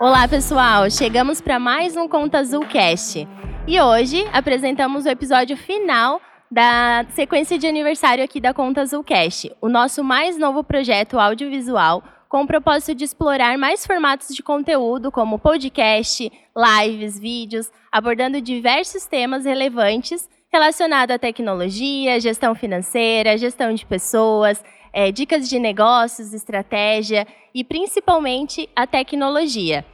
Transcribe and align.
Olá, 0.00 0.28
pessoal! 0.28 0.88
Chegamos 0.88 1.40
para 1.40 1.58
mais 1.58 1.96
um 1.96 2.06
Conta 2.06 2.38
Azul 2.38 2.64
Cast. 2.64 3.26
E 3.66 3.80
hoje 3.80 4.24
apresentamos 4.32 5.04
o 5.04 5.08
episódio 5.08 5.56
final 5.56 6.20
da 6.48 7.04
sequência 7.16 7.58
de 7.58 7.66
aniversário 7.66 8.22
aqui 8.22 8.40
da 8.40 8.54
Conta 8.54 8.82
Azul 8.82 9.02
Cast, 9.02 9.52
o 9.60 9.68
nosso 9.68 10.04
mais 10.04 10.38
novo 10.38 10.62
projeto 10.62 11.18
audiovisual 11.18 12.04
com 12.28 12.42
o 12.42 12.46
propósito 12.46 12.94
de 12.94 13.02
explorar 13.06 13.58
mais 13.58 13.84
formatos 13.84 14.28
de 14.28 14.40
conteúdo, 14.40 15.10
como 15.10 15.36
podcast, 15.36 16.30
lives, 16.56 17.18
vídeos, 17.18 17.68
abordando 17.90 18.40
diversos 18.40 19.04
temas 19.04 19.44
relevantes 19.44 20.28
relacionados 20.52 21.16
à 21.16 21.18
tecnologia, 21.18 22.20
gestão 22.20 22.54
financeira, 22.54 23.36
gestão 23.36 23.74
de 23.74 23.84
pessoas, 23.84 24.62
é, 24.92 25.10
dicas 25.12 25.48
de 25.48 25.58
negócios, 25.58 26.32
estratégia 26.32 27.26
e 27.54 27.64
principalmente 27.64 28.68
a 28.74 28.86
tecnologia. 28.86 29.84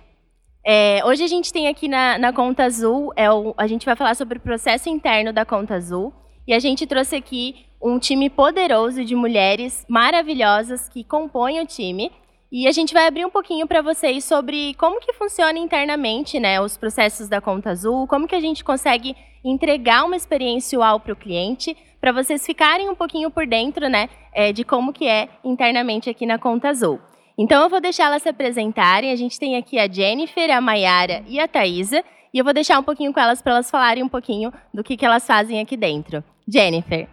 É, 0.66 1.02
hoje 1.04 1.22
a 1.22 1.26
gente 1.26 1.52
tem 1.52 1.68
aqui 1.68 1.88
na, 1.88 2.18
na 2.18 2.32
Conta 2.32 2.64
Azul, 2.64 3.12
é 3.16 3.30
o, 3.30 3.54
a 3.56 3.66
gente 3.66 3.84
vai 3.84 3.94
falar 3.94 4.14
sobre 4.14 4.38
o 4.38 4.40
processo 4.40 4.88
interno 4.88 5.32
da 5.32 5.44
Conta 5.44 5.74
Azul 5.74 6.12
e 6.46 6.54
a 6.54 6.58
gente 6.58 6.86
trouxe 6.86 7.16
aqui 7.16 7.66
um 7.82 7.98
time 7.98 8.30
poderoso 8.30 9.04
de 9.04 9.14
mulheres 9.14 9.84
maravilhosas 9.88 10.88
que 10.88 11.04
compõem 11.04 11.60
o 11.60 11.66
time. 11.66 12.10
E 12.52 12.68
a 12.68 12.72
gente 12.72 12.94
vai 12.94 13.06
abrir 13.06 13.24
um 13.24 13.30
pouquinho 13.30 13.66
para 13.66 13.82
vocês 13.82 14.24
sobre 14.24 14.74
como 14.74 15.00
que 15.00 15.12
funciona 15.12 15.58
internamente 15.58 16.38
né, 16.38 16.60
os 16.60 16.76
processos 16.76 17.28
da 17.28 17.40
Conta 17.40 17.70
Azul, 17.70 18.06
como 18.06 18.28
que 18.28 18.34
a 18.34 18.40
gente 18.40 18.62
consegue 18.62 19.16
entregar 19.44 20.04
uma 20.04 20.16
experiência 20.16 20.78
UAU 20.78 21.00
para 21.00 21.12
o 21.12 21.16
cliente, 21.16 21.76
para 22.00 22.12
vocês 22.12 22.46
ficarem 22.46 22.88
um 22.88 22.94
pouquinho 22.94 23.30
por 23.30 23.46
dentro 23.46 23.88
né, 23.88 24.08
é, 24.32 24.52
de 24.52 24.62
como 24.64 24.92
que 24.92 25.06
é 25.06 25.28
internamente 25.42 26.08
aqui 26.08 26.26
na 26.26 26.38
Conta 26.38 26.68
Azul. 26.68 27.00
Então 27.36 27.62
eu 27.62 27.68
vou 27.68 27.80
deixar 27.80 28.04
elas 28.04 28.22
se 28.22 28.28
apresentarem. 28.28 29.10
A 29.10 29.16
gente 29.16 29.38
tem 29.38 29.56
aqui 29.56 29.78
a 29.78 29.88
Jennifer, 29.90 30.50
a 30.50 30.60
Mayara 30.60 31.24
e 31.26 31.40
a 31.40 31.48
Thaisa. 31.48 32.04
E 32.32 32.38
eu 32.38 32.44
vou 32.44 32.54
deixar 32.54 32.78
um 32.78 32.82
pouquinho 32.82 33.12
com 33.12 33.20
elas 33.20 33.42
para 33.42 33.52
elas 33.52 33.70
falarem 33.70 34.02
um 34.02 34.08
pouquinho 34.08 34.52
do 34.72 34.84
que, 34.84 34.96
que 34.96 35.04
elas 35.04 35.26
fazem 35.26 35.60
aqui 35.60 35.76
dentro. 35.76 36.22
Jennifer. 36.46 37.08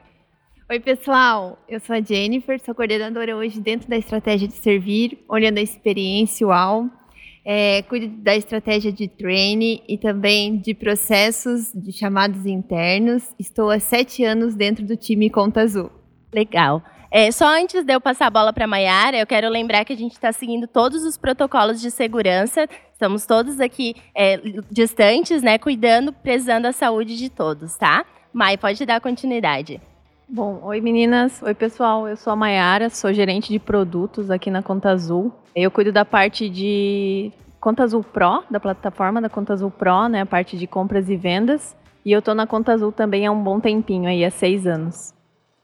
Oi, 0.72 0.80
pessoal. 0.80 1.60
Eu 1.68 1.82
sou 1.82 1.94
a 1.94 2.00
Jennifer, 2.00 2.58
sou 2.62 2.74
coordenadora 2.74 3.36
hoje 3.36 3.60
dentro 3.60 3.90
da 3.90 3.98
estratégia 3.98 4.48
de 4.48 4.54
servir, 4.54 5.22
olhando 5.28 5.58
a 5.58 5.62
experiência 5.62 6.48
UAU. 6.48 6.90
É, 7.44 7.82
cuido 7.82 8.08
da 8.08 8.38
estratégia 8.38 8.90
de 8.90 9.06
training 9.06 9.82
e 9.86 9.98
também 9.98 10.58
de 10.58 10.74
processos 10.74 11.74
de 11.76 11.92
chamados 11.92 12.46
internos. 12.46 13.36
Estou 13.38 13.70
há 13.70 13.82
sete 13.82 14.24
anos 14.24 14.56
dentro 14.56 14.86
do 14.86 14.96
time 14.96 15.30
Conta 15.30 15.60
Azul. 15.60 15.92
Legal. 16.34 16.82
É, 17.12 17.30
só 17.34 17.48
antes 17.48 17.84
de 17.84 17.94
eu 17.94 18.00
passar 18.00 18.28
a 18.28 18.30
bola 18.30 18.54
para 18.54 18.64
a 18.64 18.68
Mayara, 18.68 19.18
eu 19.18 19.28
quero 19.28 19.50
lembrar 19.50 19.84
que 19.84 19.92
a 19.92 19.98
gente 19.98 20.14
está 20.14 20.32
seguindo 20.32 20.68
todos 20.68 21.04
os 21.04 21.18
protocolos 21.18 21.82
de 21.82 21.92
segurança. 21.92 22.66
Estamos 22.94 23.26
todos 23.26 23.60
aqui 23.60 23.94
é, 24.16 24.38
distantes, 24.72 25.42
né? 25.42 25.58
Cuidando, 25.58 26.14
prezando 26.14 26.66
a 26.66 26.72
saúde 26.72 27.18
de 27.18 27.30
todos, 27.30 27.76
tá? 27.76 28.06
Mai, 28.32 28.58
pode 28.58 28.86
dar 28.86 29.02
continuidade. 29.02 29.82
Bom, 30.34 30.62
oi 30.64 30.80
meninas, 30.80 31.42
oi 31.42 31.54
pessoal, 31.54 32.08
eu 32.08 32.16
sou 32.16 32.32
a 32.32 32.38
Mayara, 32.38 32.90
sou 32.90 33.12
gerente 33.12 33.52
de 33.52 33.60
produtos 33.60 34.32
aqui 34.32 34.50
na 34.50 34.64
Conta 34.64 34.90
Azul. 34.90 35.30
Eu 35.54 35.70
cuido 35.70 35.92
da 35.92 36.06
parte 36.06 36.48
de 36.48 37.34
Conta 37.60 37.84
Azul 37.84 38.02
Pro, 38.02 38.42
da 38.50 38.58
plataforma 38.58 39.20
da 39.22 39.28
Conta 39.28 39.52
Azul 39.52 39.70
Pro, 39.70 40.08
né, 40.08 40.22
a 40.22 40.26
parte 40.26 40.56
de 40.58 40.66
compras 40.66 41.10
e 41.10 41.18
vendas. 41.18 41.76
E 42.06 42.14
eu 42.14 42.20
estou 42.20 42.34
na 42.34 42.48
Conta 42.48 42.72
Azul 42.72 42.94
também 42.94 43.28
há 43.28 43.32
um 43.32 43.44
bom 43.44 43.60
tempinho, 43.60 44.08
aí 44.08 44.24
há 44.24 44.32
seis 44.32 44.66
anos. 44.66 45.14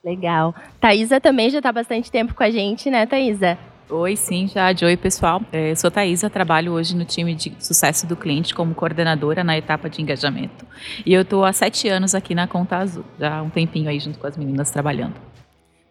Legal. 0.04 0.54
Thaisa 0.82 1.22
também 1.22 1.50
já 1.50 1.60
está 1.60 1.72
bastante 1.72 2.12
tempo 2.12 2.34
com 2.36 2.44
a 2.44 2.50
gente, 2.50 2.92
né, 2.92 3.06
Thaisa? 3.06 3.58
Oi, 3.90 4.18
sim, 4.18 4.50
já. 4.50 4.68
Oi, 4.84 4.98
pessoal. 4.98 5.42
É, 5.50 5.72
eu 5.72 5.76
sou 5.78 5.90
Thaisa, 5.90 6.30
trabalho 6.30 6.74
hoje 6.74 6.94
no 6.94 7.06
time 7.06 7.34
de 7.34 7.54
sucesso 7.58 8.06
do 8.06 8.18
cliente 8.18 8.54
como 8.54 8.76
coordenadora 8.76 9.46
na 9.46 9.58
etapa 9.58 9.90
de 9.90 10.02
engajamento. 10.02 10.66
E 11.06 11.14
eu 11.14 11.22
estou 11.22 11.46
há 11.46 11.54
sete 11.54 11.88
anos 11.88 12.14
aqui 12.14 12.36
na 12.36 12.48
Conta 12.48 12.76
Azul, 12.76 13.06
já 13.18 13.38
há 13.38 13.42
um 13.42 13.50
tempinho 13.50 13.90
aí 13.90 13.98
junto 13.98 14.20
com 14.20 14.28
as 14.28 14.36
meninas 14.36 14.70
trabalhando. 14.72 15.16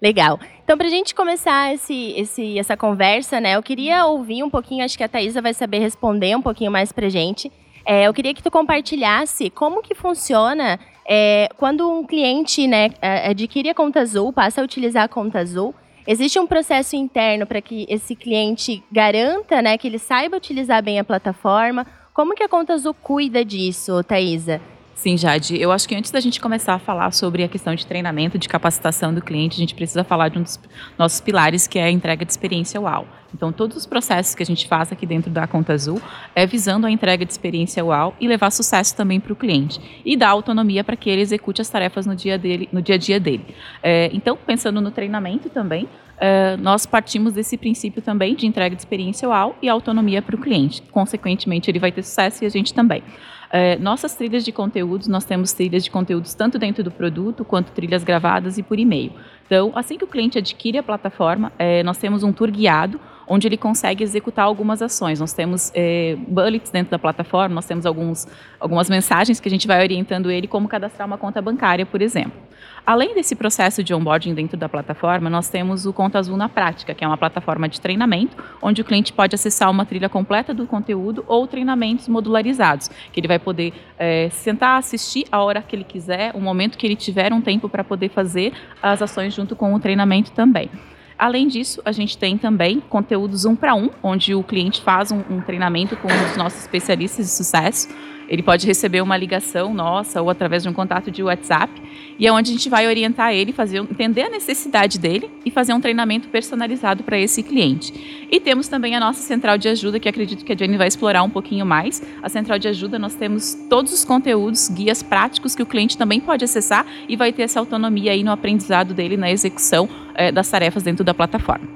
Legal. 0.00 0.38
Então, 0.62 0.76
para 0.76 0.87
a 0.87 0.91
gente 0.91 1.15
começar 1.15 1.72
esse, 1.72 2.12
esse, 2.19 2.59
essa 2.59 2.76
conversa, 2.76 3.41
né, 3.41 3.56
eu 3.56 3.62
queria 3.62 4.04
ouvir 4.04 4.43
um 4.43 4.50
pouquinho, 4.50 4.84
acho 4.84 4.99
que 4.99 5.04
a 5.04 5.09
Thaisa 5.09 5.41
vai 5.41 5.54
saber 5.54 5.78
responder 5.78 6.37
um 6.37 6.43
pouquinho 6.43 6.70
mais 6.70 6.93
para 6.93 7.06
a 7.06 7.10
gente. 7.10 7.50
É, 7.87 8.06
eu 8.06 8.12
queria 8.12 8.34
que 8.34 8.43
tu 8.43 8.50
compartilhasse 8.50 9.49
como 9.49 9.81
que 9.81 9.94
funciona 9.94 10.78
é, 11.09 11.49
quando 11.56 11.91
um 11.91 12.04
cliente 12.04 12.66
né, 12.66 12.91
adquire 13.25 13.70
a 13.70 13.75
conta 13.75 14.00
azul, 14.00 14.34
passa 14.34 14.60
a 14.60 14.65
utilizar 14.65 15.04
a 15.04 15.09
conta 15.09 15.38
azul, 15.38 15.75
existe 16.06 16.39
um 16.39 16.47
processo 16.47 16.97
interno 16.97 17.47
para 17.47 17.61
que 17.61 17.87
esse 17.89 18.15
cliente 18.15 18.83
garanta 18.91 19.61
né, 19.61 19.77
que 19.77 19.89
ele 19.89 19.99
saiba 19.99 20.37
utilizar 20.37 20.83
bem 20.83 20.99
a 20.99 21.05
plataforma. 21.05 21.87
Como 22.15 22.34
que 22.34 22.43
a 22.43 22.49
conta 22.49 22.75
azul 22.75 22.94
cuida 22.94 23.44
disso, 23.44 24.03
Thaisa? 24.05 24.61
Sim, 24.96 25.14
Jade. 25.18 25.60
Eu 25.60 25.70
acho 25.70 25.86
que 25.86 25.94
antes 25.94 26.10
da 26.10 26.20
gente 26.20 26.40
começar 26.40 26.72
a 26.72 26.78
falar 26.78 27.12
sobre 27.12 27.44
a 27.44 27.48
questão 27.48 27.74
de 27.74 27.86
treinamento, 27.86 28.38
de 28.38 28.48
capacitação 28.48 29.12
do 29.12 29.20
cliente, 29.20 29.56
a 29.56 29.60
gente 29.60 29.74
precisa 29.74 30.02
falar 30.02 30.30
de 30.30 30.38
um 30.38 30.42
dos 30.42 30.58
nossos 30.98 31.20
pilares, 31.20 31.66
que 31.66 31.78
é 31.78 31.84
a 31.84 31.90
entrega 31.90 32.24
de 32.24 32.32
experiência 32.32 32.80
UAU. 32.80 33.06
Então, 33.34 33.52
todos 33.52 33.76
os 33.76 33.84
processos 33.84 34.34
que 34.34 34.42
a 34.42 34.46
gente 34.46 34.66
faz 34.66 34.90
aqui 34.90 35.04
dentro 35.04 35.30
da 35.30 35.46
Conta 35.46 35.74
Azul 35.74 36.00
é 36.34 36.46
visando 36.46 36.86
a 36.86 36.90
entrega 36.90 37.26
de 37.26 37.30
experiência 37.30 37.84
UAU 37.84 38.14
e 38.18 38.26
levar 38.26 38.50
sucesso 38.50 38.96
também 38.96 39.20
para 39.20 39.34
o 39.34 39.36
cliente. 39.36 39.78
E 40.02 40.16
dar 40.16 40.30
autonomia 40.30 40.82
para 40.82 40.96
que 40.96 41.10
ele 41.10 41.20
execute 41.20 41.60
as 41.60 41.68
tarefas 41.68 42.06
no 42.06 42.16
dia, 42.16 42.38
dele, 42.38 42.66
no 42.72 42.80
dia 42.80 42.94
a 42.94 42.98
dia 42.98 43.20
dele. 43.20 43.54
É, 43.82 44.08
então, 44.14 44.34
pensando 44.46 44.80
no 44.80 44.90
treinamento 44.90 45.50
também, 45.50 45.86
é, 46.19 46.56
nós 46.56 46.87
partimos 46.87 47.32
desse 47.32 47.56
princípio 47.56 48.00
também 48.00 48.34
de 48.34 48.47
entrega 48.47 48.75
de 48.75 48.81
experiência 48.81 49.28
UAU 49.28 49.56
e 49.60 49.69
autonomia 49.69 50.22
para 50.22 50.34
o 50.34 50.38
cliente. 50.38 50.82
Consequentemente, 50.91 51.71
ele 51.71 51.78
vai 51.78 51.93
ter 51.93 52.03
sucesso 52.03 52.43
e 52.43 52.47
a 52.47 52.50
gente 52.50 52.72
também. 52.72 53.03
É, 53.50 53.78
nossas 53.78 54.15
trilhas 54.15 54.44
de 54.44 54.50
conteúdos, 54.50 55.06
nós 55.06 55.25
temos 55.25 55.53
trilhas 55.53 55.84
de 55.84 55.91
conteúdos 55.91 56.34
tanto 56.34 56.59
dentro 56.59 56.82
do 56.82 56.91
produto 56.91 57.44
quanto 57.44 57.71
trilhas 57.71 58.03
gravadas 58.03 58.59
e 58.59 58.62
por 58.62 58.78
e-mail. 58.78 59.12
Então, 59.47 59.72
assim 59.75 59.97
que 59.97 60.05
o 60.05 60.06
cliente 60.06 60.38
adquire 60.38 60.78
a 60.78 60.82
plataforma, 60.82 61.53
é, 61.59 61.82
nós 61.82 61.99
temos 61.99 62.22
um 62.22 62.32
tour 62.32 62.50
guiado 62.50 63.00
onde 63.28 63.47
ele 63.47 63.56
consegue 63.56 64.03
executar 64.03 64.44
algumas 64.44 64.82
ações. 64.82 65.21
Nós 65.21 65.32
temos 65.32 65.72
é, 65.75 66.16
bullets 66.28 66.71
dentro 66.71 66.91
da 66.91 66.99
plataforma, 66.99 67.55
nós 67.55 67.66
temos 67.66 67.87
alguns, 67.87 68.26
algumas 68.59 68.88
mensagens 68.88 69.41
que 69.41 69.49
a 69.49 69.50
gente 69.50 69.66
vai 69.66 69.82
orientando 69.82 70.31
ele 70.31 70.47
como 70.47 70.69
cadastrar 70.69 71.06
uma 71.06 71.19
conta 71.19 71.41
bancária, 71.43 71.84
por 71.84 72.03
exemplo. 72.03 72.47
Além 72.86 73.16
desse 73.16 73.34
processo 73.34 73.82
de 73.82 73.92
onboarding 73.92 74.32
dentro 74.32 74.56
da 74.56 74.69
plataforma, 74.69 75.28
nós 75.28 75.48
temos 75.48 75.86
o 75.86 75.92
Conta 75.92 76.20
Azul 76.20 76.36
na 76.36 76.48
Prática, 76.48 76.94
que 76.94 77.02
é 77.02 77.06
uma 77.08 77.16
plataforma 77.19 77.69
de 77.69 77.80
treinamento, 77.80 78.36
onde 78.62 78.80
o 78.80 78.84
cliente 78.84 79.12
pode 79.12 79.34
acessar 79.34 79.69
uma 79.69 79.84
trilha 79.84 80.08
completa 80.08 80.54
do 80.54 80.69
conteúdo 80.69 81.25
ou 81.26 81.48
treinamentos 81.48 82.06
modularizados, 82.06 82.88
que 83.12 83.19
ele 83.19 83.26
vai 83.26 83.41
poder 83.41 83.75
é, 83.98 84.30
sentar, 84.30 84.78
assistir 84.78 85.26
a 85.32 85.42
hora 85.42 85.60
que 85.62 85.75
ele 85.75 85.82
quiser, 85.82 86.30
o 86.32 86.41
momento 86.41 86.78
que 86.78 86.86
ele 86.86 86.94
tiver 86.94 87.32
um 87.32 87.41
tempo 87.41 87.69
para 87.69 87.82
poder 87.82 88.08
fazer 88.08 88.52
as 88.80 89.02
ações 89.02 89.34
junto 89.34 89.56
com 89.56 89.75
o 89.75 89.80
treinamento 89.80 90.30
também. 90.30 90.70
Além 91.19 91.48
disso, 91.48 91.82
a 91.84 91.91
gente 91.91 92.16
tem 92.16 92.38
também 92.38 92.78
conteúdos 92.78 93.44
um 93.44 93.56
para 93.56 93.75
um, 93.75 93.91
onde 94.00 94.32
o 94.32 94.44
cliente 94.44 94.80
faz 94.80 95.10
um, 95.10 95.25
um 95.28 95.41
treinamento 95.41 95.96
com 95.96 96.06
dos 96.06 96.36
nossos 96.36 96.60
especialistas 96.60 97.26
de 97.26 97.32
sucesso. 97.32 97.88
Ele 98.28 98.42
pode 98.42 98.66
receber 98.66 99.00
uma 99.00 99.16
ligação 99.16 99.72
nossa 99.72 100.20
ou 100.20 100.31
através 100.31 100.62
de 100.62 100.69
um 100.69 100.72
contato 100.72 101.10
de 101.10 101.22
WhatsApp, 101.22 101.72
e 102.19 102.26
é 102.26 102.32
onde 102.32 102.50
a 102.50 102.53
gente 102.54 102.69
vai 102.69 102.87
orientar 102.87 103.32
ele, 103.32 103.53
fazer, 103.53 103.78
entender 103.78 104.22
a 104.22 104.31
necessidade 104.31 104.98
dele 104.98 105.31
e 105.44 105.50
fazer 105.50 105.72
um 105.72 105.81
treinamento 105.81 106.28
personalizado 106.28 107.03
para 107.03 107.19
esse 107.19 107.42
cliente. 107.42 108.26
E 108.31 108.41
temos 108.41 108.69
também 108.69 108.97
a 108.97 109.00
nossa 109.00 109.22
central 109.22 109.59
de 109.59 109.69
ajuda, 109.69 110.00
que 110.00 110.09
acredito 110.09 110.44
que 110.44 110.53
a 110.53 110.56
Jenny 110.56 110.76
vai 110.76 110.88
explorar 110.88 111.22
um 111.22 111.31
pouquinho 111.31 111.64
mais. 111.64 112.03
A 112.22 112.28
central 112.28 112.59
de 112.59 112.69
ajuda, 112.69 112.98
nós 112.98 113.14
temos 113.14 113.54
todos 113.69 113.92
os 113.92 114.04
conteúdos, 114.04 114.69
guias 114.69 115.03
práticos 115.03 115.54
que 115.54 115.62
o 115.62 115.66
cliente 115.66 115.97
também 115.97 116.20
pode 116.20 116.44
acessar 116.44 116.87
e 117.08 117.16
vai 117.16 117.32
ter 117.32 117.43
essa 117.43 117.60
autonomia 117.60 118.12
aí 118.12 118.25
no 118.25 118.32
aprendizado 118.32 118.94
dele, 118.94 119.16
na 119.16 119.31
execução 119.31 119.88
é, 120.14 120.32
das 120.32 120.48
tarefas 120.48 120.82
dentro 120.82 121.04
da 121.04 121.14
plataforma. 121.14 121.69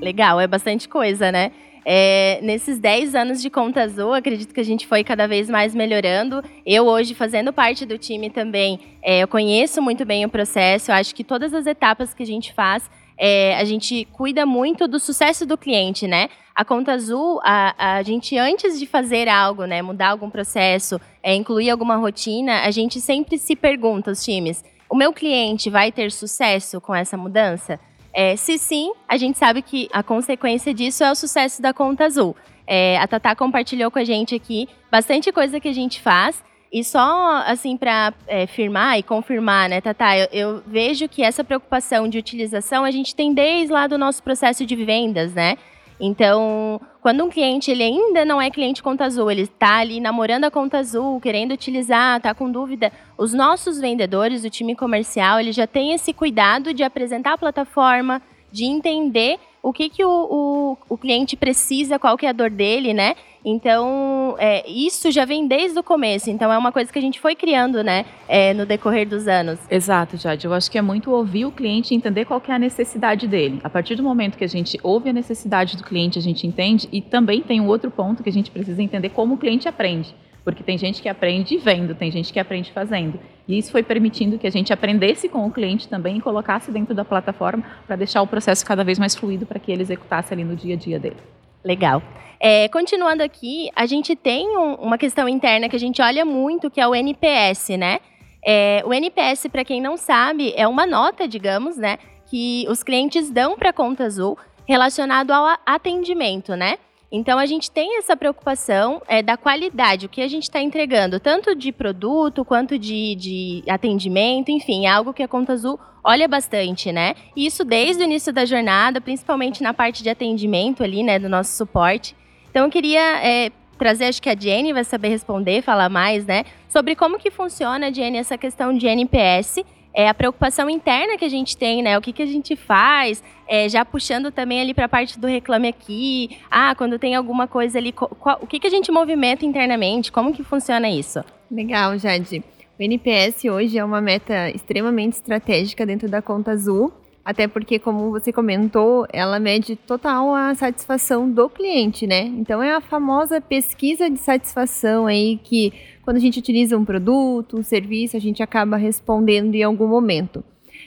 Legal, 0.00 0.40
é 0.40 0.48
bastante 0.48 0.88
coisa, 0.88 1.30
né? 1.30 1.52
É, 1.84 2.38
nesses 2.42 2.78
10 2.78 3.14
anos 3.14 3.42
de 3.42 3.50
Conta 3.50 3.82
Azul, 3.82 4.12
acredito 4.12 4.54
que 4.54 4.60
a 4.60 4.64
gente 4.64 4.86
foi 4.86 5.02
cada 5.02 5.26
vez 5.26 5.50
mais 5.50 5.74
melhorando. 5.74 6.42
Eu 6.64 6.86
hoje, 6.86 7.14
fazendo 7.14 7.52
parte 7.52 7.84
do 7.84 7.98
time 7.98 8.30
também, 8.30 8.78
é, 9.02 9.20
eu 9.20 9.28
conheço 9.28 9.82
muito 9.82 10.04
bem 10.04 10.24
o 10.24 10.28
processo. 10.28 10.92
Acho 10.92 11.14
que 11.14 11.24
todas 11.24 11.52
as 11.52 11.66
etapas 11.66 12.14
que 12.14 12.22
a 12.22 12.26
gente 12.26 12.52
faz, 12.52 12.88
é, 13.18 13.56
a 13.56 13.64
gente 13.64 14.06
cuida 14.12 14.46
muito 14.46 14.86
do 14.86 14.98
sucesso 14.98 15.44
do 15.44 15.58
cliente, 15.58 16.06
né? 16.06 16.28
A 16.54 16.64
Conta 16.64 16.92
Azul, 16.92 17.40
a, 17.42 17.96
a 17.96 18.02
gente, 18.02 18.36
antes 18.36 18.78
de 18.78 18.86
fazer 18.86 19.28
algo, 19.28 19.64
né, 19.64 19.80
mudar 19.80 20.10
algum 20.10 20.28
processo, 20.28 21.00
é, 21.22 21.34
incluir 21.34 21.70
alguma 21.70 21.96
rotina, 21.96 22.60
a 22.60 22.70
gente 22.70 23.00
sempre 23.00 23.38
se 23.38 23.56
pergunta, 23.56 24.10
os 24.10 24.22
times, 24.22 24.62
o 24.88 24.94
meu 24.94 25.12
cliente 25.14 25.70
vai 25.70 25.90
ter 25.90 26.12
sucesso 26.12 26.78
com 26.78 26.94
essa 26.94 27.16
mudança? 27.16 27.80
É, 28.14 28.36
se 28.36 28.58
sim, 28.58 28.92
a 29.08 29.16
gente 29.16 29.38
sabe 29.38 29.62
que 29.62 29.88
a 29.92 30.02
consequência 30.02 30.74
disso 30.74 31.02
é 31.02 31.10
o 31.10 31.14
sucesso 31.14 31.62
da 31.62 31.72
conta 31.72 32.04
azul. 32.04 32.36
É, 32.66 32.98
a 32.98 33.06
Tatá 33.06 33.34
compartilhou 33.34 33.90
com 33.90 33.98
a 33.98 34.04
gente 34.04 34.34
aqui 34.34 34.68
bastante 34.90 35.32
coisa 35.32 35.58
que 35.58 35.68
a 35.68 35.72
gente 35.72 36.00
faz. 36.00 36.42
E 36.72 36.82
só, 36.82 37.42
assim, 37.46 37.76
para 37.76 38.14
é, 38.26 38.46
firmar 38.46 38.98
e 38.98 39.02
confirmar, 39.02 39.68
né, 39.68 39.80
Tatá, 39.82 40.16
eu, 40.16 40.28
eu, 40.32 40.62
vejo 40.66 41.06
que 41.06 41.22
essa 41.22 41.44
preocupação 41.44 42.08
de 42.08 42.16
utilização 42.16 42.82
a 42.82 42.90
gente 42.90 43.14
tem 43.14 43.34
desde 43.34 43.70
lá 43.70 43.86
do 43.86 43.98
nosso 43.98 44.22
processo 44.22 44.64
de 44.64 44.74
vendas, 44.74 45.34
né? 45.34 45.58
Então, 46.04 46.80
quando 47.00 47.22
um 47.22 47.30
cliente 47.30 47.70
ele 47.70 47.84
ainda 47.84 48.24
não 48.24 48.42
é 48.42 48.50
cliente 48.50 48.82
conta 48.82 49.04
azul, 49.04 49.30
ele 49.30 49.42
está 49.42 49.76
ali 49.76 50.00
namorando 50.00 50.42
a 50.42 50.50
conta 50.50 50.78
azul, 50.78 51.20
querendo 51.20 51.52
utilizar, 51.52 52.16
está 52.16 52.34
com 52.34 52.50
dúvida, 52.50 52.90
os 53.16 53.32
nossos 53.32 53.78
vendedores, 53.78 54.42
o 54.42 54.50
time 54.50 54.74
comercial, 54.74 55.38
ele 55.38 55.52
já 55.52 55.64
tem 55.64 55.92
esse 55.92 56.12
cuidado 56.12 56.74
de 56.74 56.82
apresentar 56.82 57.34
a 57.34 57.38
plataforma, 57.38 58.20
de 58.50 58.64
entender 58.64 59.38
o 59.62 59.72
que, 59.72 59.88
que 59.88 60.04
o, 60.04 60.10
o, 60.10 60.78
o 60.88 60.98
cliente 60.98 61.36
precisa, 61.36 61.98
qual 61.98 62.16
que 62.16 62.26
é 62.26 62.30
a 62.30 62.32
dor 62.32 62.50
dele, 62.50 62.92
né? 62.92 63.14
Então, 63.44 64.36
é, 64.38 64.68
isso 64.68 65.10
já 65.10 65.24
vem 65.24 65.46
desde 65.46 65.78
o 65.78 65.82
começo. 65.82 66.30
Então, 66.30 66.52
é 66.52 66.58
uma 66.58 66.72
coisa 66.72 66.92
que 66.92 66.98
a 66.98 67.02
gente 67.02 67.20
foi 67.20 67.34
criando, 67.34 67.82
né, 67.82 68.04
é, 68.28 68.54
no 68.54 68.64
decorrer 68.64 69.08
dos 69.08 69.26
anos. 69.26 69.58
Exato, 69.70 70.16
Jade. 70.16 70.46
Eu 70.46 70.54
acho 70.54 70.70
que 70.70 70.78
é 70.78 70.82
muito 70.82 71.10
ouvir 71.10 71.44
o 71.44 71.52
cliente 71.52 71.92
e 71.92 71.96
entender 71.96 72.24
qual 72.24 72.42
é 72.46 72.52
a 72.52 72.58
necessidade 72.58 73.26
dele. 73.26 73.60
A 73.64 73.70
partir 73.70 73.94
do 73.94 74.02
momento 74.02 74.36
que 74.36 74.44
a 74.44 74.48
gente 74.48 74.78
ouve 74.82 75.10
a 75.10 75.12
necessidade 75.12 75.76
do 75.76 75.84
cliente, 75.84 76.18
a 76.18 76.22
gente 76.22 76.46
entende. 76.46 76.88
E 76.92 77.00
também 77.00 77.40
tem 77.40 77.60
um 77.60 77.66
outro 77.66 77.90
ponto 77.90 78.22
que 78.22 78.28
a 78.28 78.32
gente 78.32 78.50
precisa 78.50 78.82
entender 78.82 79.10
como 79.10 79.34
o 79.34 79.38
cliente 79.38 79.68
aprende. 79.68 80.14
Porque 80.44 80.62
tem 80.62 80.76
gente 80.76 81.00
que 81.00 81.08
aprende 81.08 81.56
vendo, 81.56 81.94
tem 81.94 82.10
gente 82.10 82.32
que 82.32 82.40
aprende 82.40 82.72
fazendo. 82.72 83.18
E 83.46 83.58
isso 83.58 83.70
foi 83.70 83.82
permitindo 83.82 84.38
que 84.38 84.46
a 84.46 84.50
gente 84.50 84.72
aprendesse 84.72 85.28
com 85.28 85.46
o 85.46 85.50
cliente 85.50 85.88
também 85.88 86.18
e 86.18 86.20
colocasse 86.20 86.70
dentro 86.70 86.94
da 86.94 87.04
plataforma 87.04 87.64
para 87.86 87.96
deixar 87.96 88.22
o 88.22 88.26
processo 88.26 88.64
cada 88.64 88.82
vez 88.82 88.98
mais 88.98 89.14
fluido 89.14 89.46
para 89.46 89.60
que 89.60 89.70
ele 89.70 89.82
executasse 89.82 90.32
ali 90.32 90.44
no 90.44 90.56
dia 90.56 90.74
a 90.74 90.78
dia 90.78 90.98
dele. 90.98 91.16
Legal. 91.64 92.02
É, 92.40 92.68
continuando 92.68 93.22
aqui, 93.22 93.70
a 93.76 93.86
gente 93.86 94.16
tem 94.16 94.48
um, 94.56 94.74
uma 94.74 94.98
questão 94.98 95.28
interna 95.28 95.68
que 95.68 95.76
a 95.76 95.78
gente 95.78 96.02
olha 96.02 96.24
muito, 96.24 96.70
que 96.70 96.80
é 96.80 96.88
o 96.88 96.94
NPS, 96.94 97.70
né? 97.78 98.00
É, 98.44 98.82
o 98.84 98.92
NPS, 98.92 99.46
para 99.46 99.64
quem 99.64 99.80
não 99.80 99.96
sabe, 99.96 100.52
é 100.56 100.66
uma 100.66 100.84
nota, 100.84 101.28
digamos, 101.28 101.76
né, 101.76 101.98
que 102.26 102.66
os 102.68 102.82
clientes 102.82 103.30
dão 103.30 103.56
para 103.56 103.70
a 103.70 103.72
Conta 103.72 104.04
Azul 104.04 104.36
relacionado 104.66 105.30
ao 105.30 105.56
atendimento, 105.64 106.56
né? 106.56 106.78
Então 107.12 107.38
a 107.38 107.44
gente 107.44 107.70
tem 107.70 107.98
essa 107.98 108.16
preocupação 108.16 109.02
é, 109.06 109.22
da 109.22 109.36
qualidade, 109.36 110.06
o 110.06 110.08
que 110.08 110.22
a 110.22 110.28
gente 110.28 110.44
está 110.44 110.62
entregando, 110.62 111.20
tanto 111.20 111.54
de 111.54 111.70
produto 111.70 112.42
quanto 112.42 112.78
de, 112.78 113.14
de 113.14 113.62
atendimento, 113.68 114.50
enfim, 114.50 114.86
é 114.86 114.88
algo 114.88 115.12
que 115.12 115.22
a 115.22 115.28
Conta 115.28 115.52
Azul 115.52 115.78
olha 116.02 116.26
bastante, 116.26 116.90
né? 116.90 117.14
E 117.36 117.44
isso 117.44 117.64
desde 117.66 118.02
o 118.02 118.04
início 118.04 118.32
da 118.32 118.46
jornada, 118.46 118.98
principalmente 118.98 119.62
na 119.62 119.74
parte 119.74 120.02
de 120.02 120.08
atendimento 120.08 120.82
ali, 120.82 121.02
né, 121.02 121.18
do 121.18 121.28
nosso 121.28 121.54
suporte. 121.54 122.16
Então 122.50 122.64
eu 122.64 122.70
queria 122.70 123.22
é, 123.22 123.50
trazer, 123.76 124.06
acho 124.06 124.22
que 124.22 124.30
a 124.30 124.34
Jenny 124.34 124.72
vai 124.72 124.82
saber 124.82 125.08
responder, 125.08 125.60
falar 125.60 125.90
mais, 125.90 126.24
né, 126.24 126.44
sobre 126.66 126.96
como 126.96 127.18
que 127.18 127.30
funciona, 127.30 127.92
Jenny, 127.92 128.16
essa 128.16 128.38
questão 128.38 128.74
de 128.74 128.86
NPS 128.86 129.62
é 129.94 130.08
a 130.08 130.14
preocupação 130.14 130.70
interna 130.70 131.16
que 131.16 131.24
a 131.24 131.28
gente 131.28 131.56
tem, 131.56 131.82
né? 131.82 131.96
O 131.98 132.00
que, 132.00 132.12
que 132.12 132.22
a 132.22 132.26
gente 132.26 132.56
faz, 132.56 133.22
é, 133.46 133.68
já 133.68 133.84
puxando 133.84 134.30
também 134.30 134.60
ali 134.60 134.72
para 134.72 134.86
a 134.86 134.88
parte 134.88 135.18
do 135.18 135.26
reclame 135.26 135.68
aqui. 135.68 136.38
Ah, 136.50 136.74
quando 136.74 136.98
tem 136.98 137.14
alguma 137.14 137.46
coisa 137.46 137.78
ali, 137.78 137.92
qual, 137.92 138.38
o 138.40 138.46
que, 138.46 138.58
que 138.58 138.66
a 138.66 138.70
gente 138.70 138.90
movimenta 138.90 139.44
internamente? 139.44 140.10
Como 140.10 140.32
que 140.32 140.42
funciona 140.42 140.88
isso? 140.88 141.22
Legal, 141.50 141.98
Jade. 141.98 142.42
O 142.78 142.82
NPS 142.82 143.44
hoje 143.44 143.78
é 143.78 143.84
uma 143.84 144.00
meta 144.00 144.50
extremamente 144.50 145.14
estratégica 145.14 145.84
dentro 145.84 146.08
da 146.08 146.22
conta 146.22 146.52
azul. 146.52 146.92
Até 147.24 147.46
porque, 147.46 147.78
como 147.78 148.10
você 148.10 148.32
comentou, 148.32 149.06
ela 149.12 149.38
mede 149.38 149.76
total 149.76 150.34
a 150.34 150.54
satisfação 150.54 151.30
do 151.30 151.48
cliente, 151.48 152.04
né? 152.04 152.22
Então 152.22 152.60
é 152.60 152.74
a 152.74 152.80
famosa 152.80 153.40
pesquisa 153.40 154.10
de 154.10 154.18
satisfação 154.18 155.06
aí 155.06 155.38
que 155.42 155.72
quando 156.02 156.16
a 156.16 156.20
gente 156.20 156.40
utiliza 156.40 156.76
um 156.76 156.84
produto, 156.84 157.56
um 157.56 157.62
serviço, 157.62 158.16
a 158.16 158.20
gente 158.20 158.42
acaba 158.42 158.76
respondendo 158.76 159.54
em 159.54 159.62
algum 159.62 159.86
momento. 159.86 160.42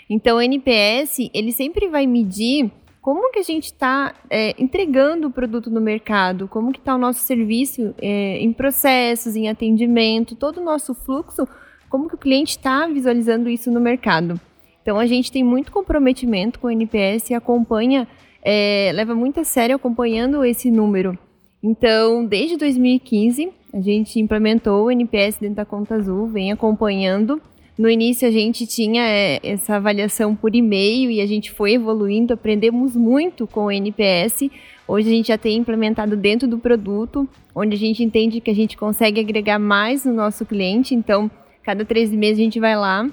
Então 0.09 0.37
o 0.37 0.41
NPS 0.41 1.29
ele 1.33 1.53
sempre 1.53 1.87
vai 1.87 2.05
medir 2.05 2.69
como 3.01 3.31
que 3.31 3.39
a 3.39 3.43
gente 3.43 3.65
está 3.65 4.13
é, 4.29 4.55
entregando 4.61 5.27
o 5.27 5.31
produto 5.31 5.69
no 5.69 5.79
mercado, 5.79 6.47
como 6.47 6.73
que 6.73 6.79
está 6.79 6.95
o 6.95 6.97
nosso 6.97 7.19
serviço 7.19 7.93
é, 8.01 8.39
em 8.39 8.51
processos, 8.51 9.35
em 9.35 9.47
atendimento, 9.47 10.35
todo 10.35 10.59
o 10.59 10.63
nosso 10.63 10.93
fluxo, 10.93 11.47
como 11.87 12.09
que 12.09 12.15
o 12.15 12.17
cliente 12.17 12.57
está 12.57 12.87
visualizando 12.87 13.47
isso 13.47 13.71
no 13.71 13.79
mercado. 13.79 14.41
Então 14.85 14.99
a 14.99 15.07
gente 15.07 15.31
tem 15.31 15.43
muito 15.43 15.71
comprometimento 15.71 16.59
com 16.59 16.67
o 16.67 16.69
NPS 16.69 17.31
e 17.31 17.33
acompanha, 17.33 18.07
é, 18.43 18.91
leva 18.93 19.15
muito 19.15 19.39
a 19.39 19.43
sério 19.43 19.75
acompanhando 19.75 20.45
esse 20.45 20.69
número. 20.69 21.17
Então, 21.63 22.23
desde 22.23 22.55
2015, 22.55 23.49
a 23.73 23.81
gente 23.81 24.19
implementou 24.19 24.85
o 24.85 24.91
NPS 24.91 25.39
dentro 25.39 25.55
da 25.55 25.65
conta 25.65 25.95
azul, 25.95 26.27
vem 26.27 26.51
acompanhando. 26.51 27.41
No 27.75 27.89
início 27.89 28.27
a 28.27 28.31
gente 28.31 28.67
tinha 28.67 29.01
é, 29.01 29.39
essa 29.41 29.77
avaliação 29.77 30.35
por 30.35 30.53
e-mail 30.53 31.09
e 31.09 31.19
a 31.19 31.25
gente 31.25 31.49
foi 31.49 31.73
evoluindo, 31.73 32.35
aprendemos 32.35 32.95
muito 32.95 33.47
com 33.47 33.65
o 33.65 33.71
NPS. 33.71 34.51
Hoje 34.87 35.07
a 35.07 35.11
gente 35.11 35.29
já 35.29 35.37
tem 35.39 35.57
implementado 35.57 36.15
dentro 36.15 36.47
do 36.47 36.59
produto, 36.59 37.27
onde 37.55 37.73
a 37.75 37.79
gente 37.79 38.03
entende 38.03 38.39
que 38.39 38.51
a 38.51 38.55
gente 38.55 38.77
consegue 38.77 39.19
agregar 39.19 39.57
mais 39.57 40.05
no 40.05 40.13
nosso 40.13 40.45
cliente. 40.45 40.93
Então, 40.93 41.29
cada 41.63 41.83
três 41.83 42.11
meses 42.11 42.37
a 42.37 42.43
gente 42.43 42.59
vai 42.59 42.75
lá, 42.75 43.09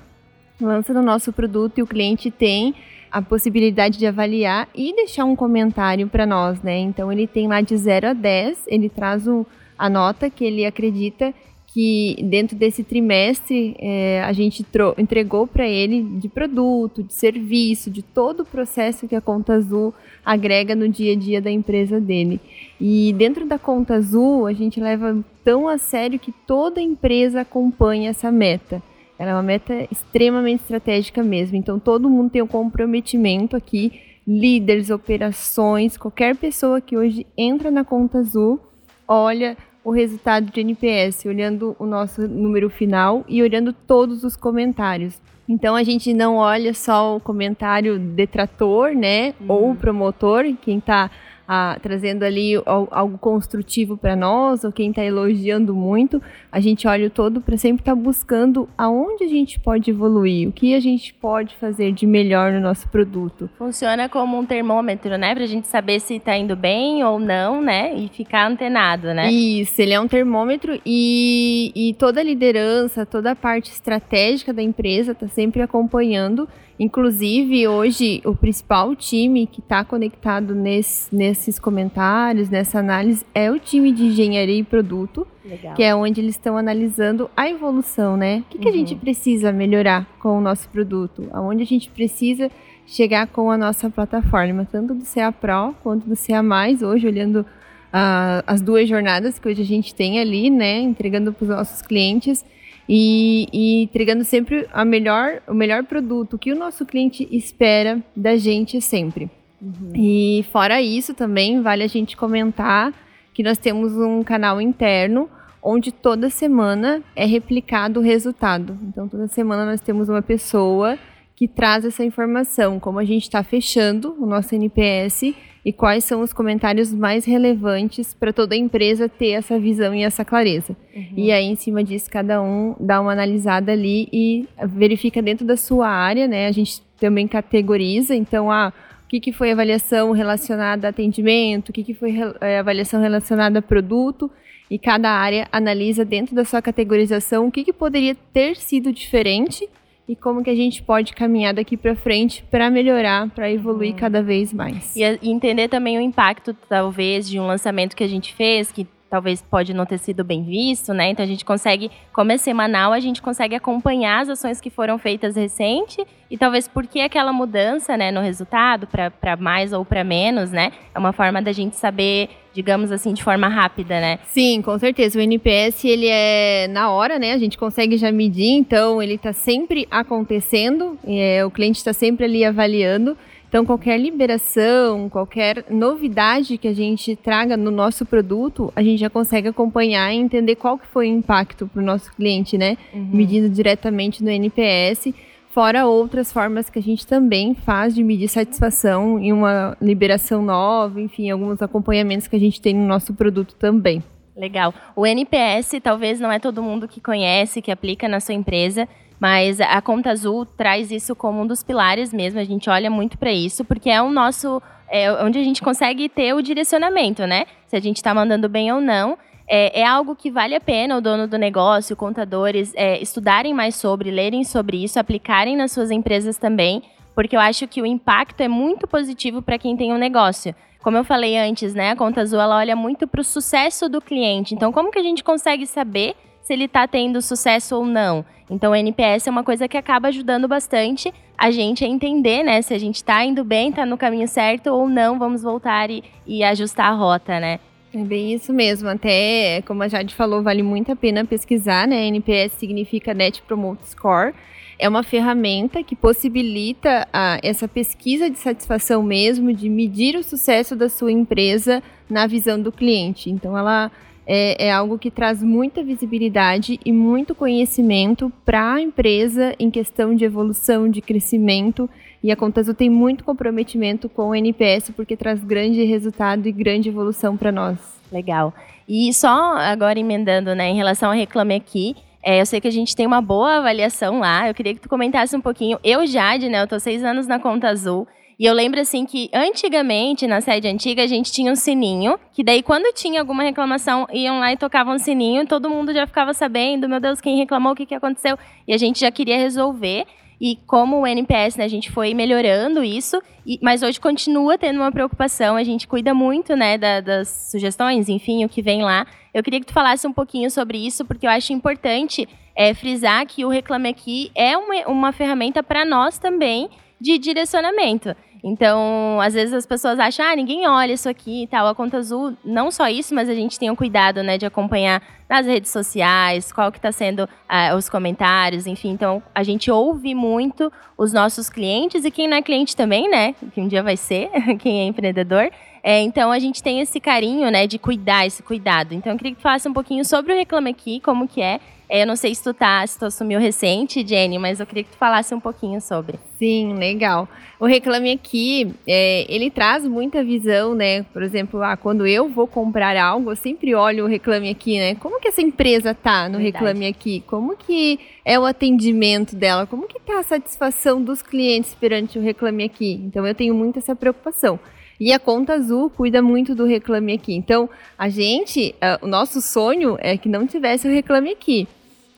lança 0.62 0.92
no 0.92 1.02
nosso 1.02 1.32
produto 1.32 1.78
e 1.78 1.82
o 1.82 1.86
cliente 1.86 2.30
tem 2.30 2.74
a 3.10 3.20
possibilidade 3.20 3.98
de 3.98 4.06
avaliar 4.06 4.68
e 4.74 4.94
deixar 4.94 5.24
um 5.24 5.36
comentário 5.36 6.08
para 6.08 6.24
nós, 6.24 6.62
né? 6.62 6.78
Então 6.78 7.12
ele 7.12 7.26
tem 7.26 7.46
lá 7.46 7.60
de 7.60 7.76
0 7.76 8.08
a 8.08 8.12
10, 8.14 8.64
ele 8.66 8.88
traz 8.88 9.28
o, 9.28 9.46
a 9.78 9.90
nota 9.90 10.30
que 10.30 10.44
ele 10.44 10.64
acredita 10.64 11.34
que 11.72 12.16
dentro 12.24 12.54
desse 12.54 12.84
trimestre 12.84 13.74
é, 13.78 14.22
a 14.22 14.32
gente 14.32 14.64
entregou 14.98 15.46
para 15.46 15.66
ele 15.66 16.02
de 16.18 16.28
produto, 16.28 17.02
de 17.02 17.14
serviço, 17.14 17.90
de 17.90 18.02
todo 18.02 18.40
o 18.40 18.44
processo 18.44 19.08
que 19.08 19.16
a 19.16 19.22
Conta 19.22 19.54
Azul 19.54 19.94
agrega 20.22 20.74
no 20.74 20.86
dia 20.86 21.14
a 21.14 21.16
dia 21.16 21.40
da 21.40 21.50
empresa 21.50 21.98
dele. 21.98 22.38
E 22.78 23.14
dentro 23.14 23.46
da 23.46 23.58
Conta 23.58 23.94
Azul 23.94 24.46
a 24.46 24.52
gente 24.52 24.80
leva 24.80 25.24
tão 25.42 25.66
a 25.66 25.78
sério 25.78 26.18
que 26.18 26.30
toda 26.46 26.80
empresa 26.80 27.40
acompanha 27.40 28.10
essa 28.10 28.30
meta. 28.30 28.82
Ela 29.22 29.30
é 29.30 29.34
uma 29.34 29.42
meta 29.44 29.86
extremamente 29.88 30.62
estratégica 30.62 31.22
mesmo. 31.22 31.56
Então 31.56 31.78
todo 31.78 32.10
mundo 32.10 32.28
tem 32.28 32.42
um 32.42 32.46
comprometimento 32.48 33.54
aqui, 33.54 34.00
líderes, 34.26 34.90
operações, 34.90 35.96
qualquer 35.96 36.34
pessoa 36.34 36.80
que 36.80 36.96
hoje 36.96 37.24
entra 37.38 37.70
na 37.70 37.84
conta 37.84 38.18
azul, 38.18 38.58
olha 39.06 39.56
o 39.84 39.92
resultado 39.92 40.50
de 40.50 40.60
NPS, 40.60 41.24
olhando 41.26 41.76
o 41.78 41.86
nosso 41.86 42.26
número 42.26 42.68
final 42.68 43.24
e 43.28 43.40
olhando 43.40 43.72
todos 43.72 44.24
os 44.24 44.34
comentários. 44.34 45.22
Então 45.48 45.76
a 45.76 45.84
gente 45.84 46.12
não 46.12 46.38
olha 46.38 46.74
só 46.74 47.16
o 47.16 47.20
comentário 47.20 48.00
detrator, 48.00 48.90
né, 48.92 49.34
uhum. 49.40 49.46
ou 49.48 49.70
o 49.70 49.76
promotor, 49.76 50.42
quem 50.60 50.78
está 50.78 51.08
a, 51.46 51.78
trazendo 51.82 52.22
ali 52.22 52.54
algo 52.64 53.18
construtivo 53.18 53.96
para 53.96 54.14
nós, 54.16 54.64
ou 54.64 54.72
quem 54.72 54.90
está 54.90 55.04
elogiando 55.04 55.74
muito, 55.74 56.22
a 56.50 56.60
gente 56.60 56.86
olha 56.86 57.06
o 57.06 57.10
todo 57.10 57.40
para 57.40 57.56
sempre 57.56 57.82
estar 57.82 57.94
tá 57.94 58.00
buscando 58.00 58.68
aonde 58.76 59.24
a 59.24 59.28
gente 59.28 59.58
pode 59.60 59.90
evoluir, 59.90 60.48
o 60.48 60.52
que 60.52 60.74
a 60.74 60.80
gente 60.80 61.12
pode 61.14 61.54
fazer 61.56 61.92
de 61.92 62.06
melhor 62.06 62.52
no 62.52 62.60
nosso 62.60 62.88
produto. 62.88 63.50
Funciona 63.58 64.08
como 64.08 64.38
um 64.38 64.44
termômetro, 64.44 65.16
né, 65.16 65.34
para 65.34 65.44
a 65.44 65.48
gente 65.48 65.66
saber 65.66 66.00
se 66.00 66.14
está 66.16 66.36
indo 66.36 66.56
bem 66.56 67.04
ou 67.04 67.18
não, 67.18 67.60
né, 67.60 67.94
e 67.94 68.08
ficar 68.08 68.50
antenado, 68.50 69.14
né? 69.14 69.30
Isso, 69.30 69.80
ele 69.80 69.92
é 69.92 70.00
um 70.00 70.08
termômetro 70.08 70.80
e, 70.84 71.72
e 71.74 71.94
toda 71.94 72.20
a 72.20 72.24
liderança, 72.24 73.04
toda 73.04 73.32
a 73.32 73.36
parte 73.36 73.70
estratégica 73.70 74.52
da 74.52 74.62
empresa 74.62 75.12
está 75.12 75.28
sempre 75.28 75.62
acompanhando 75.62 76.48
Inclusive, 76.78 77.68
hoje, 77.68 78.20
o 78.24 78.34
principal 78.34 78.94
time 78.96 79.46
que 79.46 79.60
está 79.60 79.84
conectado 79.84 80.54
nesse, 80.54 81.14
nesses 81.14 81.58
comentários, 81.58 82.48
nessa 82.48 82.78
análise, 82.78 83.24
é 83.34 83.50
o 83.50 83.58
time 83.58 83.92
de 83.92 84.04
engenharia 84.06 84.58
e 84.58 84.64
produto, 84.64 85.26
Legal. 85.44 85.74
que 85.74 85.82
é 85.82 85.94
onde 85.94 86.20
eles 86.20 86.34
estão 86.34 86.56
analisando 86.56 87.30
a 87.36 87.48
evolução, 87.48 88.16
né? 88.16 88.38
O 88.38 88.50
que, 88.50 88.56
uhum. 88.56 88.62
que 88.62 88.68
a 88.68 88.72
gente 88.72 88.94
uhum. 88.94 89.00
precisa 89.00 89.52
melhorar 89.52 90.06
com 90.18 90.38
o 90.38 90.40
nosso 90.40 90.68
produto? 90.68 91.28
Aonde 91.32 91.62
a 91.62 91.66
gente 91.66 91.90
precisa 91.90 92.50
chegar 92.86 93.26
com 93.26 93.50
a 93.50 93.56
nossa 93.56 93.88
plataforma, 93.88 94.66
tanto 94.70 94.94
do 94.94 95.04
CA 95.04 95.30
Pro 95.30 95.74
quanto 95.82 96.08
do 96.08 96.16
CA+, 96.16 96.42
hoje, 96.86 97.06
olhando 97.06 97.46
uh, 97.92 98.42
as 98.46 98.60
duas 98.60 98.88
jornadas 98.88 99.38
que 99.38 99.48
hoje 99.48 99.62
a 99.62 99.66
gente 99.66 99.94
tem 99.94 100.18
ali, 100.18 100.50
né? 100.50 100.80
Entregando 100.80 101.32
para 101.32 101.44
os 101.44 101.50
nossos 101.50 101.82
clientes 101.82 102.44
e, 102.88 103.46
e 103.52 103.82
entregando 103.84 104.24
sempre 104.24 104.66
a 104.72 104.84
melhor, 104.84 105.42
o 105.46 105.54
melhor 105.54 105.84
produto 105.84 106.38
que 106.38 106.52
o 106.52 106.56
nosso 106.56 106.84
cliente 106.84 107.28
espera 107.30 108.02
da 108.14 108.36
gente 108.36 108.80
sempre. 108.80 109.30
Uhum. 109.60 109.92
E 109.94 110.44
fora 110.50 110.82
isso 110.82 111.14
também 111.14 111.62
vale 111.62 111.84
a 111.84 111.88
gente 111.88 112.16
comentar 112.16 112.92
que 113.32 113.42
nós 113.42 113.58
temos 113.58 113.96
um 113.96 114.22
canal 114.22 114.60
interno 114.60 115.28
onde 115.62 115.92
toda 115.92 116.28
semana 116.28 117.02
é 117.14 117.24
replicado 117.24 118.00
o 118.00 118.02
resultado. 118.02 118.76
Então 118.82 119.08
toda 119.08 119.28
semana 119.28 119.64
nós 119.64 119.80
temos 119.80 120.08
uma 120.08 120.20
pessoa 120.20 120.98
que 121.42 121.48
traz 121.48 121.84
essa 121.84 122.04
informação, 122.04 122.78
como 122.78 123.00
a 123.00 123.04
gente 123.04 123.24
está 123.24 123.42
fechando 123.42 124.14
o 124.16 124.24
nosso 124.24 124.54
NPS 124.54 125.34
e 125.64 125.72
quais 125.72 126.04
são 126.04 126.20
os 126.20 126.32
comentários 126.32 126.92
mais 126.94 127.24
relevantes 127.24 128.14
para 128.14 128.32
toda 128.32 128.54
a 128.54 128.56
empresa 128.56 129.08
ter 129.08 129.30
essa 129.30 129.58
visão 129.58 129.92
e 129.92 130.04
essa 130.04 130.24
clareza. 130.24 130.76
Uhum. 130.94 131.14
E 131.16 131.32
aí, 131.32 131.46
em 131.46 131.56
cima 131.56 131.82
disso, 131.82 132.08
cada 132.08 132.40
um 132.40 132.76
dá 132.78 133.00
uma 133.00 133.10
analisada 133.10 133.72
ali 133.72 134.08
e 134.12 134.46
verifica 134.68 135.20
dentro 135.20 135.44
da 135.44 135.56
sua 135.56 135.88
área, 135.88 136.28
né? 136.28 136.46
A 136.46 136.52
gente 136.52 136.80
também 137.00 137.26
categoriza, 137.26 138.14
então, 138.14 138.48
ah, 138.48 138.72
o 139.04 139.08
que, 139.08 139.18
que 139.18 139.32
foi 139.32 139.50
avaliação 139.50 140.12
relacionada 140.12 140.86
a 140.86 140.90
atendimento, 140.90 141.70
o 141.70 141.72
que, 141.72 141.82
que 141.82 141.92
foi 141.92 142.14
é, 142.40 142.60
avaliação 142.60 143.00
relacionada 143.00 143.58
a 143.58 143.62
produto, 143.62 144.30
e 144.70 144.78
cada 144.78 145.10
área 145.10 145.48
analisa 145.50 146.04
dentro 146.04 146.36
da 146.36 146.44
sua 146.44 146.62
categorização 146.62 147.48
o 147.48 147.50
que, 147.50 147.64
que 147.64 147.72
poderia 147.72 148.14
ter 148.32 148.56
sido 148.56 148.92
diferente 148.92 149.68
e 150.08 150.16
como 150.16 150.42
que 150.42 150.50
a 150.50 150.54
gente 150.54 150.82
pode 150.82 151.12
caminhar 151.12 151.54
daqui 151.54 151.76
para 151.76 151.94
frente 151.94 152.44
para 152.50 152.70
melhorar, 152.70 153.28
para 153.30 153.50
evoluir 153.50 153.94
hum. 153.94 153.96
cada 153.98 154.22
vez 154.22 154.52
mais. 154.52 154.94
E, 154.96 155.00
e 155.22 155.30
entender 155.30 155.68
também 155.68 155.98
o 155.98 156.00
impacto, 156.00 156.54
talvez, 156.68 157.28
de 157.28 157.38
um 157.38 157.46
lançamento 157.46 157.94
que 157.94 158.04
a 158.04 158.08
gente 158.08 158.34
fez, 158.34 158.72
que 158.72 158.86
talvez 159.12 159.42
pode 159.42 159.74
não 159.74 159.84
ter 159.84 159.98
sido 159.98 160.24
bem 160.24 160.42
visto, 160.42 160.94
né? 160.94 161.10
Então 161.10 161.22
a 161.22 161.28
gente 161.28 161.44
consegue, 161.44 161.90
como 162.14 162.32
é 162.32 162.38
semanal, 162.38 162.94
a 162.94 162.98
gente 162.98 163.20
consegue 163.20 163.54
acompanhar 163.54 164.22
as 164.22 164.30
ações 164.30 164.58
que 164.58 164.70
foram 164.70 164.96
feitas 164.96 165.36
recente 165.36 166.02
e 166.30 166.38
talvez 166.38 166.66
por 166.66 166.86
que 166.86 166.98
aquela 166.98 167.30
mudança, 167.30 167.94
né, 167.94 168.10
no 168.10 168.22
resultado 168.22 168.86
para 168.86 169.36
mais 169.36 169.74
ou 169.74 169.84
para 169.84 170.02
menos, 170.02 170.50
né? 170.50 170.72
É 170.94 170.98
uma 170.98 171.12
forma 171.12 171.42
da 171.42 171.52
gente 171.52 171.76
saber, 171.76 172.30
digamos 172.54 172.90
assim, 172.90 173.12
de 173.12 173.22
forma 173.22 173.48
rápida, 173.48 174.00
né? 174.00 174.18
Sim, 174.24 174.62
com 174.62 174.78
certeza. 174.78 175.18
O 175.18 175.20
NPS 175.20 175.84
ele 175.84 176.06
é 176.08 176.66
na 176.68 176.90
hora, 176.90 177.18
né? 177.18 177.34
A 177.34 177.38
gente 177.38 177.58
consegue 177.58 177.98
já 177.98 178.10
medir, 178.10 178.54
então 178.54 179.02
ele 179.02 179.16
está 179.16 179.34
sempre 179.34 179.86
acontecendo, 179.90 180.98
é, 181.06 181.44
o 181.44 181.50
cliente 181.50 181.76
está 181.76 181.92
sempre 181.92 182.24
ali 182.24 182.46
avaliando. 182.46 183.14
Então, 183.52 183.66
qualquer 183.66 184.00
liberação, 184.00 185.10
qualquer 185.10 185.66
novidade 185.68 186.56
que 186.56 186.66
a 186.66 186.72
gente 186.72 187.14
traga 187.14 187.54
no 187.54 187.70
nosso 187.70 188.06
produto, 188.06 188.72
a 188.74 188.82
gente 188.82 188.98
já 188.98 189.10
consegue 189.10 189.46
acompanhar 189.48 190.10
e 190.10 190.16
entender 190.16 190.56
qual 190.56 190.78
que 190.78 190.86
foi 190.86 191.10
o 191.10 191.14
impacto 191.14 191.66
para 191.66 191.82
o 191.82 191.84
nosso 191.84 192.10
cliente, 192.14 192.56
né? 192.56 192.78
Uhum. 192.94 193.10
Medindo 193.12 193.50
diretamente 193.50 194.24
no 194.24 194.30
NPS, 194.30 195.12
fora 195.50 195.84
outras 195.84 196.32
formas 196.32 196.70
que 196.70 196.78
a 196.78 196.82
gente 196.82 197.06
também 197.06 197.54
faz 197.54 197.94
de 197.94 198.02
medir 198.02 198.28
satisfação 198.28 199.18
em 199.18 199.34
uma 199.34 199.76
liberação 199.82 200.40
nova, 200.40 200.98
enfim, 200.98 201.28
alguns 201.28 201.60
acompanhamentos 201.60 202.26
que 202.26 202.36
a 202.36 202.40
gente 202.40 202.58
tem 202.58 202.74
no 202.74 202.86
nosso 202.86 203.12
produto 203.12 203.54
também. 203.56 204.02
Legal. 204.34 204.72
O 204.96 205.06
NPS 205.06 205.72
talvez 205.82 206.18
não 206.18 206.32
é 206.32 206.38
todo 206.38 206.62
mundo 206.62 206.88
que 206.88 207.02
conhece, 207.02 207.60
que 207.60 207.70
aplica 207.70 208.08
na 208.08 208.18
sua 208.18 208.32
empresa, 208.32 208.88
mas 209.22 209.60
a 209.60 209.80
Conta 209.80 210.10
Azul 210.10 210.44
traz 210.44 210.90
isso 210.90 211.14
como 211.14 211.42
um 211.42 211.46
dos 211.46 211.62
pilares 211.62 212.12
mesmo. 212.12 212.40
A 212.40 212.44
gente 212.44 212.68
olha 212.68 212.90
muito 212.90 213.16
para 213.16 213.32
isso, 213.32 213.64
porque 213.64 213.88
é 213.88 214.02
o 214.02 214.10
nosso. 214.10 214.60
É 214.90 215.12
onde 215.24 215.38
a 215.38 215.44
gente 215.44 215.62
consegue 215.62 216.08
ter 216.08 216.34
o 216.34 216.42
direcionamento, 216.42 217.24
né? 217.24 217.44
Se 217.68 217.76
a 217.76 217.80
gente 217.80 217.98
está 217.98 218.12
mandando 218.12 218.48
bem 218.48 218.72
ou 218.72 218.80
não. 218.80 219.16
É, 219.46 219.82
é, 219.82 219.86
algo 219.86 220.16
que 220.16 220.28
vale 220.28 220.56
a 220.56 220.60
pena 220.60 220.96
o 220.96 221.00
dono 221.00 221.28
do 221.28 221.38
negócio, 221.38 221.94
contadores, 221.94 222.72
é, 222.74 223.00
estudarem 223.00 223.54
mais 223.54 223.76
sobre, 223.76 224.10
lerem 224.10 224.42
sobre 224.42 224.82
isso, 224.82 224.98
aplicarem 224.98 225.56
nas 225.56 225.70
suas 225.70 225.92
empresas 225.92 226.36
também, 226.36 226.82
porque 227.14 227.36
eu 227.36 227.40
acho 227.40 227.68
que 227.68 227.80
o 227.80 227.86
impacto 227.86 228.40
é 228.40 228.48
muito 228.48 228.88
positivo 228.88 229.40
para 229.40 229.56
quem 229.56 229.76
tem 229.76 229.92
um 229.92 229.98
negócio. 229.98 230.52
Como 230.82 230.96
eu 230.96 231.04
falei 231.04 231.38
antes, 231.38 231.74
né, 231.74 231.90
a 231.92 231.96
Conta 231.96 232.22
Azul 232.22 232.40
ela 232.40 232.56
olha 232.56 232.74
muito 232.74 233.06
para 233.06 233.20
o 233.20 233.24
sucesso 233.24 233.88
do 233.88 234.00
cliente. 234.00 234.52
Então, 234.52 234.72
como 234.72 234.90
que 234.90 234.98
a 234.98 235.02
gente 235.02 235.22
consegue 235.22 235.64
saber 235.64 236.16
se 236.42 236.52
ele 236.52 236.64
está 236.64 236.86
tendo 236.86 237.22
sucesso 237.22 237.76
ou 237.76 237.86
não. 237.86 238.24
Então, 238.50 238.72
o 238.72 238.74
NPS 238.74 239.26
é 239.26 239.30
uma 239.30 239.44
coisa 239.44 239.66
que 239.66 239.76
acaba 239.76 240.08
ajudando 240.08 240.46
bastante 240.46 241.12
a 241.38 241.50
gente 241.50 241.84
a 241.84 241.88
entender, 241.88 242.42
né, 242.42 242.60
se 242.62 242.74
a 242.74 242.78
gente 242.78 242.96
está 242.96 243.24
indo 243.24 243.42
bem, 243.42 243.70
está 243.70 243.86
no 243.86 243.96
caminho 243.96 244.28
certo 244.28 244.68
ou 244.68 244.88
não, 244.88 245.18
vamos 245.18 245.42
voltar 245.42 245.90
e, 245.90 246.04
e 246.26 246.44
ajustar 246.44 246.86
a 246.86 246.94
rota, 246.94 247.40
né? 247.40 247.58
É 247.94 247.98
bem 247.98 248.32
isso 248.32 248.52
mesmo. 248.52 248.88
Até, 248.88 249.62
como 249.66 249.82
a 249.82 249.88
Jade 249.88 250.14
falou, 250.14 250.42
vale 250.42 250.62
muito 250.62 250.90
a 250.90 250.96
pena 250.96 251.24
pesquisar, 251.24 251.86
né? 251.86 252.06
NPS 252.06 252.52
significa 252.52 253.12
Net 253.12 253.42
Promote 253.42 253.86
Score. 253.86 254.34
É 254.78 254.88
uma 254.88 255.02
ferramenta 255.02 255.82
que 255.82 255.94
possibilita 255.94 257.06
a, 257.12 257.38
essa 257.42 257.68
pesquisa 257.68 258.30
de 258.30 258.38
satisfação 258.38 259.02
mesmo, 259.02 259.52
de 259.52 259.68
medir 259.68 260.16
o 260.16 260.22
sucesso 260.22 260.74
da 260.74 260.88
sua 260.88 261.12
empresa 261.12 261.82
na 262.08 262.26
visão 262.26 262.60
do 262.60 262.72
cliente. 262.72 263.30
Então, 263.30 263.56
ela 263.56 263.90
é, 264.26 264.66
é, 264.66 264.72
algo 264.72 264.98
que 264.98 265.10
traz 265.10 265.42
muita 265.42 265.82
visibilidade 265.82 266.78
e 266.84 266.92
muito 266.92 267.34
conhecimento 267.34 268.32
para 268.44 268.74
a 268.74 268.80
empresa 268.80 269.54
em 269.58 269.70
questão 269.70 270.14
de 270.14 270.24
evolução, 270.24 270.88
de 270.88 271.00
crescimento. 271.00 271.88
E 272.22 272.30
a 272.30 272.36
Contazu 272.36 272.72
tem 272.72 272.88
muito 272.88 273.24
comprometimento 273.24 274.08
com 274.08 274.28
o 274.28 274.34
NPS 274.34 274.90
porque 274.94 275.16
traz 275.16 275.42
grande 275.42 275.82
resultado 275.84 276.46
e 276.46 276.52
grande 276.52 276.88
evolução 276.88 277.36
para 277.36 277.50
nós. 277.50 277.78
Legal. 278.12 278.54
E 278.88 279.12
só 279.12 279.56
agora 279.56 279.98
emendando, 279.98 280.54
né, 280.54 280.68
em 280.68 280.76
relação 280.76 281.10
ao 281.10 281.16
Reclame 281.16 281.54
Aqui, 281.54 281.96
é, 282.22 282.40
eu 282.40 282.46
sei 282.46 282.60
que 282.60 282.68
a 282.68 282.72
gente 282.72 282.94
tem 282.94 283.06
uma 283.06 283.20
boa 283.20 283.56
avaliação 283.56 284.20
lá. 284.20 284.48
Eu 284.48 284.54
queria 284.54 284.74
que 284.74 284.80
tu 284.80 284.88
comentasse 284.88 285.34
um 285.34 285.40
pouquinho. 285.40 285.78
Eu, 285.82 286.06
Jade, 286.06 286.48
né, 286.48 286.62
eu 286.62 286.68
tô 286.68 286.78
seis 286.78 287.02
anos 287.02 287.26
na 287.26 287.40
Conta 287.40 287.68
Azul. 287.68 288.06
E 288.42 288.44
eu 288.44 288.54
lembro 288.54 288.80
assim 288.80 289.06
que 289.06 289.30
antigamente, 289.32 290.26
na 290.26 290.40
sede 290.40 290.66
antiga, 290.66 291.04
a 291.04 291.06
gente 291.06 291.30
tinha 291.30 291.52
um 291.52 291.54
sininho, 291.54 292.18
que 292.32 292.42
daí 292.42 292.60
quando 292.60 292.92
tinha 292.92 293.20
alguma 293.20 293.44
reclamação, 293.44 294.04
iam 294.12 294.40
lá 294.40 294.52
e 294.52 294.56
tocavam 294.56 294.96
um 294.96 294.98
sininho, 294.98 295.44
e 295.44 295.46
todo 295.46 295.70
mundo 295.70 295.94
já 295.94 296.08
ficava 296.08 296.34
sabendo, 296.34 296.88
meu 296.88 296.98
Deus, 296.98 297.20
quem 297.20 297.38
reclamou, 297.38 297.72
o 297.72 297.76
que, 297.76 297.86
que 297.86 297.94
aconteceu, 297.94 298.36
e 298.66 298.74
a 298.74 298.76
gente 298.76 298.98
já 298.98 299.12
queria 299.12 299.38
resolver. 299.38 300.06
E 300.40 300.56
como 300.66 300.98
o 300.98 301.06
NPS, 301.06 301.54
né, 301.54 301.62
a 301.62 301.68
gente 301.68 301.88
foi 301.88 302.14
melhorando 302.14 302.82
isso, 302.82 303.22
e, 303.46 303.60
mas 303.62 303.80
hoje 303.80 304.00
continua 304.00 304.58
tendo 304.58 304.80
uma 304.80 304.90
preocupação, 304.90 305.54
a 305.54 305.62
gente 305.62 305.86
cuida 305.86 306.12
muito, 306.12 306.56
né, 306.56 306.76
da, 306.76 307.00
das 307.00 307.28
sugestões, 307.52 308.08
enfim, 308.08 308.44
o 308.44 308.48
que 308.48 308.60
vem 308.60 308.82
lá. 308.82 309.06
Eu 309.32 309.44
queria 309.44 309.60
que 309.60 309.66
tu 309.66 309.72
falasse 309.72 310.04
um 310.04 310.12
pouquinho 310.12 310.50
sobre 310.50 310.84
isso, 310.84 311.04
porque 311.04 311.28
eu 311.28 311.30
acho 311.30 311.52
importante 311.52 312.28
é, 312.56 312.74
frisar 312.74 313.24
que 313.24 313.44
o 313.44 313.48
Reclame 313.48 313.88
Aqui 313.88 314.32
é 314.34 314.56
uma, 314.56 314.88
uma 314.88 315.12
ferramenta 315.12 315.62
para 315.62 315.84
nós 315.84 316.18
também 316.18 316.68
de 317.02 317.18
direcionamento. 317.18 318.14
Então, 318.44 319.20
às 319.20 319.34
vezes 319.34 319.54
as 319.54 319.64
pessoas 319.64 320.00
acham, 320.00 320.26
ah, 320.26 320.34
ninguém 320.34 320.66
olha 320.66 320.92
isso 320.92 321.08
aqui 321.08 321.44
e 321.44 321.46
tal. 321.46 321.68
A 321.68 321.74
Conta 321.74 321.98
Azul, 321.98 322.36
não 322.44 322.72
só 322.72 322.88
isso, 322.88 323.14
mas 323.14 323.28
a 323.28 323.34
gente 323.34 323.56
tem 323.56 323.70
o 323.70 323.76
cuidado, 323.76 324.22
né, 324.22 324.36
de 324.36 324.44
acompanhar 324.44 325.00
nas 325.28 325.46
redes 325.46 325.70
sociais, 325.70 326.52
qual 326.52 326.72
que 326.72 326.78
está 326.78 326.90
sendo 326.90 327.20
uh, 327.24 327.76
os 327.76 327.88
comentários, 327.88 328.66
enfim. 328.66 328.90
Então, 328.90 329.22
a 329.32 329.44
gente 329.44 329.70
ouve 329.70 330.12
muito 330.14 330.72
os 330.98 331.12
nossos 331.12 331.48
clientes 331.48 332.04
e 332.04 332.10
quem 332.10 332.26
não 332.26 332.36
é 332.36 332.42
cliente 332.42 332.74
também, 332.76 333.08
né, 333.08 333.34
que 333.54 333.60
um 333.60 333.68
dia 333.68 333.82
vai 333.82 333.96
ser, 333.96 334.28
quem 334.58 334.80
é 334.80 334.84
empreendedor. 334.84 335.48
É, 335.84 336.00
então, 336.00 336.30
a 336.32 336.38
gente 336.38 336.62
tem 336.62 336.80
esse 336.80 337.00
carinho, 337.00 337.50
né, 337.50 337.66
de 337.66 337.78
cuidar, 337.78 338.26
esse 338.26 338.42
cuidado. 338.42 338.92
Então, 338.92 339.12
eu 339.12 339.16
queria 339.16 339.32
que 339.32 339.38
tu 339.38 339.42
falasse 339.42 339.68
um 339.68 339.72
pouquinho 339.72 340.04
sobre 340.04 340.32
o 340.32 340.36
Reclame 340.36 340.70
Aqui, 340.70 341.00
como 341.00 341.28
que 341.28 341.40
é, 341.40 341.60
eu 342.00 342.06
não 342.06 342.16
sei 342.16 342.34
se 342.34 342.42
tu 342.42 342.54
tá, 342.54 342.86
se 342.86 342.98
tu 342.98 343.04
assumiu 343.04 343.38
recente, 343.38 344.06
Jenny, 344.06 344.38
mas 344.38 344.58
eu 344.58 344.66
queria 344.66 344.82
que 344.82 344.90
tu 344.90 344.96
falasse 344.96 345.34
um 345.34 345.40
pouquinho 345.40 345.78
sobre. 345.78 346.18
Sim, 346.38 346.72
legal. 346.72 347.28
O 347.60 347.66
Reclame 347.66 348.10
Aqui, 348.12 348.74
é, 348.86 349.26
ele 349.28 349.50
traz 349.50 349.86
muita 349.86 350.24
visão, 350.24 350.74
né? 350.74 351.02
Por 351.12 351.22
exemplo, 351.22 351.62
ah, 351.62 351.76
quando 351.76 352.06
eu 352.06 352.30
vou 352.30 352.46
comprar 352.46 352.96
algo, 352.96 353.30
eu 353.30 353.36
sempre 353.36 353.74
olho 353.74 354.06
o 354.06 354.08
Reclame 354.08 354.48
Aqui, 354.48 354.78
né? 354.78 354.94
Como 354.94 355.20
que 355.20 355.28
essa 355.28 355.42
empresa 355.42 355.92
tá 355.92 356.30
no 356.30 356.38
Verdade. 356.38 356.64
Reclame 356.64 356.86
Aqui? 356.86 357.22
Como 357.26 357.54
que 357.54 358.00
é 358.24 358.38
o 358.38 358.46
atendimento 358.46 359.36
dela? 359.36 359.66
Como 359.66 359.86
que 359.86 360.00
tá 360.00 360.18
a 360.18 360.22
satisfação 360.22 361.02
dos 361.02 361.20
clientes 361.20 361.74
perante 361.74 362.18
o 362.18 362.22
Reclame 362.22 362.64
Aqui? 362.64 363.02
Então, 363.04 363.26
eu 363.26 363.34
tenho 363.34 363.54
muito 363.54 363.78
essa 363.78 363.94
preocupação. 363.94 364.58
E 364.98 365.12
a 365.12 365.18
Conta 365.18 365.54
Azul 365.54 365.90
cuida 365.90 366.22
muito 366.22 366.54
do 366.54 366.64
Reclame 366.64 367.12
Aqui. 367.12 367.34
Então, 367.34 367.68
a 367.98 368.08
gente, 368.08 368.74
uh, 368.76 369.04
o 369.04 369.06
nosso 369.06 369.42
sonho 369.42 369.98
é 370.00 370.16
que 370.16 370.28
não 370.28 370.46
tivesse 370.46 370.88
o 370.88 370.90
Reclame 370.90 371.32
Aqui. 371.32 371.68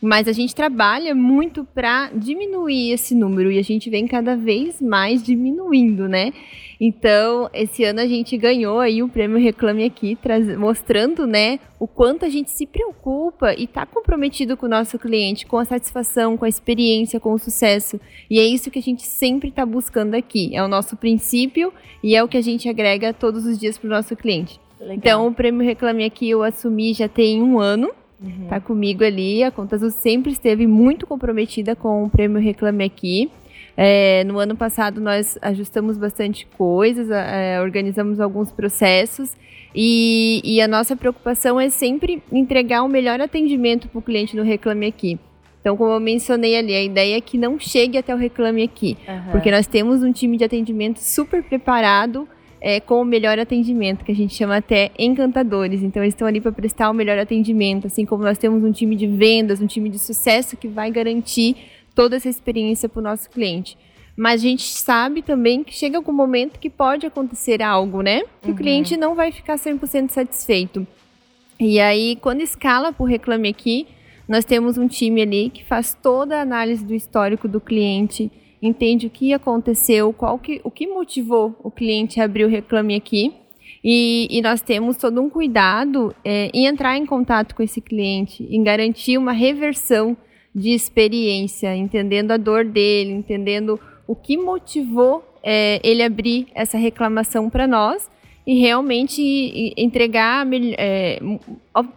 Mas 0.05 0.29
a 0.29 0.33
gente 0.33 0.55
trabalha 0.55 1.15
muito 1.15 1.65
para 1.65 2.11
diminuir 2.15 2.93
esse 2.93 3.15
número 3.15 3.51
e 3.51 3.59
a 3.59 3.63
gente 3.63 3.89
vem 3.89 4.07
cada 4.07 4.37
vez 4.37 4.79
mais 4.79 5.23
diminuindo, 5.23 6.07
né? 6.07 6.31
Então, 6.79 7.49
esse 7.55 7.85
ano 7.85 8.01
a 8.01 8.07
gente 8.07 8.37
ganhou 8.37 8.81
aí 8.81 9.03
o 9.03 9.09
prêmio 9.09 9.39
Reclame 9.39 9.83
Aqui, 9.83 10.19
mostrando, 10.59 11.27
né, 11.27 11.59
o 11.81 11.87
quanto 11.89 12.27
a 12.27 12.29
gente 12.29 12.51
se 12.51 12.67
preocupa 12.67 13.55
e 13.55 13.65
está 13.65 13.87
comprometido 13.87 14.59
com 14.59 14.67
o 14.67 14.69
nosso 14.69 14.99
cliente, 14.99 15.47
com 15.47 15.57
a 15.57 15.65
satisfação, 15.65 16.37
com 16.37 16.45
a 16.45 16.51
experiência, 16.51 17.19
com 17.19 17.33
o 17.33 17.39
sucesso. 17.39 17.99
E 18.29 18.39
é 18.39 18.45
isso 18.45 18.71
que 18.71 18.81
a 18.81 18.83
gente 18.83 19.07
sempre 19.07 19.49
está 19.49 19.65
buscando 19.65 20.15
aqui. 20.15 20.55
É 20.55 20.63
o 20.63 20.69
nosso 20.69 20.99
princípio 20.99 21.73
e 22.03 22.15
é 22.15 22.23
o 22.23 22.29
que 22.29 22.37
a 22.37 22.43
gente 22.43 22.69
agrega 22.69 23.15
todos 23.15 23.47
os 23.47 23.59
dias 23.59 23.79
para 23.79 23.87
o 23.87 23.91
nosso 23.91 24.15
cliente. 24.15 24.61
Legal. 24.79 24.97
Então, 24.97 25.27
o 25.29 25.33
prêmio 25.33 25.65
Reclame 25.65 26.05
Aqui 26.05 26.29
eu 26.29 26.43
assumi 26.43 26.93
já 26.93 27.09
tem 27.09 27.43
um 27.43 27.59
ano 27.59 27.91
uhum. 28.25 28.47
tá 28.49 28.61
comigo 28.61 29.05
ali. 29.05 29.43
A 29.43 29.51
Conta 29.51 29.77
Azul 29.77 29.91
sempre 29.91 30.33
esteve 30.33 30.67
muito 30.67 31.07
comprometida 31.07 31.77
com 31.77 32.05
o 32.05 32.11
prêmio 32.11 32.41
Reclame 32.41 32.85
Aqui. 32.85 33.31
É, 33.77 34.23
no 34.25 34.39
ano 34.39 34.57
passado 34.57 35.01
nós 35.01 35.37
ajustamos 35.43 35.99
bastante 35.99 36.47
coisas, 36.57 37.11
é, 37.11 37.61
organizamos 37.61 38.21
alguns 38.21 38.53
processos 38.53 39.37
e, 39.75 40.41
e, 40.45 40.61
a 40.61 40.69
nossa 40.69 40.95
preocupação 40.95 41.59
é 41.59 41.69
sempre 41.69 42.23
entregar 42.31 42.83
o 42.83 42.87
um 42.87 42.89
melhor 42.89 43.21
atendimento 43.21 43.89
para 43.89 43.99
o 43.99 44.03
cliente 44.03 44.37
no 44.37 44.45
Reclame 44.45 44.87
Aqui. 44.87 45.19
Então, 45.61 45.77
como 45.77 45.93
eu 45.93 45.99
mencionei 45.99 46.57
ali, 46.57 46.75
a 46.75 46.83
ideia 46.83 47.17
é 47.17 47.21
que 47.21 47.37
não 47.37 47.59
chegue 47.59 47.99
até 47.99 48.15
o 48.15 48.19
Reclame 48.19 48.63
Aqui, 48.63 48.97
uhum. 49.09 49.33
porque 49.33 49.51
nós 49.51 49.67
temos 49.67 50.03
um 50.03 50.13
time 50.13 50.37
de 50.37 50.45
atendimento 50.45 50.99
super 50.99 51.43
preparado 51.43 52.29
é, 52.67 52.81
com 52.81 53.03
o 53.03 53.05
melhor 53.05 53.39
atendimento, 53.39 54.07
que 54.07 54.11
a 54.11 54.15
gente 54.15 54.35
chama 54.35 54.57
até 54.57 54.91
encantadores. 54.99 55.83
Então, 55.83 56.03
eles 56.03 56.15
estão 56.15 56.27
ali 56.27 56.41
para 56.41 56.51
prestar 56.51 56.89
o 56.89 56.95
melhor 56.95 57.19
atendimento, 57.19 57.89
assim 57.89 58.07
como 58.07 58.23
nós 58.25 58.39
temos 58.39 58.65
um 58.65 58.73
time 58.73 58.97
de 58.97 59.07
vendas, 59.07 59.61
um 59.61 59.67
time 59.67 59.91
de 59.91 59.99
sucesso 59.99 60.57
que 60.57 60.67
vai 60.67 60.91
garantir 60.91 61.57
toda 61.95 62.17
essa 62.17 62.27
experiência 62.27 62.89
para 62.89 63.01
o 63.01 63.03
nosso 63.03 63.29
cliente. 63.29 63.77
Mas 64.17 64.41
a 64.41 64.45
gente 64.45 64.63
sabe 64.63 65.21
também 65.21 65.63
que 65.63 65.75
chega 65.75 65.99
algum 65.99 66.11
momento 66.13 66.59
que 66.59 66.71
pode 66.71 67.05
acontecer 67.05 67.61
algo, 67.61 68.01
né? 68.01 68.23
Que 68.41 68.49
Uhum. 68.49 68.55
o 68.55 68.57
cliente 68.57 68.97
não 68.97 69.15
vai 69.15 69.31
ficar 69.31 69.59
100% 69.59 70.09
satisfeito. 70.13 70.87
E 71.61 71.79
aí, 71.79 72.17
quando 72.17 72.41
escala 72.41 72.95
para 72.95 73.05
o 73.05 73.07
Reclame 73.07 73.51
Aqui, 73.51 73.87
nós 74.27 74.47
temos 74.47 74.79
um 74.79 74.89
time 74.89 75.21
ali 75.21 75.51
que 75.51 75.63
faz 75.63 75.95
toda 76.03 76.39
a 76.39 76.41
análise 76.41 76.83
do 76.83 76.95
histórico 76.95 77.47
do 77.47 77.61
cliente, 77.61 78.33
entende 78.67 79.07
o 79.07 79.11
que 79.11 79.33
aconteceu, 79.33 80.13
qual 80.13 80.39
que, 80.39 80.61
o 80.65 80.71
que 80.71 80.87
motivou 80.87 81.55
o 81.63 81.71
cliente 81.71 82.21
a 82.21 82.25
abrir 82.25 82.45
o 82.45 82.49
Reclame 82.49 82.95
Aqui. 82.95 83.33
E, 83.83 84.27
e 84.31 84.41
nós 84.41 84.63
temos 84.63 84.97
todo 84.97 85.21
um 85.21 85.29
cuidado 85.29 86.15
é, 86.25 86.51
em 86.55 86.67
entrar 86.67 86.97
em 86.97 87.05
contato 87.05 87.55
com 87.55 87.63
esse 87.63 87.81
cliente, 87.81 88.47
em 88.51 88.63
garantir 88.63 89.19
uma 89.19 89.33
reversão 89.33 90.17
de 90.55 90.71
experiência, 90.71 91.77
entendendo 91.77 92.31
a 92.31 92.37
dor 92.37 92.65
dele, 92.65 93.13
entendendo 93.13 93.79
o 94.07 94.15
que 94.15 94.37
motivou 94.37 95.23
é, 95.43 95.81
ele 95.83 96.03
abrir 96.03 96.47
essa 96.55 96.79
reclamação 96.79 97.51
para 97.51 97.67
nós 97.67 98.09
e 98.47 98.61
realmente 98.61 99.73
entregar, 99.77 100.47
é, 100.77 101.19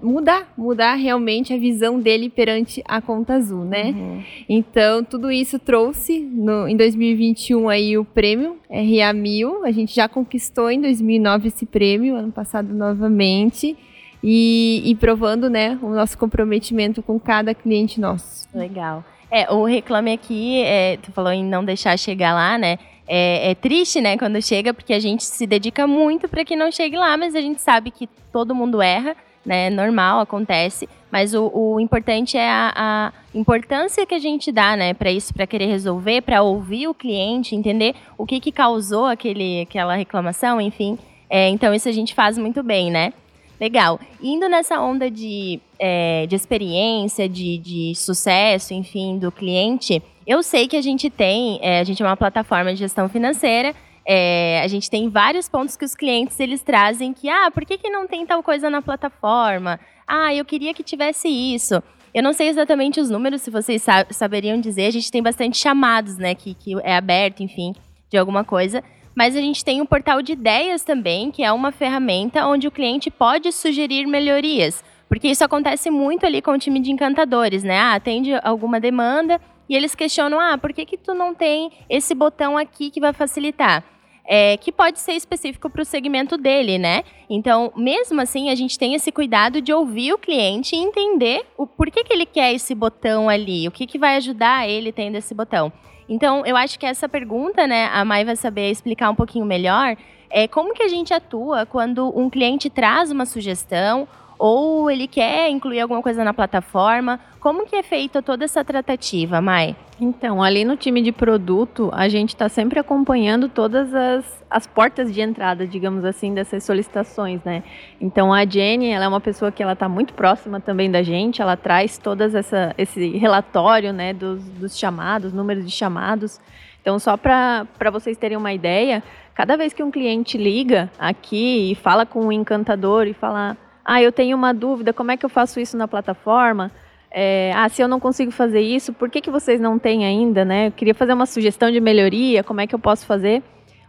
mudar, 0.01 0.53
mudar 0.57 0.95
realmente 0.95 1.53
a 1.53 1.57
visão 1.57 1.99
dele 1.99 2.29
perante 2.29 2.81
a 2.87 3.01
conta 3.01 3.33
azul, 3.33 3.65
né? 3.65 3.93
Uhum. 3.95 4.23
Então, 4.47 5.03
tudo 5.03 5.29
isso 5.29 5.59
trouxe 5.59 6.19
no, 6.19 6.65
em 6.67 6.77
2021 6.77 7.67
aí 7.67 7.97
o 7.97 8.05
prêmio 8.05 8.55
RA1000. 8.71 9.65
A 9.65 9.71
gente 9.71 9.93
já 9.93 10.07
conquistou 10.07 10.71
em 10.71 10.79
2009 10.79 11.49
esse 11.49 11.65
prêmio, 11.65 12.15
ano 12.15 12.31
passado 12.31 12.73
novamente. 12.73 13.75
E, 14.23 14.81
e 14.85 14.95
provando, 14.95 15.49
né, 15.49 15.77
o 15.81 15.89
nosso 15.89 16.17
comprometimento 16.17 17.03
com 17.03 17.19
cada 17.19 17.53
cliente 17.53 17.99
nosso. 17.99 18.47
Legal. 18.53 19.03
É, 19.29 19.51
o 19.51 19.65
reclame 19.65 20.11
aqui, 20.13 20.61
é, 20.61 20.97
tu 20.97 21.11
falou 21.11 21.31
em 21.31 21.43
não 21.43 21.63
deixar 21.63 21.97
chegar 21.99 22.33
lá, 22.33 22.57
né? 22.57 22.79
É, 23.07 23.51
é 23.51 23.55
triste, 23.55 24.01
né, 24.01 24.17
quando 24.17 24.41
chega, 24.41 24.73
porque 24.73 24.93
a 24.93 24.99
gente 24.99 25.23
se 25.23 25.47
dedica 25.47 25.87
muito 25.87 26.27
para 26.27 26.43
que 26.43 26.55
não 26.55 26.71
chegue 26.71 26.97
lá, 26.97 27.15
mas 27.15 27.35
a 27.35 27.41
gente 27.41 27.61
sabe 27.61 27.89
que 27.89 28.07
todo 28.31 28.53
mundo 28.53 28.81
erra, 28.81 29.15
né? 29.45 29.69
Normal, 29.69 30.19
acontece. 30.19 30.89
Mas 31.09 31.33
o, 31.33 31.49
o 31.53 31.79
importante 31.79 32.37
é 32.37 32.49
a, 32.49 32.73
a 32.75 33.13
importância 33.33 34.05
que 34.05 34.13
a 34.13 34.19
gente 34.19 34.51
dá, 34.51 34.75
né, 34.75 34.93
para 34.93 35.09
isso, 35.09 35.33
para 35.33 35.47
querer 35.47 35.67
resolver, 35.67 36.21
para 36.21 36.41
ouvir 36.41 36.87
o 36.87 36.93
cliente, 36.93 37.55
entender 37.55 37.95
o 38.17 38.25
que, 38.25 38.39
que 38.41 38.51
causou 38.51 39.05
aquele, 39.05 39.61
aquela 39.61 39.95
reclamação, 39.95 40.59
enfim. 40.59 40.97
É, 41.29 41.47
então 41.49 41.73
isso 41.73 41.87
a 41.87 41.93
gente 41.93 42.13
faz 42.13 42.37
muito 42.37 42.61
bem, 42.61 42.91
né? 42.91 43.13
Legal. 43.59 43.99
Indo 44.21 44.47
nessa 44.47 44.79
onda 44.79 45.09
de, 45.09 45.59
é, 45.79 46.27
de 46.27 46.35
experiência, 46.35 47.27
de, 47.27 47.57
de 47.57 47.95
sucesso, 47.95 48.73
enfim, 48.73 49.17
do 49.17 49.31
cliente, 49.31 50.01
eu 50.27 50.43
sei 50.43 50.67
que 50.67 50.75
a 50.75 50.81
gente 50.81 51.09
tem, 51.09 51.57
é, 51.61 51.79
a 51.79 51.83
gente 51.85 52.03
é 52.03 52.05
uma 52.05 52.17
plataforma 52.17 52.73
de 52.73 52.79
gestão 52.79 53.07
financeira, 53.07 53.73
é, 54.05 54.61
a 54.61 54.67
gente 54.67 54.89
tem 54.89 55.09
vários 55.09 55.47
pontos 55.47 55.77
que 55.77 55.85
os 55.85 55.95
clientes 55.95 56.37
eles 56.39 56.61
trazem 56.61 57.13
que, 57.13 57.29
ah, 57.29 57.49
por 57.49 57.65
que, 57.65 57.77
que 57.77 57.89
não 57.89 58.05
tem 58.05 58.25
tal 58.25 58.43
coisa 58.43 58.69
na 58.69 58.81
plataforma? 58.81 59.79
Ah, 60.05 60.33
eu 60.33 60.43
queria 60.43 60.73
que 60.73 60.83
tivesse 60.83 61.29
isso. 61.29 61.81
Eu 62.13 62.21
não 62.21 62.33
sei 62.33 62.49
exatamente 62.49 62.99
os 62.99 63.09
números, 63.09 63.41
se 63.41 63.49
vocês 63.49 63.81
sa- 63.81 64.05
saberiam 64.09 64.59
dizer, 64.59 64.87
a 64.87 64.91
gente 64.91 65.09
tem 65.11 65.23
bastante 65.23 65.57
chamados, 65.57 66.17
né, 66.17 66.35
que, 66.35 66.53
que 66.53 66.73
é 66.83 66.95
aberto, 66.95 67.41
enfim, 67.41 67.73
de 68.09 68.17
alguma 68.17 68.43
coisa. 68.43 68.83
Mas 69.15 69.35
a 69.35 69.41
gente 69.41 69.63
tem 69.63 69.81
um 69.81 69.85
portal 69.85 70.21
de 70.21 70.33
ideias 70.33 70.83
também, 70.83 71.31
que 71.31 71.43
é 71.43 71.51
uma 71.51 71.71
ferramenta 71.71 72.45
onde 72.47 72.67
o 72.67 72.71
cliente 72.71 73.09
pode 73.09 73.51
sugerir 73.51 74.05
melhorias. 74.05 74.83
Porque 75.07 75.27
isso 75.27 75.43
acontece 75.43 75.89
muito 75.89 76.25
ali 76.25 76.41
com 76.41 76.51
o 76.51 76.57
time 76.57 76.79
de 76.79 76.91
encantadores, 76.91 77.63
né? 77.63 77.79
Ah, 77.79 77.95
atende 77.95 78.33
alguma 78.43 78.79
demanda 78.79 79.39
e 79.69 79.75
eles 79.75 79.95
questionam: 79.95 80.39
ah, 80.39 80.57
por 80.57 80.73
que, 80.73 80.85
que 80.85 80.97
tu 80.97 81.13
não 81.13 81.33
tem 81.33 81.71
esse 81.89 82.13
botão 82.13 82.57
aqui 82.57 82.89
que 82.89 82.99
vai 82.99 83.13
facilitar? 83.13 83.83
É, 84.29 84.57
que 84.57 84.73
pode 84.73 84.99
ser 84.99 85.13
específico 85.13 85.69
para 85.69 85.81
o 85.81 85.85
segmento 85.85 86.37
dele, 86.37 86.77
né? 86.77 87.03
Então, 87.29 87.71
mesmo 87.77 88.19
assim, 88.19 88.49
a 88.49 88.55
gente 88.55 88.77
tem 88.77 88.93
esse 88.93 89.09
cuidado 89.09 89.61
de 89.61 89.71
ouvir 89.71 90.11
o 90.11 90.17
cliente 90.17 90.75
e 90.75 90.79
entender 90.79 91.45
o 91.57 91.65
porquê 91.65 92.03
que 92.03 92.11
ele 92.11 92.25
quer 92.25 92.53
esse 92.53 92.75
botão 92.75 93.29
ali, 93.29 93.65
o 93.69 93.71
que, 93.71 93.87
que 93.87 93.97
vai 93.97 94.17
ajudar 94.17 94.67
ele 94.67 94.91
tendo 94.91 95.15
esse 95.15 95.33
botão. 95.33 95.71
Então, 96.09 96.45
eu 96.45 96.57
acho 96.57 96.77
que 96.77 96.85
essa 96.85 97.07
pergunta, 97.07 97.65
né, 97.65 97.89
a 97.91 98.03
Mai 98.03 98.25
vai 98.25 98.35
saber 98.35 98.69
explicar 98.69 99.09
um 99.09 99.15
pouquinho 99.15 99.45
melhor, 99.45 99.95
é 100.29 100.47
como 100.47 100.73
que 100.73 100.83
a 100.83 100.87
gente 100.89 101.13
atua 101.13 101.65
quando 101.65 102.07
um 102.17 102.29
cliente 102.29 102.69
traz 102.69 103.11
uma 103.11 103.25
sugestão 103.25 104.07
ou 104.37 104.89
ele 104.91 105.07
quer 105.07 105.49
incluir 105.49 105.79
alguma 105.79 106.01
coisa 106.01 106.23
na 106.23 106.33
plataforma. 106.33 107.19
Como 107.39 107.65
que 107.65 107.75
é 107.75 107.83
feita 107.83 108.21
toda 108.21 108.45
essa 108.45 108.63
tratativa, 108.63 109.41
Mai? 109.41 109.75
Então, 109.99 110.43
ali 110.43 110.63
no 110.63 110.77
time 110.77 111.01
de 111.01 111.11
produto, 111.11 111.89
a 111.91 112.07
gente 112.07 112.29
está 112.29 112.47
sempre 112.47 112.79
acompanhando 112.79 113.49
todas 113.49 113.93
as, 113.95 114.45
as 114.49 114.67
portas 114.67 115.11
de 115.11 115.21
entrada, 115.21 115.65
digamos 115.65 116.05
assim, 116.05 116.33
dessas 116.33 116.63
solicitações, 116.63 117.43
né? 117.43 117.63
Então, 117.99 118.31
a 118.31 118.45
Jenny, 118.45 118.89
ela 118.89 119.05
é 119.05 119.07
uma 119.07 119.19
pessoa 119.19 119.51
que 119.51 119.63
ela 119.63 119.73
está 119.73 119.89
muito 119.89 120.13
próxima 120.13 120.59
também 120.59 120.91
da 120.91 121.01
gente, 121.01 121.41
ela 121.41 121.57
traz 121.57 121.97
todas 121.97 122.35
essa, 122.35 122.75
esse 122.77 123.17
relatório, 123.17 123.91
né, 123.91 124.13
dos, 124.13 124.43
dos 124.49 124.77
chamados, 124.77 125.33
números 125.33 125.65
de 125.65 125.71
chamados. 125.71 126.39
Então, 126.79 126.99
só 126.99 127.17
para 127.17 127.65
vocês 127.91 128.17
terem 128.17 128.37
uma 128.37 128.53
ideia, 128.53 129.01
cada 129.33 129.57
vez 129.57 129.73
que 129.73 129.81
um 129.81 129.89
cliente 129.89 130.37
liga 130.37 130.91
aqui 130.99 131.71
e 131.71 131.75
fala 131.75 132.05
com 132.05 132.27
o 132.27 132.31
encantador 132.31 133.07
e 133.07 133.13
fala, 133.13 133.57
ah, 133.89 134.01
eu 134.01 134.11
tenho 134.11 134.35
uma 134.35 134.53
dúvida, 134.53 134.91
como 134.91 135.11
é 135.11 135.17
que 135.17 135.25
eu 135.25 135.29
faço 135.29 135.61
isso 135.61 135.77
na 135.77 135.87
plataforma? 135.87 136.69
É, 137.09 137.53
ah, 137.55 137.69
se 137.69 137.81
eu 137.81 137.87
não 137.87 138.01
consigo 138.01 138.31
fazer 138.31 138.59
isso, 138.59 138.91
por 138.91 139.09
que, 139.09 139.21
que 139.21 139.31
vocês 139.31 139.61
não 139.61 139.79
têm 139.79 140.05
ainda, 140.05 140.43
né? 140.43 140.67
Eu 140.67 140.71
queria 140.73 140.93
fazer 140.93 141.13
uma 141.13 141.25
sugestão 141.25 141.71
de 141.71 141.79
melhoria, 141.79 142.43
como 142.43 142.59
é 142.59 142.67
que 142.67 142.75
eu 142.75 142.79
posso 142.79 143.05
fazer? 143.05 143.41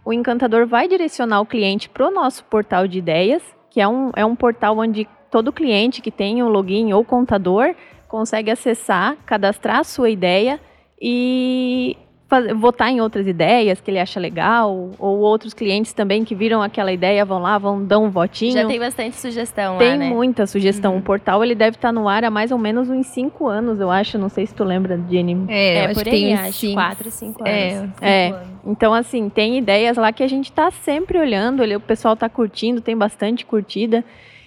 O 0.04 0.12
encantador 0.12 0.68
vai 0.68 0.86
direcionar 0.86 1.40
o 1.40 1.46
cliente 1.46 1.88
para 1.88 2.06
o 2.06 2.12
nosso 2.12 2.44
portal 2.44 2.86
de 2.86 2.96
ideias, 2.96 3.42
que 3.68 3.80
é 3.80 3.88
um, 3.88 4.12
é 4.14 4.24
um 4.24 4.36
portal 4.36 4.78
onde 4.78 5.08
todo 5.32 5.52
cliente 5.52 6.00
que 6.00 6.12
tem 6.12 6.44
o 6.44 6.48
login 6.48 6.92
ou 6.92 7.04
contador 7.04 7.74
consegue 8.06 8.52
acessar, 8.52 9.16
cadastrar 9.26 9.80
a 9.80 9.84
sua 9.84 10.10
ideia 10.10 10.60
e 11.02 11.96
fazer, 12.28 12.54
votar 12.54 12.90
em 12.90 13.00
outras 13.00 13.26
ideias 13.26 13.80
que 13.80 13.90
ele 13.90 13.98
acha 13.98 14.20
legal, 14.20 14.90
ou 14.98 15.18
outros 15.18 15.54
clientes 15.54 15.92
também 15.92 16.24
que 16.24 16.34
viram 16.34 16.62
aquela 16.62 16.92
ideia 16.92 17.24
vão 17.24 17.40
lá, 17.40 17.56
vão 17.56 17.82
dar 17.82 17.98
um 17.98 18.10
votinho. 18.10 18.52
Já 18.52 18.66
tem 18.66 18.78
bastante 18.78 19.16
sugestão 19.16 19.78
Tem 19.78 19.92
lá, 19.92 19.96
né? 19.96 20.10
muita 20.10 20.46
sugestão. 20.46 20.92
Uhum. 20.92 20.98
O 20.98 21.02
portal 21.02 21.42
ele 21.42 21.54
deve 21.54 21.76
estar 21.76 21.90
no 21.90 22.08
ar 22.08 22.24
há 22.24 22.30
mais 22.30 22.52
ou 22.52 22.58
menos 22.58 22.90
uns 22.90 23.06
5 23.06 23.48
anos, 23.48 23.80
eu 23.80 23.90
acho. 23.90 24.18
Não 24.18 24.28
sei 24.28 24.46
se 24.46 24.54
tu 24.54 24.62
lembra, 24.62 25.00
Jenny. 25.10 25.46
É, 25.48 25.84
É, 25.84 25.94
por 25.94 26.06
aí, 26.06 26.32
acho, 26.34 26.72
quatro, 26.74 27.10
cinco 27.10 27.42
anos. 27.42 27.52
É, 27.52 27.80
cinco 27.80 28.04
É. 28.04 28.28
anos. 28.28 28.48
Então, 28.66 28.92
assim, 28.92 29.28
tem 29.30 29.56
ideias 29.56 29.96
lá 29.96 30.12
que 30.12 30.22
a 30.22 30.28
gente 30.28 30.50
está 30.50 30.70
sempre 30.70 31.18
olhando. 31.18 31.62
O 31.62 31.80
pessoal 31.80 32.12
está 32.12 32.28
curtindo, 32.28 32.82
tem 32.82 32.96
bastante 32.96 33.46
curtida. 33.46 34.04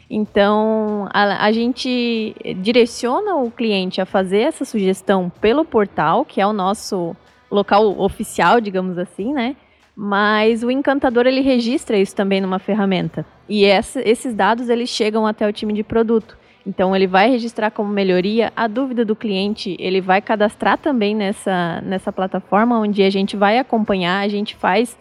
Então, 0.08 1.08
a, 1.12 1.46
a 1.46 1.52
gente 1.52 2.36
direciona 2.58 3.36
o 3.38 3.50
cliente 3.50 4.02
a 4.02 4.06
fazer 4.06 4.42
essa 4.42 4.66
sugestão 4.66 5.32
pelo 5.42 5.64
portal, 5.64 6.26
que 6.26 6.42
é 6.42 6.46
o 6.46 6.52
nosso 6.54 7.16
local 7.52 8.00
oficial, 8.00 8.62
digamos 8.62 8.98
assim, 8.98 9.34
né? 9.34 9.56
Mas 9.96 10.64
o 10.64 10.72
encantador 10.72 11.28
ele 11.28 11.42
registra 11.42 11.98
isso 11.98 12.16
também 12.16 12.40
numa 12.42 12.60
ferramenta. 12.60 13.26
E 13.48 13.66
essa- 13.66 14.02
esses 14.08 14.34
dados 14.34 14.70
eles 14.70 14.90
chegam 14.90 15.28
até 15.28 15.48
o 15.48 15.52
time 15.52 15.74
de 15.74 15.84
produto. 15.84 16.38
Então 16.66 16.96
ele 16.96 17.08
vai 17.08 17.30
registrar 17.30 17.72
como 17.72 17.92
melhoria 17.92 18.54
a 18.56 18.68
dúvida 18.68 19.04
do 19.04 19.16
cliente, 19.16 19.76
ele 19.80 20.00
vai 20.00 20.22
cadastrar 20.22 20.78
também 20.78 21.16
nessa, 21.16 21.82
nessa 21.82 22.12
plataforma 22.14 22.80
onde 22.80 23.02
a 23.04 23.10
gente 23.10 23.36
vai 23.36 23.58
acompanhar, 23.58 24.22
a 24.24 24.28
gente 24.28 24.56
faz 24.56 24.98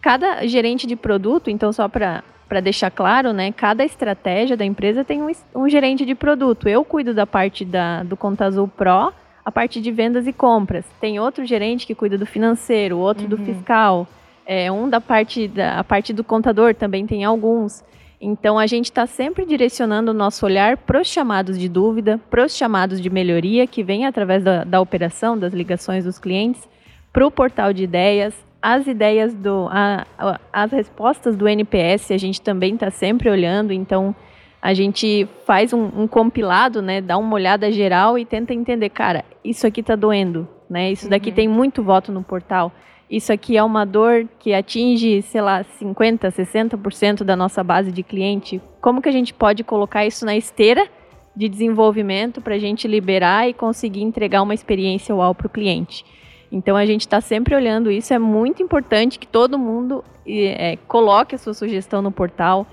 cada 0.00 0.46
gerente 0.46 0.86
de 0.86 0.96
produto, 0.96 1.50
então 1.50 1.72
só 1.72 1.88
para 1.88 2.22
para 2.48 2.60
deixar 2.60 2.90
claro, 2.90 3.34
né, 3.34 3.52
cada 3.52 3.84
estratégia 3.84 4.56
da 4.56 4.64
empresa 4.64 5.04
tem 5.04 5.22
um, 5.22 5.30
um 5.54 5.68
gerente 5.68 6.06
de 6.06 6.14
produto. 6.14 6.66
Eu 6.66 6.82
cuido 6.82 7.12
da 7.12 7.26
parte 7.26 7.62
da, 7.62 8.02
do 8.02 8.16
Conta 8.16 8.46
Azul 8.46 8.66
Pro, 8.66 9.12
a 9.48 9.50
parte 9.50 9.80
de 9.80 9.90
vendas 9.90 10.26
e 10.26 10.32
compras. 10.32 10.84
Tem 11.00 11.18
outro 11.18 11.42
gerente 11.46 11.86
que 11.86 11.94
cuida 11.94 12.18
do 12.18 12.26
financeiro, 12.26 12.98
outro 12.98 13.26
do 13.26 13.36
Uhum. 13.36 13.44
fiscal, 13.46 14.06
é, 14.46 14.70
um 14.70 14.90
da 14.90 15.00
parte 15.00 15.48
da 15.48 15.78
a 15.80 15.84
parte 15.84 16.12
do 16.12 16.22
contador 16.22 16.74
também 16.74 17.06
tem 17.06 17.24
alguns. 17.24 17.82
Então 18.20 18.58
a 18.58 18.66
gente 18.66 18.86
está 18.86 19.06
sempre 19.06 19.46
direcionando 19.46 20.10
o 20.10 20.14
nosso 20.14 20.44
olhar 20.44 20.76
para 20.76 21.00
os 21.00 21.08
chamados 21.08 21.58
de 21.58 21.66
dúvida, 21.66 22.20
para 22.28 22.44
os 22.44 22.54
chamados 22.54 23.00
de 23.00 23.08
melhoria 23.08 23.66
que 23.66 23.82
vem 23.82 24.04
através 24.04 24.44
da, 24.44 24.64
da 24.64 24.80
operação, 24.82 25.38
das 25.38 25.54
ligações 25.54 26.04
dos 26.04 26.18
clientes, 26.18 26.68
para 27.10 27.26
o 27.26 27.30
portal 27.30 27.72
de 27.72 27.84
ideias, 27.84 28.34
as 28.60 28.86
ideias 28.86 29.32
do, 29.32 29.66
a- 29.70 30.04
a- 30.18 30.40
as 30.52 30.72
respostas 30.72 31.36
do 31.36 31.48
NPS 31.48 32.10
a 32.12 32.18
gente 32.18 32.40
também 32.42 32.74
está 32.74 32.90
sempre 32.90 33.30
olhando. 33.30 33.72
Então 33.72 34.14
a 34.60 34.74
gente 34.74 35.28
faz 35.46 35.72
um, 35.72 35.84
um 36.02 36.08
compilado, 36.08 36.82
né, 36.82 37.00
dá 37.00 37.16
uma 37.16 37.34
olhada 37.34 37.70
geral 37.70 38.18
e 38.18 38.24
tenta 38.24 38.52
entender, 38.52 38.88
cara, 38.88 39.24
isso 39.44 39.66
aqui 39.66 39.80
está 39.80 39.94
doendo, 39.94 40.48
né? 40.68 40.90
Isso 40.90 41.08
daqui 41.08 41.30
Uhum. 41.30 41.34
tem 41.36 41.48
muito 41.48 41.82
voto 41.82 42.10
no 42.10 42.22
portal. 42.22 42.72
Isso 43.10 43.32
aqui 43.32 43.56
é 43.56 43.62
uma 43.62 43.86
dor 43.86 44.28
que 44.38 44.52
atinge, 44.52 45.22
sei 45.22 45.40
lá, 45.40 45.62
50, 45.62 46.30
60% 46.30 47.24
da 47.24 47.34
nossa 47.34 47.64
base 47.64 47.90
de 47.90 48.02
cliente. 48.02 48.60
Como 48.80 49.00
que 49.00 49.08
a 49.08 49.12
gente 49.12 49.32
pode 49.32 49.64
colocar 49.64 50.04
isso 50.04 50.26
na 50.26 50.36
esteira 50.36 50.86
de 51.34 51.48
desenvolvimento 51.48 52.40
para 52.42 52.56
a 52.56 52.58
gente 52.58 52.86
liberar 52.86 53.48
e 53.48 53.54
conseguir 53.54 54.02
entregar 54.02 54.42
uma 54.42 54.52
experiência 54.52 55.14
uau 55.14 55.34
para 55.34 55.46
o 55.46 55.50
cliente? 55.50 56.04
Então 56.52 56.76
a 56.76 56.84
gente 56.84 57.02
está 57.02 57.20
sempre 57.20 57.54
olhando 57.54 57.90
isso. 57.90 58.12
É 58.12 58.18
muito 58.18 58.62
importante 58.62 59.18
que 59.18 59.26
todo 59.26 59.58
mundo 59.58 60.04
é, 60.26 60.76
coloque 60.86 61.34
a 61.34 61.38
sua 61.38 61.54
sugestão 61.54 62.02
no 62.02 62.10
portal, 62.10 62.66